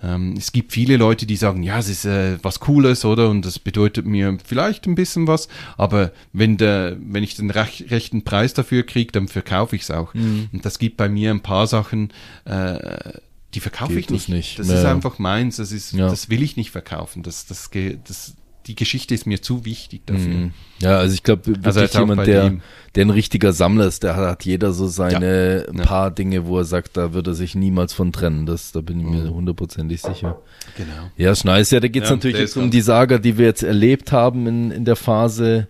[0.00, 3.28] Ähm, es gibt viele Leute, die sagen, ja, es ist äh, was Cooles, oder?
[3.30, 5.48] Und das bedeutet mir vielleicht ein bisschen was.
[5.76, 9.90] Aber wenn der, wenn ich den rech rechten Preis dafür kriege, dann verkaufe ich es
[9.90, 10.14] auch.
[10.14, 10.50] Mhm.
[10.52, 12.12] Und das gibt bei mir ein paar Sachen,
[12.44, 13.12] äh,
[13.54, 14.28] die verkaufe ich nicht.
[14.28, 14.58] das nicht.
[14.60, 15.56] Das Ja, ist einfach meins.
[15.56, 16.08] Das ist, Ja.
[16.08, 17.24] das will ich nicht verkaufen.
[17.24, 17.68] Das, das,
[18.06, 18.34] das,
[18.68, 20.34] die Geschichte ist mir zu wichtig dafür.
[20.34, 20.52] Mhm.
[20.80, 22.56] Ja, also ich glaube, wirklich Also jemand, der,
[22.94, 25.82] der ein richtiger Sammler ist, der hat jeder so seine Ja.
[25.84, 28.44] paar Dinge, wo er sagt, da würde er sich niemals von trennen.
[28.46, 30.38] Das, da bin ich mir hundertprozentig sicher.
[30.76, 31.10] Genau.
[31.16, 31.70] Ja, ist nice.
[31.70, 34.70] Ja, da geht's Ja, natürlich jetzt um die Saga, die wir jetzt erlebt haben in,
[34.70, 35.66] in der Phase,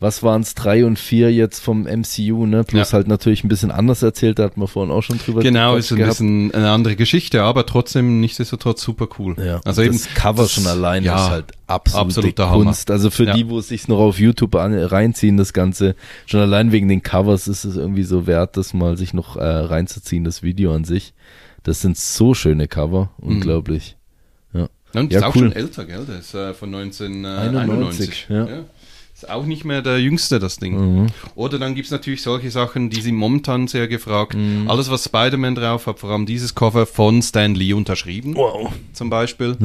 [0.00, 2.62] was waren's drei und vier jetzt vom MCU, ne?
[2.62, 2.96] Plus Ja.
[2.96, 5.90] halt natürlich ein bisschen anders erzählt, da hatten wir vorhin auch schon drüber Genau, ist
[5.90, 6.12] ein gehabt.
[6.18, 9.34] bisschen eine andere Geschichte, aber trotzdem nichtsdestotrotz super cool.
[9.44, 12.64] Ja, also eben das Cover das- schon allein ja, ist halt absolute absoluter Hammer.
[12.66, 12.90] Kunst.
[12.92, 13.32] Also für Ja.
[13.34, 15.96] die, wo es sich noch auf YouTube an, reinziehen, das Ganze,
[16.26, 19.42] schon allein wegen den Covers ist es irgendwie so wert, das mal sich noch äh,
[19.44, 21.12] reinzuziehen, das Video an sich.
[21.64, 23.28] Das sind so schöne Cover, Mhm.
[23.36, 23.96] unglaublich.
[24.54, 24.68] Ja.
[24.94, 25.42] Und Ja, ist auch cool.
[25.48, 26.06] schon älter, gell?
[26.08, 28.26] Der ist äh, von 1991.
[28.26, 28.46] 91, ja.
[29.20, 31.00] Ist auch nicht mehr der Jüngste, das Ding.
[31.00, 31.06] Mhm.
[31.34, 34.34] Oder dann gibt's natürlich solche Sachen, die sind momentan sehr gefragt.
[34.36, 34.70] Mhm.
[34.70, 38.70] Alles, was Spider-Man drauf hat, vor allem dieses Cover von Stan Lee unterschrieben, Wow.
[38.92, 39.56] zum Beispiel.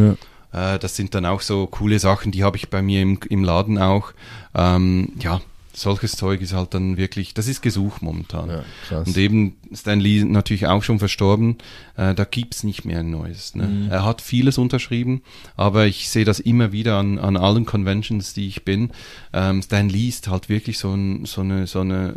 [0.52, 0.74] Ja.
[0.74, 3.44] Äh, das sind dann auch so coole Sachen, die habe ich bei mir im, im
[3.44, 4.14] Laden auch.
[4.56, 5.40] Ähm, ja,
[5.76, 8.50] solches Zeug ist halt dann wirklich, das ist gesucht momentan.
[8.50, 9.08] Ja, krass.
[9.08, 11.58] Und eben Stan Lee natürlich auch schon verstorben,
[11.96, 13.56] äh, da gibt's nicht mehr ein neues.
[13.56, 13.68] Ne?
[13.68, 13.90] Mhm.
[13.90, 15.22] Er hat vieles unterschrieben,
[15.56, 18.92] aber ich sehe das immer wieder an, an allen Conventions, die ich bin.
[19.32, 22.14] Ähm, Stan Lee ist halt wirklich so, ein, so, eine, so eine,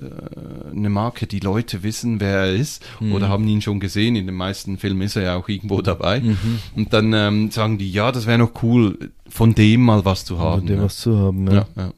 [0.73, 3.13] äh, eine Marke, die Leute wissen, wer er ist Mhm.
[3.13, 4.17] oder haben ihn schon gesehen.
[4.17, 6.21] In den meisten Filmen ist er ja auch irgendwo dabei.
[6.21, 6.59] Mhm.
[6.75, 10.39] Und dann ähm, sagen die, ja, das wäre noch cool, von dem mal was zu
[10.39, 10.63] haben.
[10.63, 10.85] Mit dem ne?
[10.85, 11.55] was zu haben, ja.
[11.55, 11.93] ja, ja.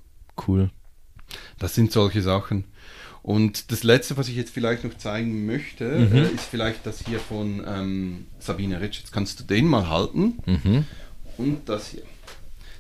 [0.47, 0.71] Cool.
[1.59, 2.65] Das sind solche Sachen.
[3.23, 6.17] Und das letzte, was ich jetzt vielleicht noch zeigen möchte, Mhm.
[6.17, 8.99] äh, ist vielleicht das hier von ähm, Sabine Ritsch.
[9.01, 10.39] Jetzt kannst du den mal halten.
[10.47, 10.85] Mhm.
[11.37, 12.03] Und das hier.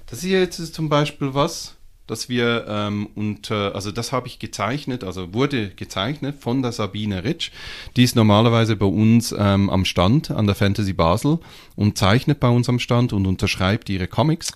[0.06, 1.74] Das hier jetzt ist zum Beispiel was,
[2.06, 7.24] dass wir ähm, unter, also das habe ich gezeichnet, also wurde gezeichnet von der Sabine
[7.24, 7.50] Ritsch.
[7.96, 11.40] Die ist normalerweise bei uns ähm, am Stand an der Fantasy Basel
[11.76, 14.52] und zeichnet bei uns am Stand und unterschreibt ihre Comics.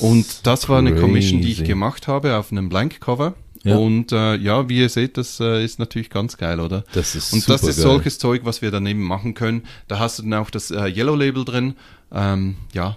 [0.00, 1.68] und das war eine Commission, die ich crazy.
[1.68, 3.34] gemacht habe auf einem Blank Cover.
[3.68, 3.76] Ja.
[3.76, 6.84] Und äh, ja, wie ihr seht, das äh, ist natürlich ganz geil, oder?
[6.92, 7.94] Das ist Und das ist supergeil.
[7.96, 9.62] solches Zeug, was wir daneben machen können.
[9.88, 11.74] Da hast du dann auch das äh, Yellow Label drin,
[12.12, 12.96] ähm, ja,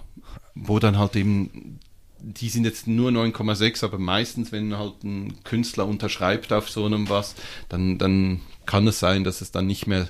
[0.54, 1.78] wo dann halt eben,
[2.20, 7.08] die sind jetzt nur 9,6, aber meistens, wenn halt ein Künstler unterschreibt auf so einem
[7.08, 7.34] was,
[7.68, 10.08] dann, dann kann es sein, dass es dann nicht mehr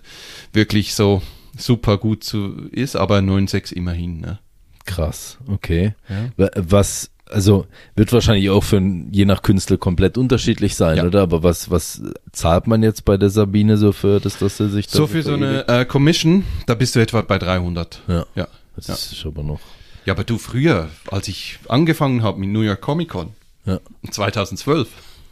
[0.53, 1.23] wirklich so
[1.57, 4.21] super gut zu, ist, aber 9,6 immerhin.
[4.21, 4.39] Ne?
[4.85, 5.95] Krass, okay.
[6.09, 6.29] Ja.
[6.37, 7.67] Wa- Was, also
[7.97, 8.81] wird wahrscheinlich auch für
[9.11, 11.05] je nach Künstler komplett unterschiedlich sein, Ja.
[11.05, 11.23] oder?
[11.23, 12.03] Aber was, was
[12.33, 15.35] zahlt man jetzt bei der Sabine so für, dass, dass er sich So für so
[15.35, 18.03] eine äh, Commission, da bist du etwa bei 300.
[18.09, 18.49] Ja, Ja.
[18.77, 18.95] das Ja.
[18.95, 19.61] ist aber noch.
[20.05, 23.31] Ja, aber du früher, als ich angefangen habe mit New York Comic Con,
[23.67, 23.79] Ja.
[24.11, 24.89] 2012,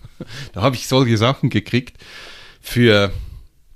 [0.53, 1.97] da habe ich solche Sachen gekriegt
[2.61, 3.11] für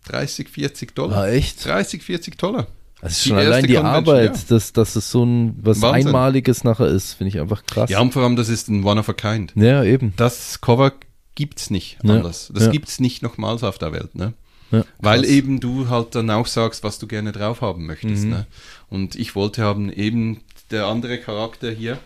[0.06, 1.22] 30, 40 Dollar.
[1.24, 1.64] Ah, echt?
[1.64, 2.66] 30, 40 Dollar.
[3.08, 4.42] Die schon allein die Convention, Arbeit, ja.
[4.48, 6.06] dass, dass es so ein was Wahnsinn.
[6.08, 7.90] Einmaliges nachher ist, finde ich einfach krass.
[7.90, 9.52] Ja, und vor allem, das ist ein One of a Kind.
[9.56, 10.12] ja eben.
[10.16, 10.92] Das Cover
[11.34, 12.14] gibt's nicht Ja.
[12.14, 12.50] anders.
[12.54, 12.70] Das Ja.
[12.70, 14.34] gibt's nicht nochmals auf der Welt, ne?
[14.70, 17.86] Ja, Weil eben du halt dann auch sagst, was du gerne drauf haben Mhm.
[17.86, 18.24] möchtest.
[18.24, 18.46] Ne?
[18.88, 20.40] Und ich wollte haben eben
[20.70, 21.98] der andere Charakter hier,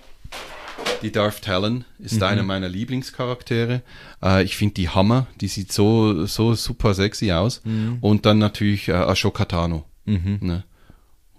[1.03, 2.23] die Darth Talon, ist Mhm.
[2.25, 3.83] einer meiner Lieblingscharaktere.
[4.23, 7.63] Äh, ich finde die Hammer, die sieht so, so super sexy aus.
[7.65, 7.99] Mhm.
[8.01, 9.85] Und dann natürlich äh, Ashoka Tano.
[10.05, 10.65] Ne?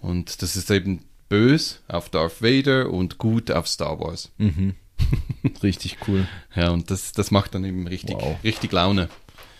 [0.00, 4.30] Und das ist eben bös auf Darth Vader und gut auf Star Wars.
[5.62, 6.26] Richtig cool.
[6.54, 8.36] Ja, und das, das macht dann eben richtig, Wow.
[8.44, 9.08] richtig Laune.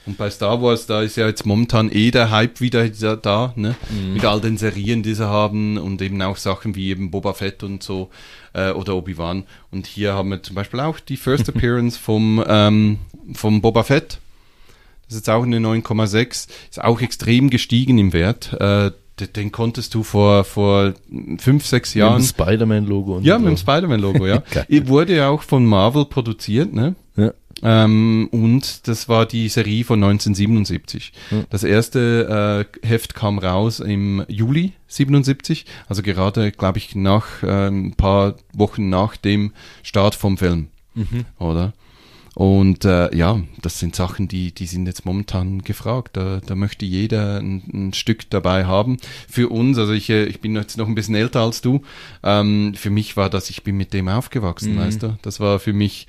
[0.06, 3.52] Und bei Star Wars, da ist ja jetzt momentan eh der Hype wieder da, da
[3.56, 3.76] ne?
[3.90, 4.14] Mhm.
[4.14, 7.62] Mit all den Serien, die sie haben und eben auch Sachen wie eben Boba Fett
[7.62, 8.10] und so
[8.54, 9.44] äh, oder Obi-Wan.
[9.70, 12.98] Und hier haben wir zum Beispiel auch die First Appearance vom, ähm,
[13.34, 14.18] vom Boba Fett.
[15.06, 16.48] Das ist jetzt auch eine 9,6.
[16.70, 18.54] Ist auch extrem gestiegen im Wert.
[18.54, 18.92] Äh,
[19.28, 20.94] den, konntest du vor, vor
[21.38, 22.22] fünf, sechs Mit Jahren.
[22.22, 24.42] dem Spider-Man-Logo und Ja, mit dem Spider-Man-Logo, ja.
[24.86, 26.94] Wurde ja auch von Marvel produziert, ne?
[27.16, 27.32] Ja.
[27.62, 31.12] Ähm, und das war die Serie von 1977.
[31.28, 31.44] Hm.
[31.50, 37.68] Das erste äh, Heft kam raus im Juli 77, also gerade, glaube ich, nach äh,
[37.68, 39.52] ein paar Wochen nach dem
[39.82, 41.24] Start vom Film, Mhm.
[41.38, 41.72] oder?
[42.34, 46.16] Und äh, ja, das sind Sachen, die, die sind jetzt momentan gefragt.
[46.16, 48.98] Da, da möchte jeder ein, ein Stück dabei haben.
[49.28, 51.82] Für uns, also ich, äh, ich bin jetzt noch ein bisschen älter als du,
[52.22, 55.18] ähm, für mich war das, ich bin mit dem aufgewachsen, weißt du?
[55.22, 56.06] Das war für mich,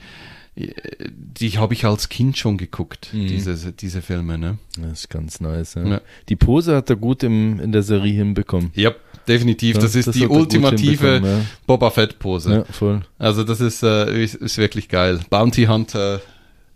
[0.56, 0.68] äh,
[1.10, 4.58] die habe ich als Kind schon geguckt, diese, diese Filme, ne?
[4.80, 5.74] Das ist ganz nice.
[5.74, 5.88] Ja.
[5.88, 6.02] Ja.
[6.30, 8.72] Die Pose hat er gut im, in der Serie hinbekommen.
[8.76, 8.94] Ja,
[9.32, 9.76] definitiv.
[9.76, 11.42] Ja, das ist das die ultimative ja.
[11.68, 12.54] Boba Fett Pose.
[12.54, 13.02] Ja, voll.
[13.18, 15.20] Also das ist, äh, ist, ist wirklich geil.
[15.30, 16.22] Bounty Hunter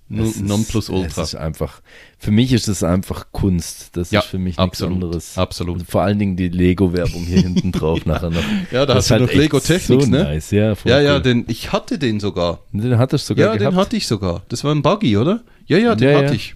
[0.08, 1.22] non, Es ist- Nonplusultra.
[1.24, 1.82] Es ist einfach,
[2.20, 3.90] für mich ist es einfach Kunst.
[3.98, 5.38] Das Ja, ist für mich absolut, nichts anderes.
[5.38, 5.80] absolut.
[5.80, 8.44] Und vor allen Dingen die Lego-Werbung hier hinten drauf nachher noch.
[8.72, 10.24] Ja, da Das hast du ist noch Lego Technics, so ne?
[10.24, 10.52] Nice.
[10.52, 11.22] Ja, Ja, ja, cool.
[11.24, 12.60] den, ich hatte den sogar.
[12.72, 13.74] Den hattest du sogar Ja, gehabt.
[13.74, 14.44] den hatte ich sogar.
[14.50, 15.42] Das war ein Buggy, oder?
[15.66, 16.34] Ja, ja, den Ja, hatte ja.
[16.34, 16.56] ich.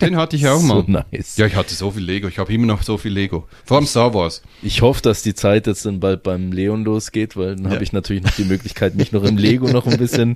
[0.00, 0.84] Den hatte ich auch mal.
[0.86, 1.36] So nice.
[1.36, 2.28] Ja, ich hatte so viel Lego.
[2.28, 3.46] Ich habe immer noch so viel Lego.
[3.64, 4.42] Vor allem Star Wars.
[4.62, 7.70] Ich hoffe, dass die Zeit jetzt dann bald beim Leon losgeht, weil dann Ja.
[7.72, 10.34] habe ich natürlich noch die Möglichkeit, mich noch im Lego noch ein bisschen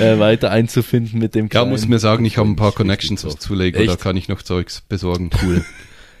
[0.00, 1.70] äh, weiter einzufinden mit dem Ja, Kleinen.
[1.70, 3.78] muss mir sagen, ich habe ein paar Connections zu Lego.
[3.84, 4.00] Da Echt?
[4.00, 5.30] kann ich noch Zeugs besorgen.
[5.42, 5.64] Cool.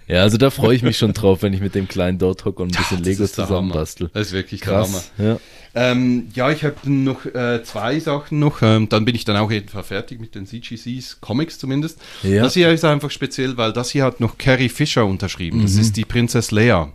[0.06, 2.62] Ja, also da freue ich mich schon drauf, wenn ich mit dem Kleinen dort hocke
[2.62, 4.10] und ein bisschen Das Lego zusammenbastel.
[4.12, 4.60] Das ist wirklich.
[4.60, 5.10] Krass.
[5.18, 5.38] Ja.
[5.74, 8.62] Ähm, ja, ich habe noch äh, zwei Sachen noch.
[8.62, 11.98] Ähm, dann bin ich dann auch etwa fertig mit den CGCs, Comics zumindest.
[12.22, 12.42] Ja.
[12.42, 15.58] Das hier ist einfach speziell, weil das hier hat noch Carrie Fisher unterschrieben.
[15.58, 15.62] Mhm.
[15.62, 16.92] Das ist die Prinzess Leia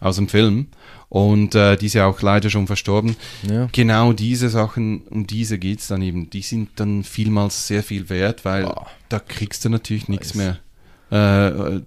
[0.00, 0.68] aus dem Film.
[1.08, 3.16] Und äh, die ist ja auch leider schon verstorben.
[3.50, 3.68] Ja.
[3.72, 6.30] Genau diese Sachen, um diese geht's dann eben.
[6.30, 8.86] Die sind dann vielmals sehr viel wert, weil Boah.
[9.08, 10.58] da kriegst du natürlich nichts mehr.
[11.12, 11.82] Äh, äh,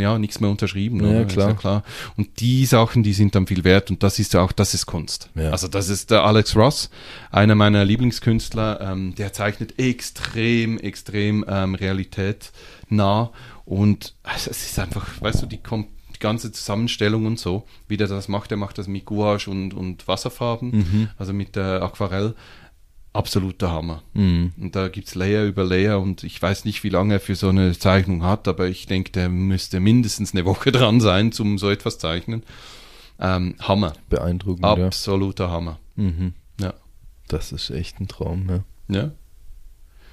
[0.00, 1.00] ja, nichts mehr unterschrieben.
[1.04, 1.24] Ja, oder?
[1.26, 1.48] klar.
[1.50, 1.82] Ja klar.
[2.16, 4.86] Und die Sachen, die sind dann viel wert und das ist ja auch, das ist
[4.86, 5.28] Kunst.
[5.34, 5.50] Ja.
[5.50, 6.88] Also das ist der Alex Ross,
[7.30, 12.52] einer meiner Lieblingskünstler, ähm, der zeichnet extrem, extrem ähm, Realität
[12.88, 13.30] nah
[13.66, 17.96] und also es ist einfach, weißt du, die, kom die ganze Zusammenstellung und so, wie
[17.98, 21.08] der das macht, der macht das mit Gouache und, und Wasserfarben, Mhm.
[21.18, 22.34] also mit äh, Aquarell.
[23.12, 24.02] Absoluter Hammer.
[24.14, 24.52] Mhm.
[24.60, 27.48] Und da gibt's Layer über Layer und ich weiß nicht, wie lange er für so
[27.48, 31.70] eine Zeichnung hat, aber ich denke, der müsste mindestens eine Woche dran sein, zum so
[31.70, 32.44] etwas zeichnen.
[33.18, 33.94] Ähm, Hammer.
[34.08, 34.86] Beeindruckend, ja.
[34.86, 35.78] Absoluter Hammer.
[35.96, 36.34] Mhm.
[36.60, 36.74] Ja.
[37.26, 38.64] Das ist echt ein Traum, ja.
[38.88, 39.10] Ja.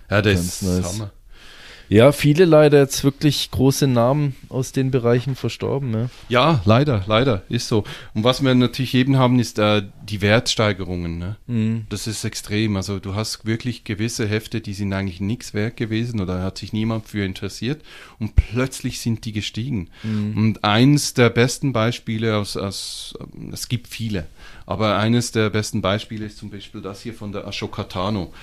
[0.09, 0.93] Ja, Ganz ist nice.
[0.93, 1.11] Hammer.
[1.89, 6.09] Ja, viele leider jetzt wirklich große Namen aus den Bereichen verstorben, ja.
[6.27, 7.83] Ja, leider, leider, ist so.
[8.13, 11.17] Und was wir natürlich eben haben, ist äh, die Wertsteigerungen.
[11.17, 11.37] Ne?
[11.47, 11.85] Mhm.
[11.89, 12.75] Das ist extrem.
[12.75, 16.73] Also du hast wirklich gewisse Hefte, die sind eigentlich nichts wert gewesen oder hat sich
[16.73, 17.81] niemand für interessiert
[18.19, 19.89] und plötzlich sind die gestiegen.
[20.35, 23.17] Und eins der besten Beispiele aus, aus
[23.51, 24.27] es gibt viele,
[24.65, 28.33] aber eines der besten Beispiele ist zum Beispiel das hier von der Ashoka Tano.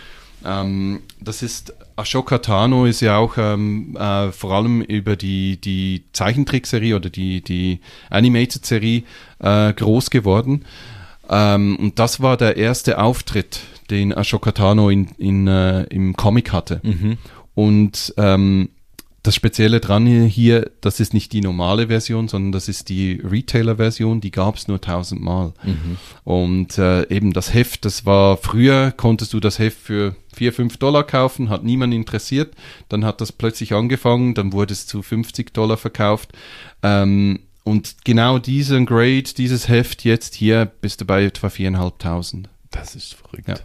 [0.44, 6.04] Ähm, das ist, Ashoka Tano ist ja auch ähm, äh, vor allem über die, die
[6.12, 7.80] Zeichentrickserie oder die, die
[8.10, 9.04] Animated-Serie
[9.38, 10.64] äh, groß geworden.
[11.30, 16.52] Ähm, und das war der erste Auftritt, den Ashoka Tano in, in, äh, im Comic
[16.52, 16.80] hatte.
[17.54, 18.70] Und ähm,
[19.24, 24.20] das Spezielle dran hier, das ist nicht die normale Version, sondern das ist die Retailer-Version,
[24.20, 25.54] die gab es nur tausendmal.
[25.64, 25.96] Mhm.
[26.24, 30.76] Und äh, eben das Heft, das war früher, konntest du das Heft für vier fünf
[30.76, 32.54] Dollar kaufen, hat niemand interessiert.
[32.90, 36.32] Dann hat das plötzlich angefangen, dann wurde es zu 50 Dollar verkauft.
[36.82, 42.50] Ähm, und genau diesen Grade, dieses Heft jetzt hier, bist du bei etwa viereinhalbtausend.
[42.70, 43.48] Das ist verrückt.
[43.48, 43.56] Ja.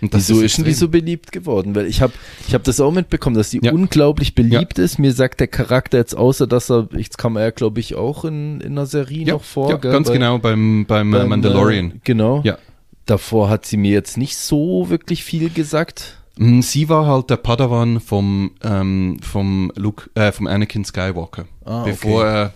[0.00, 1.74] Und Wieso ist, ist die so beliebt geworden?
[1.74, 2.12] Weil ich habe
[2.46, 3.72] ich hab das auch mitbekommen, dass die ja.
[3.72, 4.84] unglaublich beliebt ja.
[4.84, 4.98] ist.
[4.98, 8.24] Mir sagt der Charakter jetzt außer, dass er, jetzt kam er ja, glaube ich, auch
[8.24, 9.70] in, in einer Serie ja, noch vor.
[9.70, 9.92] Ja, gell?
[9.92, 11.90] ganz Bei, genau, beim, beim, äh, beim Mandalorian.
[11.90, 12.42] Äh, genau.
[12.44, 12.58] Ja.
[13.06, 16.18] Davor hat sie mir jetzt nicht so wirklich viel gesagt.
[16.36, 21.46] Mm, sie war halt der Padawan vom, ähm, vom Luke, äh, vom Anakin Skywalker.
[21.64, 22.34] Ah, bevor okay.
[22.34, 22.54] er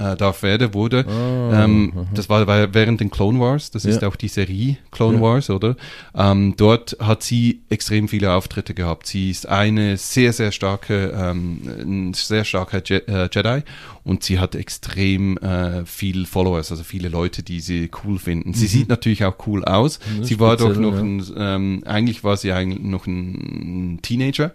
[0.00, 1.04] äh, Darth Vader wurde.
[1.06, 3.90] Oh, ähm, das war, war, während den Clone Wars, das ja.
[3.90, 5.22] ist auch die Serie Clone ja.
[5.22, 5.76] Wars, oder?
[6.14, 9.06] Ähm, dort hat sie extrem viele Auftritte gehabt.
[9.06, 13.62] Sie ist eine sehr, sehr starke, ähm, ein sehr starker Je äh, Jedi
[14.04, 18.54] und sie hat extrem äh, viel Followers, also viele Leute, die sie cool finden.
[18.54, 18.70] Sie mhm.
[18.70, 20.00] sieht natürlich auch cool aus.
[20.22, 21.00] sie war doch noch ja.
[21.00, 24.52] ein, ähm, eigentlich war sie eigentlich noch ein Teenager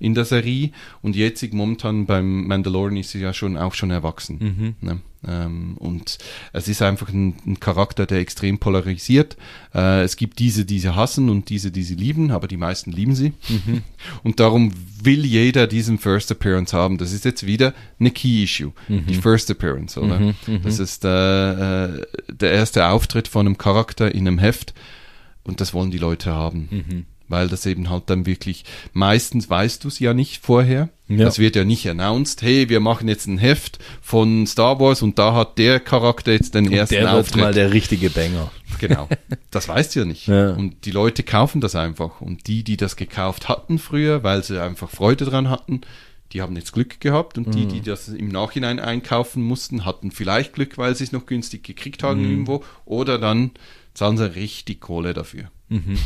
[0.00, 0.70] in der Serie
[1.02, 4.38] und jetzt momentan beim Mandalorian ist sie ja schon auch schon erwachsen.
[4.80, 4.86] Mhm.
[4.86, 5.00] Ne?
[5.26, 6.18] Ähm, und
[6.52, 9.36] es ist einfach ein, ein Charakter, der extrem polarisiert.
[9.74, 12.92] Äh, es gibt diese, die sie hassen und diese, die sie lieben, aber die meisten
[12.92, 13.32] lieben sie.
[13.48, 13.82] Mhm.
[14.22, 14.72] Und darum
[15.02, 16.98] will jeder diesen First Appearance haben.
[16.98, 19.06] Das ist jetzt wieder eine Key Issue, mhm.
[19.06, 20.20] die First Appearance, oder?
[20.20, 20.34] Mhm.
[20.46, 20.62] mhm.
[20.62, 24.72] Das ist äh, äh, der erste Auftritt von einem Charakter in einem Heft
[25.42, 27.06] und das wollen die Leute haben.
[27.28, 30.88] Weil das eben halt dann wirklich, meistens weißt du es ja nicht vorher.
[31.08, 31.24] Ja.
[31.24, 35.18] Das wird ja nicht announced, hey, wir machen jetzt ein Heft von Star Wars und
[35.18, 37.36] da hat der Charakter jetzt den und ersten der Auftritt.
[37.36, 38.50] Der mal der richtige Banger.
[38.78, 39.08] Genau,
[39.50, 40.26] das weißt du ja nicht.
[40.26, 40.50] Ja.
[40.50, 42.20] Und die Leute kaufen das einfach.
[42.20, 45.80] Und die, die das gekauft hatten früher, weil sie einfach Freude dran hatten,
[46.32, 47.84] die haben jetzt Glück gehabt und die, die mhm.
[47.84, 52.22] das im Nachhinein einkaufen mussten, hatten vielleicht Glück, weil sie es noch günstig gekriegt haben
[52.22, 52.30] mhm.
[52.30, 53.52] irgendwo oder dann
[53.94, 55.50] zahlen sie richtig Kohle dafür.
[55.70, 55.98] Mhm.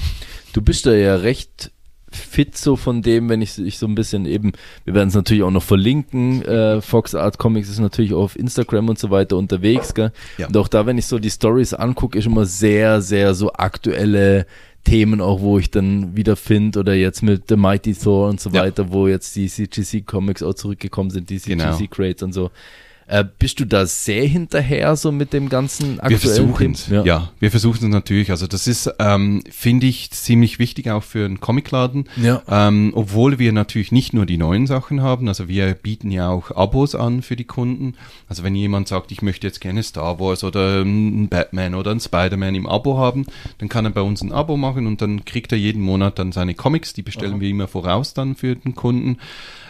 [0.52, 1.70] Du bist da ja recht
[2.14, 4.52] fit so von dem, wenn ich, ich so ein bisschen eben,
[4.84, 8.38] wir werden es natürlich auch noch verlinken, äh, Fox Art Comics ist natürlich auch auf
[8.38, 10.12] Instagram und so weiter unterwegs, gell?
[10.38, 10.48] Ja.
[10.48, 14.46] Und auch da, wenn ich so die Stories angucke, ist immer sehr, sehr so aktuelle
[14.84, 18.52] Themen auch, wo ich dann wieder finde oder jetzt mit The Mighty Thor und so
[18.52, 18.92] weiter, ja.
[18.92, 21.78] wo jetzt die CGC Comics auch zurückgekommen sind, die CGC genau.
[21.90, 22.50] Crates und so.
[23.06, 27.04] Äh, bist du da sehr hinterher, so mit dem ganzen aktuellen Wir versuchen es, ja.
[27.04, 27.30] ja.
[27.40, 28.30] wir versuchen es natürlich.
[28.30, 32.08] Also das ist, ähm, finde ich, ziemlich wichtig auch für einen Comicladen.
[32.16, 32.42] Ja.
[32.48, 36.50] Ähm, obwohl wir natürlich nicht nur die neuen Sachen haben, also wir bieten ja auch
[36.52, 37.94] Abos an für die Kunden.
[38.28, 42.00] Also wenn jemand sagt, ich möchte jetzt gerne Star Wars oder ein Batman oder ein
[42.00, 43.26] Spider-Man im Abo haben,
[43.58, 46.32] dann kann er bei uns ein Abo machen und dann kriegt er jeden Monat dann
[46.32, 47.40] seine Comics, die bestellen Aha.
[47.40, 49.18] wir immer voraus dann für den Kunden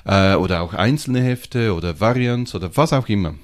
[0.04, 3.34] äh, oder auch einzelne Hefte oder Variants oder was auch immer.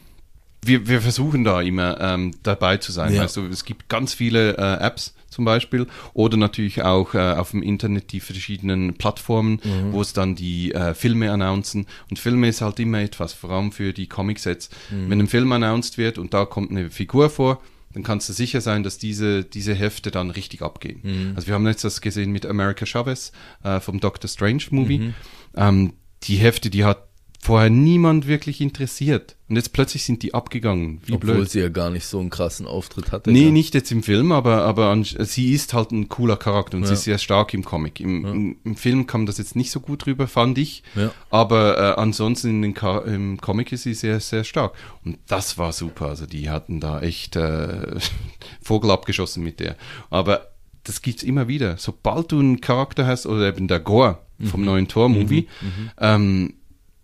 [0.64, 3.14] Wir, wir versuchen da immer ähm, dabei zu sein.
[3.14, 3.22] Ja.
[3.22, 7.62] Also es gibt ganz viele äh, Apps zum Beispiel oder natürlich auch äh, auf dem
[7.62, 9.92] Internet die verschiedenen Plattformen, mhm.
[9.92, 11.86] wo es dann die äh, Filme announcen.
[12.10, 14.70] Und Filme ist halt immer etwas, vor allem für die Comic-Sets.
[14.90, 15.10] Mhm.
[15.10, 17.62] Wenn ein Film announced wird und da kommt eine Figur vor,
[17.94, 21.00] dann kannst du sicher sein, dass diese, diese Hefte dann richtig abgehen.
[21.02, 21.32] Mhm.
[21.36, 23.32] Also wir haben jetzt das gesehen mit America Chavez
[23.62, 24.98] äh, vom Doctor Strange Movie.
[24.98, 25.14] Mhm.
[25.56, 25.92] Ähm,
[26.24, 27.08] die Hefte, die hat
[27.40, 29.36] vorher niemand wirklich interessiert.
[29.48, 31.00] Und jetzt plötzlich sind die abgegangen.
[31.06, 31.50] Wie Obwohl blöd.
[31.50, 33.30] sie ja gar nicht so einen krassen Auftritt hatte.
[33.30, 33.50] Nee, ja.
[33.50, 36.88] nicht jetzt im Film, aber, aber an, sie ist halt ein cooler Charakter und ja.
[36.88, 38.00] sie ist sehr stark im Comic.
[38.00, 38.32] Im, ja.
[38.32, 40.82] im, Im, Film kam das jetzt nicht so gut rüber, fand ich.
[41.30, 42.74] Aber äh, ansonsten in den
[43.06, 44.74] im Comic ist sie sehr, sehr stark.
[45.04, 46.08] Und das war super.
[46.08, 47.96] Also die hatten da echt äh,
[48.60, 49.76] Vogel abgeschossen mit der.
[50.10, 50.48] Aber
[50.88, 51.76] das gibt's immer wieder.
[51.76, 54.66] Sobald du einen Charakter hast, oder eben der Gore, vom mhm.
[54.66, 55.48] neuen Tor-Movie.
[55.60, 55.68] Mhm.
[55.68, 55.90] mhm.
[55.98, 56.54] Ähm,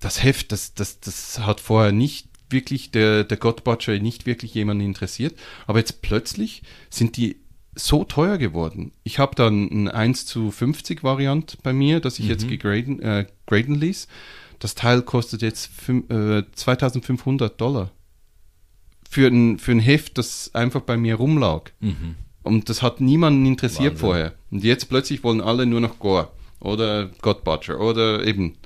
[0.00, 4.54] das Heft, das, das, das hat vorher nicht wirklich, der, der God Butcher nicht wirklich
[4.54, 5.34] jemanden interessiert.
[5.66, 7.36] Aber jetzt plötzlich sind die
[7.74, 8.92] so teuer geworden.
[9.02, 12.30] Ich habe dann ein 1 zu 50 Variant bei mir, das ich mhm.
[12.30, 14.06] jetzt gegraden äh, graden ließ.
[14.58, 17.90] Das Teil kostet jetzt äh, 2500 Dollar.
[19.08, 21.70] Für ein, für ein Heft, das einfach bei mir rumlag.
[21.80, 22.16] Mhm.
[22.44, 23.98] Und das hat niemanden interessiert Wahnsinn.
[23.98, 24.32] vorher.
[24.50, 26.28] Und jetzt plötzlich wollen alle nur noch Gore
[26.60, 28.56] oder God Butcher oder eben.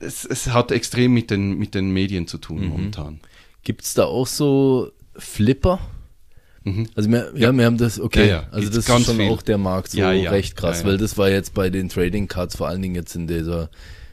[0.00, 2.68] Es, es hat extrem mit den, mit den Medien zu tun mhm.
[2.68, 3.20] momentan.
[3.62, 5.80] Gibt es da auch so Flipper?
[6.64, 6.88] Mhm.
[6.94, 7.50] Also wir, ja.
[7.50, 7.52] ja.
[7.52, 8.46] wir haben das, okay, ja, ja.
[8.50, 9.30] also Gibt's das ist schon viel.
[9.30, 12.68] auch der Markt so recht krass, weil das war jetzt bei den Trading Cards, vor
[12.68, 13.70] allen Dingen jetzt in dieser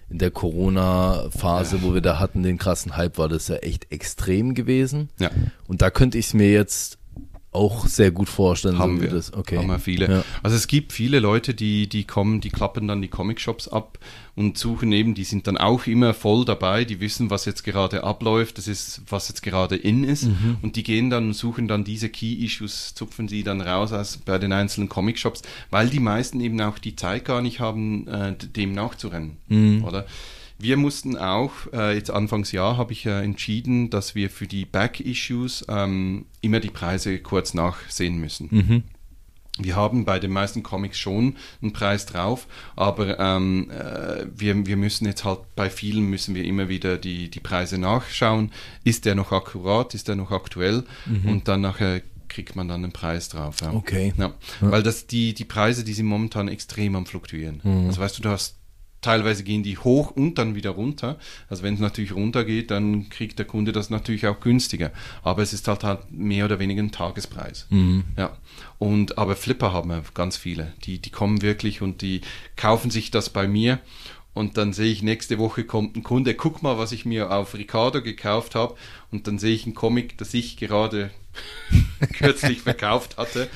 [0.08, 4.54] in der Corona-Phase, wo wir da hatten, den krassen Hype, war das ja echt extrem
[4.54, 5.10] gewesen.
[5.18, 5.32] Ja.
[5.68, 7.00] Und da könnte ich es mir jetzt
[7.56, 8.78] auch sehr gut vorstellen.
[8.78, 9.10] Haben so wir.
[9.10, 9.34] Das.
[9.34, 9.58] Okay.
[9.58, 10.10] Haben wir viele.
[10.12, 10.24] Ja.
[10.44, 13.98] Also es gibt viele Leute, die, die kommen, die klappen dann die Comic-Shops ab
[14.36, 18.04] und suchen eben, die sind dann auch immer voll dabei, die wissen, was jetzt gerade
[18.04, 20.58] abläuft, das ist, was jetzt gerade in ist Mhm.
[20.62, 24.38] und die gehen dann und suchen dann diese Key-Issues, zupfen sie dann raus aus, bei
[24.38, 25.42] den einzelnen Comic-Shops,
[25.72, 29.84] weil die meisten eben auch die Zeit gar nicht haben, äh, dem nachzurennen, Mhm.
[29.86, 30.06] oder?
[30.58, 35.66] Wir mussten auch, äh, jetzt Anfangsjahr habe ich äh, entschieden, dass wir für die Back-Issues
[35.68, 38.48] ähm, immer die Preise kurz nachsehen müssen.
[38.52, 38.84] Mhm.
[39.58, 44.76] Wir haben bei den meisten Comics schon einen Preis drauf, aber ähm, äh, wir, wir
[44.76, 48.52] müssen jetzt halt bei vielen müssen wir immer wieder die, die Preise nachschauen.
[48.84, 50.84] Ist der noch akkurat, ist der noch aktuell?
[51.26, 53.62] Und dann nachher kriegt man dann einen Preis drauf.
[53.62, 53.72] Ja.
[53.72, 53.78] Mhm.
[53.78, 54.14] Okay.
[54.18, 54.34] Ja.
[54.60, 57.62] Weil das die, die Preise, die sind momentan extrem am fluktuieren.
[57.64, 57.88] Mhm.
[57.88, 58.58] Also weißt du, du hast
[59.06, 61.18] teilweise gehen die hoch und dann wieder runter.
[61.48, 64.92] Also wenn es natürlich runtergeht, dann kriegt der Kunde das natürlich auch günstiger.
[65.22, 67.68] Aber es ist halt, halt mehr oder weniger ein Tagespreis.
[67.70, 68.04] Mhm.
[68.18, 68.36] Ja.
[68.80, 70.74] Und aber Flipper haben wir ganz viele.
[70.86, 72.22] Die, die kommen wirklich und die
[72.56, 73.80] kaufen sich das bei mir.
[74.34, 77.54] Und dann sehe ich, nächste Woche kommt ein Kunde, guck mal, was ich mir auf
[77.54, 78.76] Ricardo gekauft habe.
[79.12, 81.12] Und dann sehe ich ein Comic, das ich gerade
[82.18, 83.48] kürzlich verkauft hatte.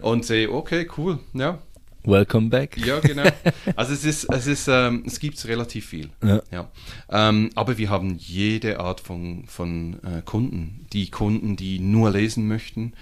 [0.00, 1.58] Und sehe, okay, cool, ja,
[2.04, 2.76] Welcome back.
[2.76, 3.24] ja, genau.
[3.76, 6.10] Also es ist, es ist, ähm, es gibt relativ viel.
[6.22, 6.70] Ja.
[7.10, 10.86] Ähm, aber wir haben jede Art von, von äh, Kunden.
[10.92, 12.92] Die Kunden, die nur lesen möchten,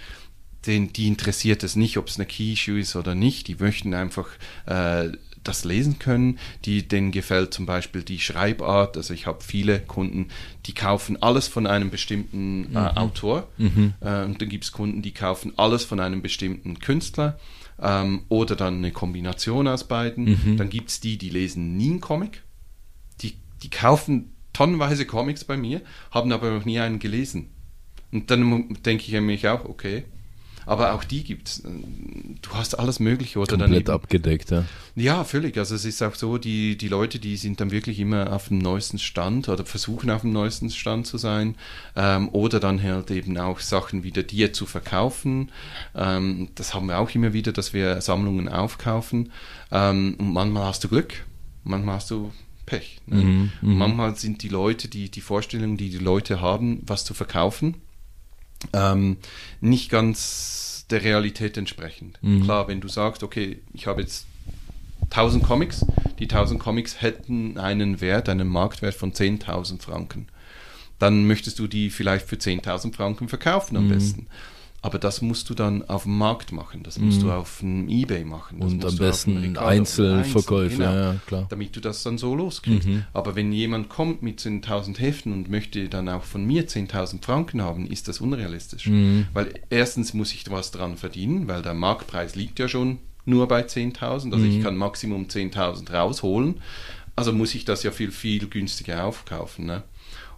[0.65, 3.47] den, die interessiert es nicht, ob es eine Key-Issue ist oder nicht.
[3.47, 4.29] Die möchten einfach
[4.65, 5.09] äh,
[5.43, 6.39] das lesen können.
[6.65, 8.95] Die, denen gefällt zum Beispiel die Schreibart.
[8.95, 10.29] Also ich habe viele Kunden,
[10.65, 13.47] die kaufen alles von einem bestimmten äh, Autor.
[13.99, 17.37] Äh, und dann gibt es Kunden, die kaufen alles von einem bestimmten Künstler.
[17.81, 20.57] Ähm, oder dann eine Kombination aus beiden.
[20.57, 22.43] Dann gibt es die, die lesen nie einen Comic.
[23.21, 25.81] Die, die kaufen tonnenweise Comics bei mir,
[26.11, 27.49] haben aber noch nie einen gelesen.
[28.11, 30.05] Und dann denke ich mich auch, okay.
[30.65, 31.63] Aber auch die gibt's.
[31.63, 34.65] Du hast alles Mögliche oder dann Komplett eben- abgedeckt, ja.
[34.95, 35.57] ja, völlig.
[35.57, 38.59] Also es ist auch so, die, die Leute, die sind dann wirklich immer auf dem
[38.59, 41.55] neuesten Stand oder versuchen auf dem neuesten Stand zu sein
[41.95, 45.51] ähm, oder dann halt eben auch Sachen wieder dir zu verkaufen.
[45.95, 49.31] Ähm, das haben wir auch immer wieder, dass wir Sammlungen aufkaufen
[49.71, 51.25] ähm, und manchmal hast du Glück,
[51.63, 52.31] manchmal hast du
[52.65, 53.01] Pech.
[53.07, 53.51] Ne?
[53.61, 57.75] Und manchmal sind die Leute, die, die Vorstellungen, die die Leute haben, was zu verkaufen,
[58.71, 59.17] ähm,
[59.61, 62.19] nicht ganz der Realität entsprechend.
[62.43, 64.27] Klar, wenn du sagst, okay, ich habe jetzt
[65.09, 65.85] 1000 Comics,
[66.19, 70.27] die 1000 Comics hätten einen Wert, einen Marktwert von 10.000 Franken,
[70.99, 74.27] dann möchtest du die vielleicht für 10.000 Franken verkaufen am besten.
[74.83, 78.25] Aber das musst du dann auf dem Markt machen, das musst du auf dem Ebay
[78.25, 78.59] machen.
[78.59, 81.45] Das Und musst am besten Einzelverkäufe, Einzel, genau, ja, klar.
[81.49, 82.89] Damit du das dann so loskriegst.
[83.13, 87.61] Aber wenn jemand kommt mit 10.000 Heften und möchte dann auch von mir 10.000 Franken
[87.61, 88.89] haben, ist das unrealistisch.
[89.33, 93.61] Weil erstens muss ich was dran verdienen, weil der Marktpreis liegt ja schon nur bei
[93.61, 94.33] 10.000.
[94.33, 96.55] Also ich kann Maximum 10.000 rausholen.
[97.15, 99.65] Also muss ich das ja viel, viel günstiger aufkaufen.
[99.65, 99.83] Ne?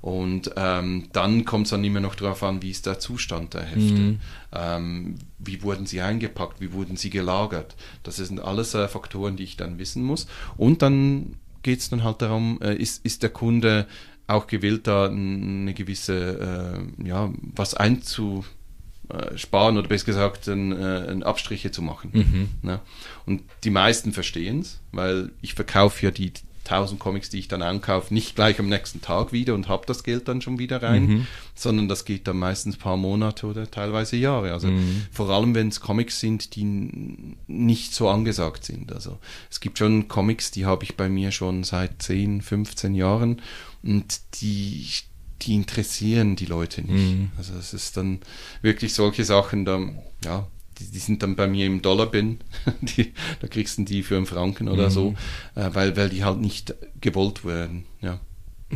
[0.05, 3.63] Und ähm, dann kommt es dann immer noch darauf an, wie ist der Zustand der
[3.63, 4.17] Hefte.
[4.53, 7.75] Ähm, wie wurden sie eingepackt, wie wurden sie gelagert.
[8.03, 10.27] Das sind alles äh, Faktoren, die ich dann wissen muss.
[10.57, 13.87] Und dann geht es dann halt darum, äh, ist, ist der Kunde
[14.27, 18.45] auch gewillt, da eine gewisse, äh, ja, was einzu
[19.09, 22.11] äh, sparen oder besser gesagt ein, äh, ein Abstriche zu machen.
[22.61, 22.79] Ne?
[23.25, 26.31] Und die meisten verstehen es, weil ich verkaufe ja die
[26.69, 30.03] 1000 Comics, die ich dann ankaufe, nicht gleich am nächsten Tag wieder und habe das
[30.03, 34.17] Geld dann schon wieder rein, sondern das geht dann meistens ein paar Monate oder teilweise
[34.17, 34.51] Jahre.
[34.51, 34.69] Also
[35.11, 36.65] vor allem, wenn es Comics sind, die
[37.47, 38.91] nicht so angesagt sind.
[38.91, 39.19] Also
[39.49, 43.41] es gibt schon Comics, die habe ich bei mir schon seit 10, 15 Jahren
[43.83, 44.85] und die
[45.41, 47.29] die interessieren die Leute nicht.
[47.37, 48.19] Also es ist dann
[48.61, 49.79] wirklich solche Sachen, da,
[50.23, 50.47] ja,
[50.79, 52.39] die, die sind dann bei mir im Dollar-Bin,
[52.81, 55.15] die, da kriegst du die für einen Franken oder so,
[55.55, 58.19] äh, weil, weil die halt nicht gewollt werden, ja,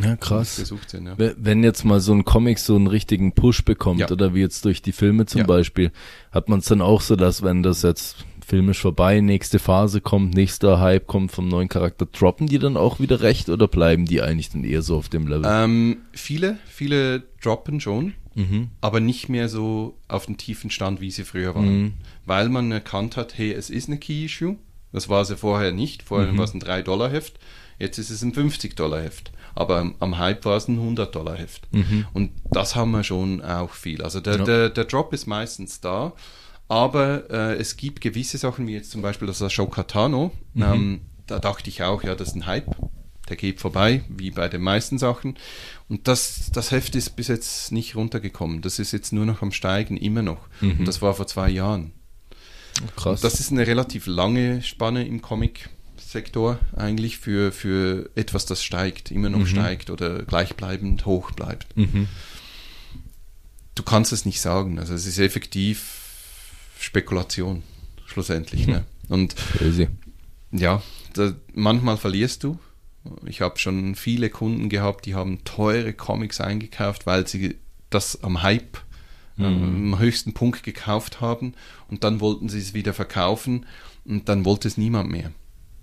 [0.01, 0.57] Ja, krass.
[0.57, 1.17] gesucht sind, ja.
[1.17, 4.09] We- Wenn jetzt mal so ein Comic so einen richtigen Push bekommt, Ja.
[4.11, 5.47] oder wie jetzt durch die Filme zum Ja.
[5.47, 5.91] Beispiel,
[6.31, 10.33] hat man es dann auch so, dass wenn das jetzt filmisch vorbei, nächste Phase kommt,
[10.33, 14.23] nächster Hype kommt vom neuen Charakter, droppen die dann auch wieder recht oder bleiben die
[14.23, 15.45] eigentlich dann eher so auf dem Level?
[15.47, 18.69] Ähm, viele, viele droppen schon, Mhm.
[18.81, 21.81] aber nicht mehr so auf den tiefen Stand, wie sie früher waren.
[21.81, 21.93] Mhm.
[22.25, 24.55] Weil man erkannt hat, hey, es ist eine Key-Issue.
[24.91, 26.03] Das war sie vorher nicht.
[26.03, 26.37] Vorher Mhm.
[26.37, 27.39] war es ein 3-Dollar-Heft.
[27.79, 29.31] Jetzt ist es ein 50-Dollar-Heft.
[29.55, 31.67] Aber am, am Hype war es ein 100-Dollar-Heft.
[32.13, 34.01] Und das haben wir schon auch viel.
[34.03, 34.39] Also der, Mhm.
[34.39, 34.45] Ja.
[34.45, 36.13] der, der Drop ist meistens da.
[36.67, 40.31] Aber äh, es gibt gewisse Sachen, wie jetzt zum Beispiel das Ashoka Tano.
[40.53, 40.63] Mhm.
[40.63, 42.75] Ähm, da dachte ich auch, ja, das ist ein Hype.
[43.27, 45.35] der geht vorbei, wie bei den meisten Sachen.
[45.89, 48.61] Und das, das Heft ist bis jetzt nicht runtergekommen.
[48.61, 50.47] Das ist jetzt nur noch am Steigen, immer noch.
[50.61, 50.79] Mhm.
[50.79, 51.91] Und das war vor zwei Jahren.
[52.95, 53.19] Krass.
[53.19, 59.09] Und das ist eine relativ lange Spanne im Comic-Sektor eigentlich für, für etwas, das steigt,
[59.09, 59.47] immer noch mhm.
[59.47, 61.75] steigt oder gleichbleibend hoch bleibt.
[61.75, 62.07] Mhm.
[63.73, 64.77] Du kannst es nicht sagen.
[64.77, 65.99] Also es ist effektiv
[66.79, 67.63] Spekulation,
[68.05, 68.67] schlussendlich.
[68.67, 68.85] Ne?
[69.09, 69.87] Und Crazy.
[70.51, 70.83] ja,
[71.13, 72.59] da, manchmal verlierst du.
[73.25, 77.57] Ich habe schon viele Kunden gehabt, die haben teure Comics eingekauft, weil sie
[77.89, 78.77] das am Hype
[79.37, 79.93] mhm.
[79.93, 81.53] am höchsten Punkt gekauft haben
[81.89, 83.65] und dann wollten sie es wieder verkaufen
[84.05, 85.31] und dann wollte es niemand mehr,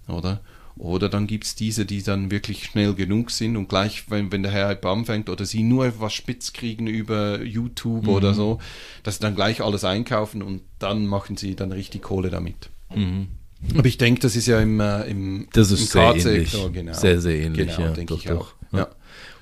[0.08, 0.40] oder?
[0.78, 4.42] Oder dann gibt es diese, die dann wirklich schnell genug sind und gleich, wenn, wenn
[4.42, 8.10] der Herr anfängt oder sie nur etwas spitz kriegen über YouTube mhm.
[8.10, 8.58] oder so,
[9.02, 12.68] dass sie dann gleich alles einkaufen und dann machen sie dann richtig Kohle damit.
[12.94, 13.28] Mhm.
[13.74, 16.56] Aber ich denke, das ist ja im, äh, im, das ist im sehr ähnlich.
[16.72, 16.92] Genau.
[16.92, 17.94] Sehr, sehr ähnlich, genau, ja.
[17.94, 18.40] Denke ich doch.
[18.40, 18.76] auch.
[18.76, 18.88] Ja.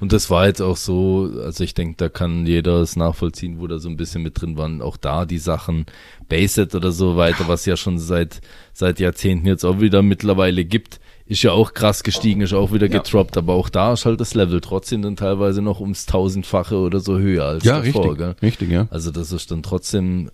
[0.00, 3.66] Und das war jetzt auch so, also ich denke, da kann jeder es nachvollziehen, wo
[3.66, 4.82] da so ein bisschen mit drin waren.
[4.82, 5.86] Auch da die Sachen
[6.28, 8.40] Baset oder so weiter, was ja schon seit,
[8.72, 12.88] seit Jahrzehnten jetzt auch wieder mittlerweile gibt, ist ja auch krass gestiegen, ist auch wieder
[12.88, 17.00] getroppt, aber auch da ist halt das Level trotzdem dann teilweise noch ums tausendfache oder
[17.00, 18.10] so höher als ja, davor.
[18.10, 18.36] Richtig, gell?
[18.42, 18.88] richtig, ja.
[18.90, 20.28] Also das ist dann trotzdem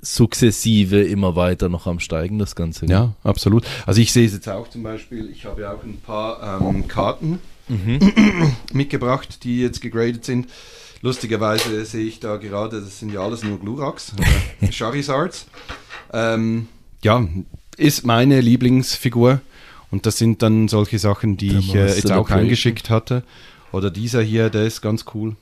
[0.00, 2.86] sukzessive immer weiter noch am Steigen, das Ganze.
[2.86, 3.64] Ja, absolut.
[3.84, 6.88] Also ich sehe es jetzt auch zum Beispiel, ich habe ja auch ein paar ähm,
[6.88, 7.38] Karten
[7.68, 8.12] mhm.
[8.72, 10.48] mitgebracht, die jetzt gegradet sind.
[11.02, 14.12] Lustigerweise sehe ich da gerade, das sind ja alles nur Glurax,
[14.70, 15.46] Charizards.
[16.12, 16.68] Ähm,
[17.02, 17.28] ja,
[17.76, 19.40] ist meine Lieblingsfigur.
[19.90, 23.22] Und das sind dann solche Sachen, die ich äh, jetzt auch eingeschickt hatte.
[23.72, 25.36] Oder dieser hier, der ist ganz cool.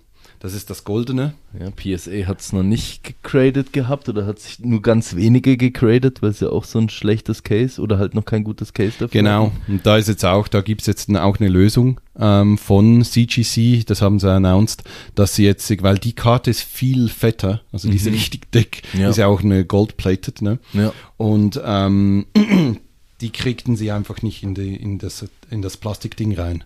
[0.44, 1.32] Das ist das Goldene.
[1.58, 6.20] Ja, PSA hat es noch nicht gecradet gehabt oder hat sich nur ganz wenige gecradet,
[6.20, 9.22] weil es ja auch so ein schlechtes Case oder halt noch kein gutes Case dafür
[9.22, 13.02] Genau, und da ist jetzt auch, da gibt es jetzt auch eine Lösung ähm, von
[13.02, 14.84] CGC, das haben sie announced,
[15.14, 18.12] dass sie jetzt, weil die Karte ist viel fetter, also die ist mhm.
[18.12, 19.08] richtig dick, ja.
[19.08, 20.58] ist ja auch eine gold-plated, ne?
[20.74, 20.92] Ja.
[21.16, 22.26] Und ähm,
[23.22, 26.64] die kriegten sie einfach nicht in, die, in, das, in das Plastikding rein.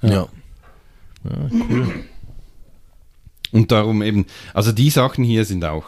[0.00, 0.08] Ja.
[0.08, 0.28] ja.
[1.24, 1.86] ja cool.
[3.52, 5.84] Und darum eben, also die Sachen hier sind auch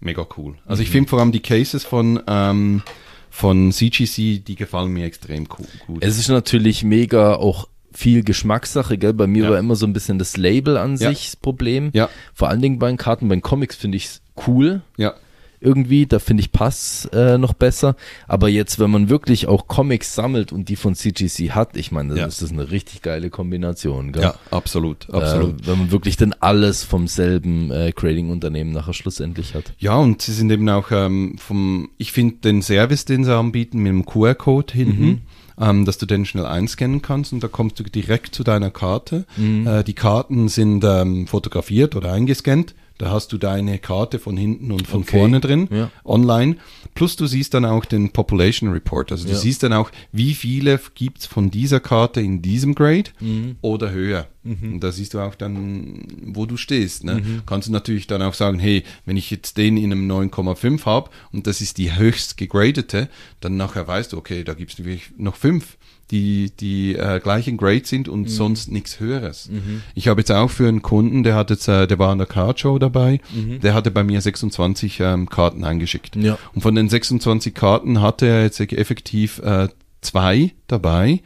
[0.00, 0.56] mega cool.
[0.66, 0.84] Also mhm.
[0.84, 2.82] ich finde vor allem die Cases von, ähm,
[3.30, 6.04] von CGC, die gefallen mir extrem cool, gut.
[6.04, 9.12] Es ist natürlich mega auch viel Geschmackssache, gell?
[9.12, 9.50] Bei mir ja.
[9.50, 11.10] war immer so ein bisschen das Label an ja.
[11.10, 11.90] sich das Problem.
[11.92, 12.08] Ja.
[12.34, 14.82] Vor allen Dingen bei den Karten, bei den Comics finde ich es cool.
[14.96, 15.14] Ja
[15.60, 16.06] irgendwie.
[16.06, 17.96] Da finde ich Pass äh, noch besser.
[18.26, 22.16] Aber jetzt, wenn man wirklich auch Comics sammelt und die von CGC hat, ich meine,
[22.16, 22.26] ja.
[22.26, 24.12] ist das eine richtig geile Kombination.
[24.12, 24.22] Gell?
[24.22, 25.62] Ja, absolut, absolut.
[25.62, 29.72] Äh, wenn man wirklich dann alles vom selben äh, Creating-Unternehmen nachher schlussendlich hat.
[29.78, 33.78] Ja, und sie sind eben auch ähm, vom, ich finde den Service, den sie anbieten,
[33.78, 35.04] mit dem QR-Code hinten.
[35.04, 35.20] Mhm
[35.60, 39.26] ähm, dass du den schnell einscannen kannst und da kommst du direkt zu deiner Karte.
[39.36, 39.66] Mhm.
[39.66, 42.74] Äh, die Karten sind ähm, fotografiert oder eingescannt.
[43.00, 45.18] Da hast du deine Karte von hinten und von okay.
[45.18, 45.90] vorne drin, ja.
[46.04, 46.56] online.
[46.94, 49.10] Plus du siehst dann auch den Population Report.
[49.10, 49.38] Also du ja.
[49.38, 53.56] siehst dann auch, wie viele gibt's von dieser Karte in diesem Grade mhm.
[53.62, 54.28] oder höher.
[54.42, 54.74] Mhm.
[54.74, 57.04] Und da siehst du auch dann, wo du stehst.
[57.04, 57.22] Ne?
[57.24, 57.42] Mhm.
[57.46, 61.08] Kannst du natürlich dann auch sagen, hey, wenn ich jetzt den in einem 9,5 habe
[61.32, 63.08] und das ist die höchst gegradete,
[63.40, 65.78] dann nachher weißt du, okay, da gibt's natürlich noch fünf
[66.10, 68.28] die, die äh, gleichen Grade sind und mhm.
[68.28, 69.48] sonst nichts Höheres.
[69.48, 69.82] Mhm.
[69.94, 72.26] Ich habe jetzt auch für einen Kunden, der hat jetzt, äh, der war an der
[72.26, 73.60] Cardshow dabei, mhm.
[73.60, 76.16] der hatte bei mir 26 ähm, Karten eingeschickt.
[76.16, 76.38] Ja.
[76.54, 79.68] Und von den 26 Karten hatte er jetzt effektiv äh,
[80.00, 81.22] zwei dabei,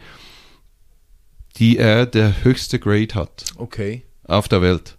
[1.56, 3.44] die er der höchste Grade hat.
[3.56, 4.02] Okay.
[4.24, 4.96] Auf der Welt.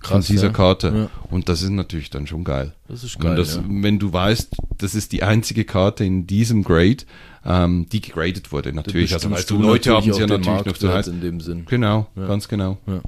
[0.00, 0.52] Krass, von dieser ja.
[0.52, 0.88] Karte.
[0.94, 1.10] Ja.
[1.30, 2.74] Und das ist natürlich dann schon geil.
[2.88, 3.34] Das ist geil.
[3.34, 3.64] Das, ja.
[3.66, 7.04] Wenn du weißt, das ist die einzige Karte in diesem Grade,
[7.46, 8.72] ähm, die gegradet wurde.
[8.72, 11.64] Natürlich, also weißt du, Leute haben sie ja natürlich noch zu in dem Sinn.
[11.66, 12.26] Genau, ja.
[12.26, 12.78] ganz genau.
[12.86, 13.00] Ja.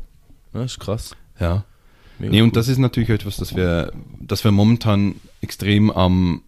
[0.52, 1.16] Das ist krass.
[1.40, 1.65] Ja.
[2.19, 6.43] Mega nee, und das ist natürlich etwas, das wir, das wir momentan extrem am,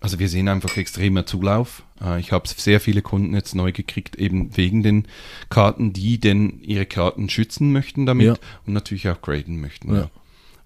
[0.00, 1.82] also wir sehen einfach extremer Zulauf.
[2.02, 5.06] Äh, ich habe sehr viele Kunden jetzt neu gekriegt, eben wegen den
[5.50, 8.34] Karten, die denn ihre Karten schützen möchten damit ja.
[8.66, 9.94] und natürlich auch graden möchten.
[9.94, 10.10] Ja.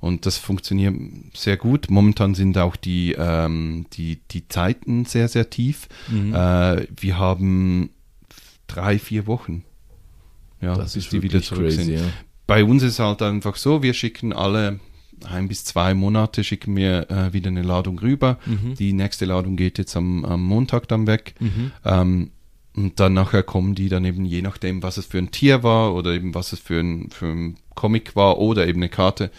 [0.00, 0.94] Und das funktioniert
[1.34, 1.90] sehr gut.
[1.90, 5.88] Momentan sind auch die, ähm, die, die Zeiten sehr, sehr tief.
[6.08, 6.34] Mhm.
[6.34, 7.90] Äh, wir haben
[8.66, 9.64] drei, vier Wochen.
[10.60, 11.94] Ja, das bis die wieder zurück crazy, sind.
[11.94, 12.04] Ja.
[12.46, 14.80] Bei uns ist halt einfach so, wir schicken alle
[15.24, 18.38] ein bis zwei Monate schicken wir äh, wieder eine Ladung rüber.
[18.44, 18.74] Mhm.
[18.74, 21.34] Die nächste Ladung geht jetzt am, am Montag dann weg.
[21.40, 21.72] Mhm.
[21.84, 22.30] Ähm,
[22.74, 25.94] und dann nachher kommen die dann eben je nachdem, was es für ein Tier war
[25.94, 29.30] oder eben was es für ein, für ein Comic war oder eben eine Karte,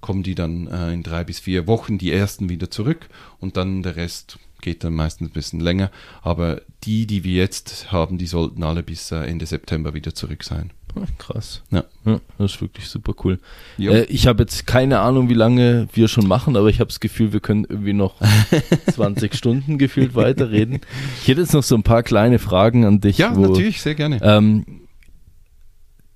[0.00, 3.08] kommen die dann äh, in drei bis vier Wochen die ersten wieder zurück
[3.38, 5.90] und dann der Rest geht dann meistens ein bisschen länger.
[6.22, 10.44] Aber die, die wir jetzt haben, die sollten alle bis äh, Ende September wieder zurück
[10.44, 10.70] sein.
[10.96, 11.62] Ah, krass.
[11.70, 11.84] Ja.
[12.04, 12.20] ja.
[12.38, 13.38] Das ist wirklich super cool.
[13.78, 17.00] Äh, ich habe jetzt keine Ahnung, wie lange wir schon machen, aber ich habe das
[17.00, 18.16] Gefühl, wir können irgendwie noch
[18.92, 20.80] 20 Stunden gefühlt weiterreden.
[21.22, 23.18] Ich hätte jetzt noch so ein paar kleine Fragen an dich.
[23.18, 24.18] Ja, wo, natürlich, sehr gerne.
[24.22, 24.64] Ähm,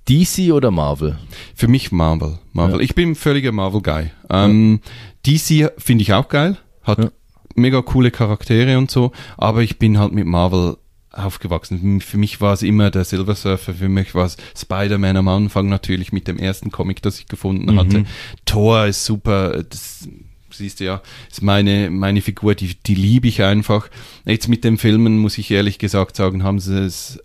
[0.08, 1.18] DC oder Marvel?
[1.54, 2.38] Für mich Marvel.
[2.52, 2.76] Marvel.
[2.76, 2.80] Ja.
[2.80, 4.10] Ich bin ein völliger Marvel-Guy.
[4.30, 4.80] Ähm,
[5.26, 6.58] DC finde ich auch geil.
[6.82, 7.10] Hat Ja.
[7.54, 9.12] mega coole Charaktere und so.
[9.36, 10.76] Aber ich bin halt mit Marvel
[11.10, 12.00] aufgewachsen.
[12.00, 15.68] Für mich war es immer der Silver Surfer, für mich war es Spider-Man am Anfang
[15.68, 18.04] natürlich mit dem ersten Comic, das ich gefunden hatte.
[18.44, 20.08] Thor ist super, das
[20.50, 23.88] siehst du ja, ist meine, meine Figur, die, die liebe ich einfach.
[24.24, 27.20] Jetzt mit den Filmen, muss ich ehrlich gesagt sagen, haben sie es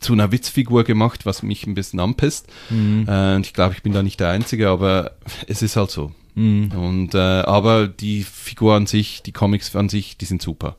[0.00, 2.46] zu einer Witzfigur gemacht, was mich ein bisschen anpisst.
[2.70, 5.12] Äh, und ich glaube, ich bin da nicht der Einzige, aber
[5.46, 6.12] es ist halt so.
[6.34, 10.76] Und äh, aber die Figur an sich, die Comics an sich, die sind super.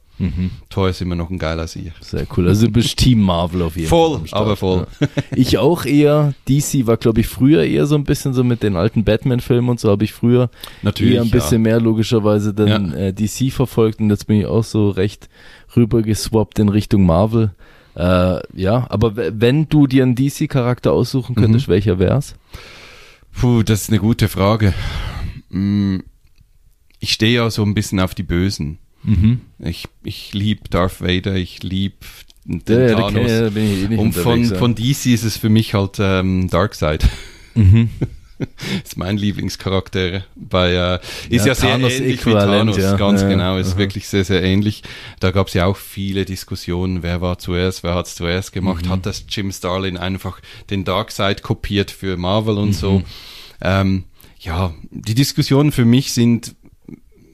[0.72, 1.92] Thor ist immer noch ein geiler Sieg.
[2.02, 2.48] Sehr cool.
[2.48, 4.28] Also du bist Team Marvel auf jeden Voll, Fall.
[4.28, 4.42] Start.
[4.42, 4.88] aber voll.
[5.00, 5.08] Ja.
[5.36, 6.34] Ich auch eher.
[6.50, 9.80] DC war, glaube ich, früher eher so ein bisschen so mit den alten Batman-Filmen und
[9.80, 10.50] so habe ich früher
[10.82, 12.98] Natürlich, eher ein bisschen mehr logischerweise dann Ja.
[12.98, 15.30] äh, DC verfolgt und jetzt bin ich auch so recht
[15.76, 17.52] rüber geswappt in Richtung Marvel.
[17.98, 21.42] Äh, ja, aber wenn du dir einen DC-Charakter aussuchen Mhm.
[21.42, 22.36] könntest, welcher wär's?
[23.40, 24.74] Puh, das ist eine gute Frage.
[25.50, 25.98] Mm,
[27.00, 28.78] Ich stehe ja so ein bisschen auf die Bösen.
[29.04, 29.42] Mhm.
[29.60, 31.96] Ich, ich liebe Darth Vader, ich liebe
[32.46, 33.54] den Ja, ja, Thanos.
[33.54, 34.56] bin ich eh Und von, ja.
[34.58, 37.08] von DC ist es für mich halt ähm, Darkseid.
[37.56, 37.90] Mhm.
[38.84, 40.24] ist mein Lieblingscharakter.
[40.36, 41.00] Bei, äh,
[41.30, 42.96] ist Ja, ja, sehr ähnlich wie Thanos, ja.
[42.96, 43.58] ganz Ja, genau.
[43.58, 43.78] Ist aha.
[43.80, 44.84] wirklich sehr, sehr ähnlich.
[45.20, 48.86] Da gab es ja auch viele Diskussionen, wer war zuerst, wer hat es zuerst gemacht.
[48.86, 48.90] Mhm.
[48.90, 50.40] Hat das Jim Starlin einfach
[50.70, 52.62] den Darkseid kopiert für Marvel Mhm.
[52.62, 53.02] und so.
[53.62, 54.04] Ähm,
[54.40, 56.56] ja, die Diskussionen für mich sind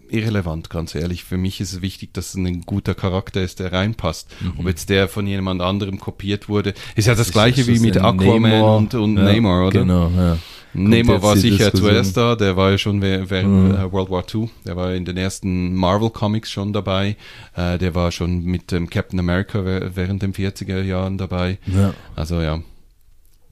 [0.10, 1.24] irrelevant, ganz ehrlich.
[1.24, 4.30] Für mich ist es wichtig, dass es ein guter Charakter ist, der reinpasst.
[4.42, 4.54] Mhm.
[4.60, 7.82] Ob jetzt der von jemand anderem kopiert wurde, ist ja das, gleiche Ist wie das
[7.82, 8.78] mit Aquaman Namor?
[8.78, 9.80] und, und Ja, Neymar, oder?
[9.82, 10.38] Genau, ja.
[10.74, 11.90] Neymar jetzt war sicher Diskussion.
[11.92, 13.76] zuerst da, der war ja schon während, Mhm.
[13.76, 17.16] äh, World War II, der war in den ersten Marvel Comics schon dabei,
[17.56, 21.58] äh, der war schon mit dem Captain America wä- während den 40er Jahren dabei.
[21.68, 21.94] Ja.
[22.16, 22.62] Also ja.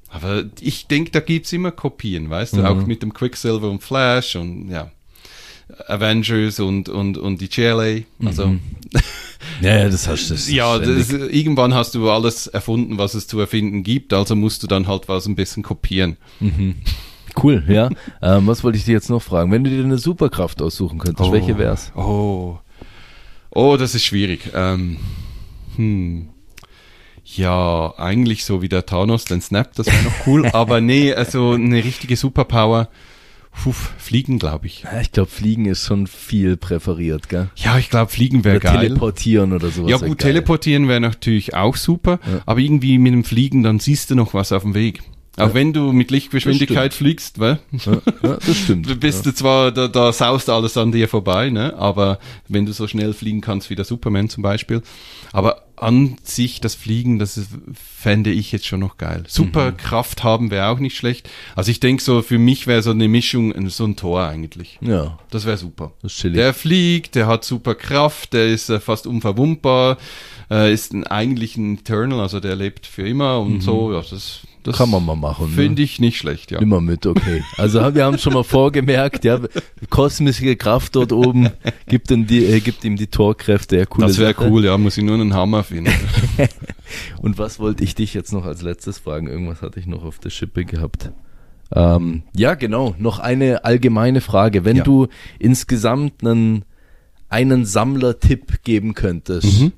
[0.09, 2.65] Aber ich denke, da gibt's immer Kopien, weißt du, Mhm.
[2.65, 4.91] auch mit dem Quicksilver und Flash und ja.
[5.87, 8.01] Avengers und, und, und die GLA.
[8.25, 8.59] Also, Mhm.
[9.61, 10.33] Ja, ja, das hast du.
[10.33, 14.61] Das ja, das, irgendwann hast du alles erfunden, was es zu erfinden gibt, also musst
[14.63, 16.17] du dann halt was ein bisschen kopieren.
[17.41, 17.89] Cool, ja.
[18.21, 19.51] ähm, was wollte ich dir jetzt noch fragen?
[19.51, 21.91] Wenn du dir eine Superkraft aussuchen könntest, welche wär's?
[21.95, 22.57] Oh.
[23.51, 24.51] Oh, das ist schwierig.
[24.53, 24.97] Ähm,
[25.75, 26.29] hm.
[27.23, 30.47] Ja, eigentlich so wie der Thanos, den Snap, das wäre noch cool.
[30.53, 32.89] aber nee, also eine richtige Superpower.
[33.63, 34.83] Puh, fliegen, glaube ich.
[34.83, 37.49] Ja, ich glaube, Fliegen ist schon viel präferiert, gell?
[37.57, 38.79] Ja, ich glaube, fliegen wäre geil.
[38.79, 39.91] teleportieren oder sowas.
[39.91, 40.31] Ja wär gut, geil.
[40.31, 42.41] teleportieren wäre natürlich auch super, Ja.
[42.45, 45.01] aber irgendwie mit dem Fliegen, dann siehst du noch was auf dem Weg.
[45.37, 45.53] Auch Ja.
[45.53, 48.85] wenn du mit Lichtgeschwindigkeit fliegst, weil Ja, ja, das stimmt.
[48.89, 51.73] Du bist du zwar, da, da saust alles an dir vorbei, ne?
[51.77, 54.81] aber wenn du so schnell fliegen kannst wie der Superman zum Beispiel.
[55.31, 59.23] Aber an sich das Fliegen, das ist, fände ich jetzt schon noch geil.
[59.27, 61.29] Super Kraft haben wäre auch nicht schlecht.
[61.55, 64.77] Also ich denke so, für mich wäre so eine Mischung, so ein Tor eigentlich.
[64.81, 65.93] Ja, Das wäre super.
[66.01, 66.35] das ist chillig.
[66.35, 69.97] Der fliegt, der hat super Kraft, der ist äh, fast unverwundbar,
[70.51, 73.93] äh, ist ein, eigentlich ein Eternal, also der lebt für immer und so.
[73.93, 75.47] Ja, das das Kann man mal machen.
[75.49, 75.55] Ne?
[75.55, 76.59] Finde ich nicht schlecht, ja.
[76.59, 77.43] Immer mit, okay.
[77.57, 79.39] Also wir haben schon mal vorgemerkt, ja,
[79.89, 81.49] kosmische Kraft dort oben
[81.87, 85.03] gibt ihm die, äh, gibt ihm die Torkräfte, ja, Das wäre cool, ja, muss ich
[85.03, 85.91] nur einen Hammer finden.
[87.21, 89.27] Und was wollte ich dich jetzt noch als letztes fragen?
[89.27, 91.11] Irgendwas hatte ich noch auf der Schippe gehabt.
[91.73, 92.95] Ähm, ja, genau.
[92.99, 94.65] Noch eine allgemeine Frage.
[94.65, 94.83] Wenn Ja.
[94.83, 95.07] du
[95.39, 96.65] insgesamt einen,
[97.29, 99.71] einen Sammlertipp geben könntest, Mhm.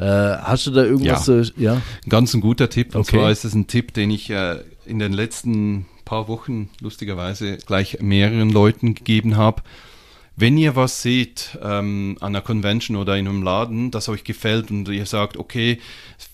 [0.00, 1.80] Äh, hast du da irgendwas so, ja?
[2.08, 2.94] Ganz ein guter Tipp.
[2.94, 3.16] Und Okay.
[3.18, 7.98] zwar ist es ein Tipp, den ich äh, in den letzten paar Wochen lustigerweise gleich
[8.00, 9.62] mehreren Leuten gegeben habe.
[10.36, 14.70] Wenn ihr was seht ähm, an einer Convention oder in einem Laden, das euch gefällt
[14.70, 15.78] und ihr sagt, okay,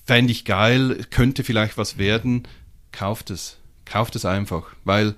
[0.07, 2.45] fände ich geil, könnte vielleicht was werden,
[2.93, 3.59] kauft es.
[3.85, 4.65] Kauft es einfach.
[4.85, 5.17] Weil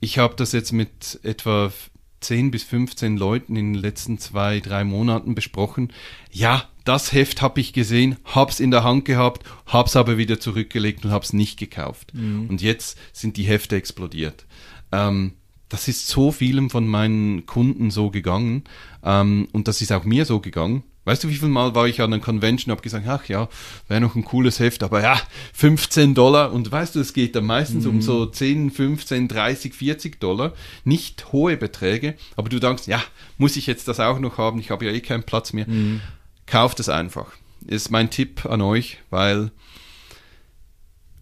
[0.00, 1.72] ich habe das jetzt mit etwa
[2.20, 5.92] 10 bis 15 Leuten in den letzten zwei, drei Monaten besprochen.
[6.30, 11.04] Ja, das Heft habe ich gesehen, hab's in der Hand gehabt, hab's aber wieder zurückgelegt
[11.04, 12.12] und hab's nicht gekauft.
[12.48, 14.46] Und jetzt sind die Hefte explodiert.
[14.92, 15.32] Ähm,
[15.68, 18.64] das ist so vielen von meinen Kunden so gegangen
[19.04, 20.84] ähm, und das ist auch mir so gegangen.
[21.04, 23.48] Weißt du, wie viel Mal war ich an einer Convention, habe gesagt, ach ja,
[23.86, 25.20] wäre noch ein cooles Heft, aber ja,
[25.52, 27.90] 15 Dollar und weißt du, es geht dann meistens mhm.
[27.90, 30.52] um so 10, 15, 30, 40 Dollar,
[30.84, 33.00] nicht hohe Beträge, aber du denkst, ja,
[33.38, 35.68] muss ich jetzt das auch noch haben, ich habe ja eh keinen Platz mehr.
[35.68, 36.00] Mhm.
[36.46, 37.32] Kauft es einfach.
[37.66, 39.50] Ist mein Tipp an euch, weil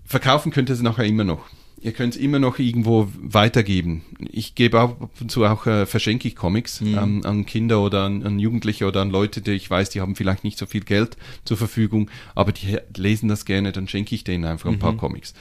[0.05, 1.49] verkaufen könnt ihr es nachher immer noch
[1.85, 4.03] ihr könnt es immer noch irgendwo weitergeben.
[4.33, 6.99] Ich gebe ab und zu auch, äh, verschenke ich Comics mhm.
[6.99, 10.17] ähm, an Kinder oder an, an, Jugendliche oder an Leute, die ich weiß, die haben
[10.17, 14.25] vielleicht nicht so viel Geld zur Verfügung, aber die lesen das gerne, dann schenke ich
[14.25, 14.81] denen einfach ein mhm.
[14.81, 15.35] paar Comics.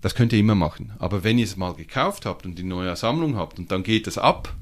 [0.00, 0.92] Das könnt ihr immer machen.
[1.00, 4.06] Aber wenn ihr es mal gekauft habt und die neue Sammlung habt und dann geht
[4.06, 4.54] es ab,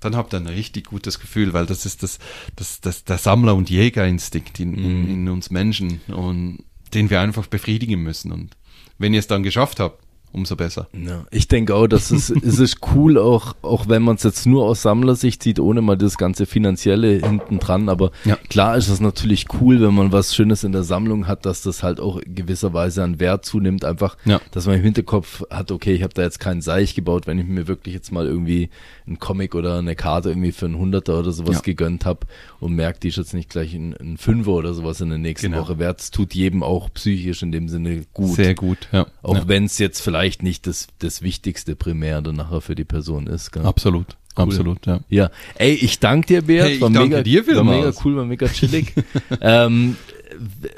[0.00, 2.18] dann habt ihr ein richtig gutes Gefühl, weil das ist das,
[2.56, 5.10] das, das der Sammler- und Jägerinstinkt in, in, mhm.
[5.10, 6.64] in uns Menschen und
[6.94, 8.32] den wir einfach befriedigen müssen.
[8.32, 8.56] Und
[8.98, 10.02] wenn ihr es dann geschafft habt,
[10.32, 10.88] umso besser.
[10.92, 14.46] Ja, ich denke auch, dass es, es ist cool, auch, auch wenn man es jetzt
[14.46, 17.88] nur aus Sammlersicht sieht, ohne mal das ganze Finanzielle hinten dran.
[17.88, 18.36] Aber ja.
[18.48, 21.82] klar ist es natürlich cool, wenn man was Schönes in der Sammlung hat, dass das
[21.82, 23.84] halt auch gewisserweise an Wert zunimmt.
[23.84, 24.40] Einfach, ja.
[24.52, 27.46] dass man im Hinterkopf hat, okay, ich habe da jetzt keinen Seich gebaut, wenn ich
[27.46, 28.70] mir wirklich jetzt mal irgendwie
[29.06, 31.62] einen Comic oder eine Karte irgendwie für einen Hunderter oder sowas ja.
[31.62, 32.26] gegönnt habe
[32.60, 35.50] und merkt, die ist jetzt nicht gleich ein, ein Fünfer oder sowas in der nächsten
[35.50, 35.62] genau.
[35.62, 36.00] Woche wert.
[36.00, 38.36] Es tut jedem auch psychisch in dem Sinne gut.
[38.36, 39.06] Sehr gut, ja.
[39.22, 42.84] Auch wenn es jetzt vielleicht vielleicht nicht das, das Wichtigste primär dann nachher für die
[42.84, 43.52] Person ist.
[43.52, 43.64] Gell?
[43.64, 44.16] Absolut.
[44.36, 44.44] Cool.
[44.44, 45.00] Absolut, ja.
[45.08, 46.68] Ja, ey, ich danke dir, Bert.
[46.68, 48.94] Hey, war mega, dir war mega cool, war mega chillig.
[49.40, 49.96] ähm,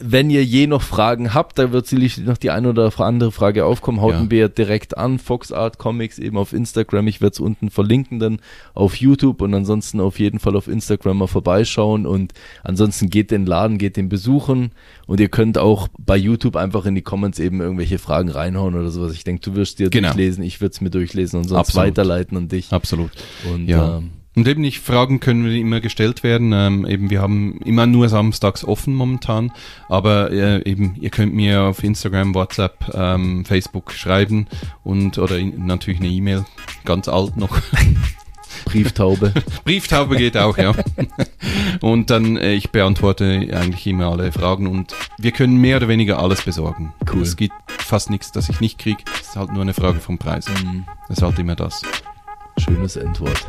[0.00, 3.64] wenn ihr je noch Fragen habt, da wird sicherlich noch die eine oder andere Frage
[3.64, 4.30] aufkommen, hauten ja.
[4.30, 5.18] wir direkt an.
[5.18, 7.06] Fox Art Comics eben auf Instagram.
[7.08, 8.40] Ich werde es unten verlinken dann
[8.74, 13.46] auf YouTube und ansonsten auf jeden Fall auf Instagram mal vorbeischauen und ansonsten geht den
[13.46, 14.72] Laden, geht den besuchen
[15.06, 18.90] und ihr könnt auch bei YouTube einfach in die Comments eben irgendwelche Fragen reinhauen oder
[18.90, 19.12] sowas.
[19.14, 20.08] Ich denke, du wirst dir genau.
[20.08, 21.88] durchlesen, ich würde es mir durchlesen und sonst Absolut.
[21.88, 22.72] weiterleiten an dich.
[22.72, 23.10] Absolut.
[23.52, 23.98] Und ja.
[23.98, 26.52] Ähm, und eben nicht Fragen können immer gestellt werden.
[26.52, 29.52] Ähm, eben wir haben immer nur samstags offen momentan,
[29.88, 34.46] aber äh, eben ihr könnt mir auf Instagram, WhatsApp, ähm, Facebook schreiben
[34.84, 36.44] und oder in, natürlich eine E-Mail,
[36.84, 37.58] ganz alt noch.
[38.64, 39.32] Brieftaube.
[39.64, 40.72] Brieftaube geht auch, ja.
[41.80, 46.18] Und dann, äh, ich beantworte eigentlich immer alle Fragen und wir können mehr oder weniger
[46.18, 46.92] alles besorgen.
[47.12, 47.22] Cool.
[47.22, 49.02] Es gibt fast nichts, das ich nicht kriege.
[49.20, 50.46] Es ist halt nur eine Frage vom Preis.
[50.48, 50.84] Mhm.
[51.08, 51.82] Es ist halt immer das.
[52.58, 53.46] Schönes Endwort.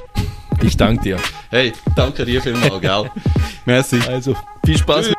[0.63, 1.17] Ich danke dir.
[1.49, 3.11] Hey, danke dir vielmals, gell?
[3.65, 3.99] Merci.
[4.07, 4.35] Also,
[4.65, 5.13] viel Spaß.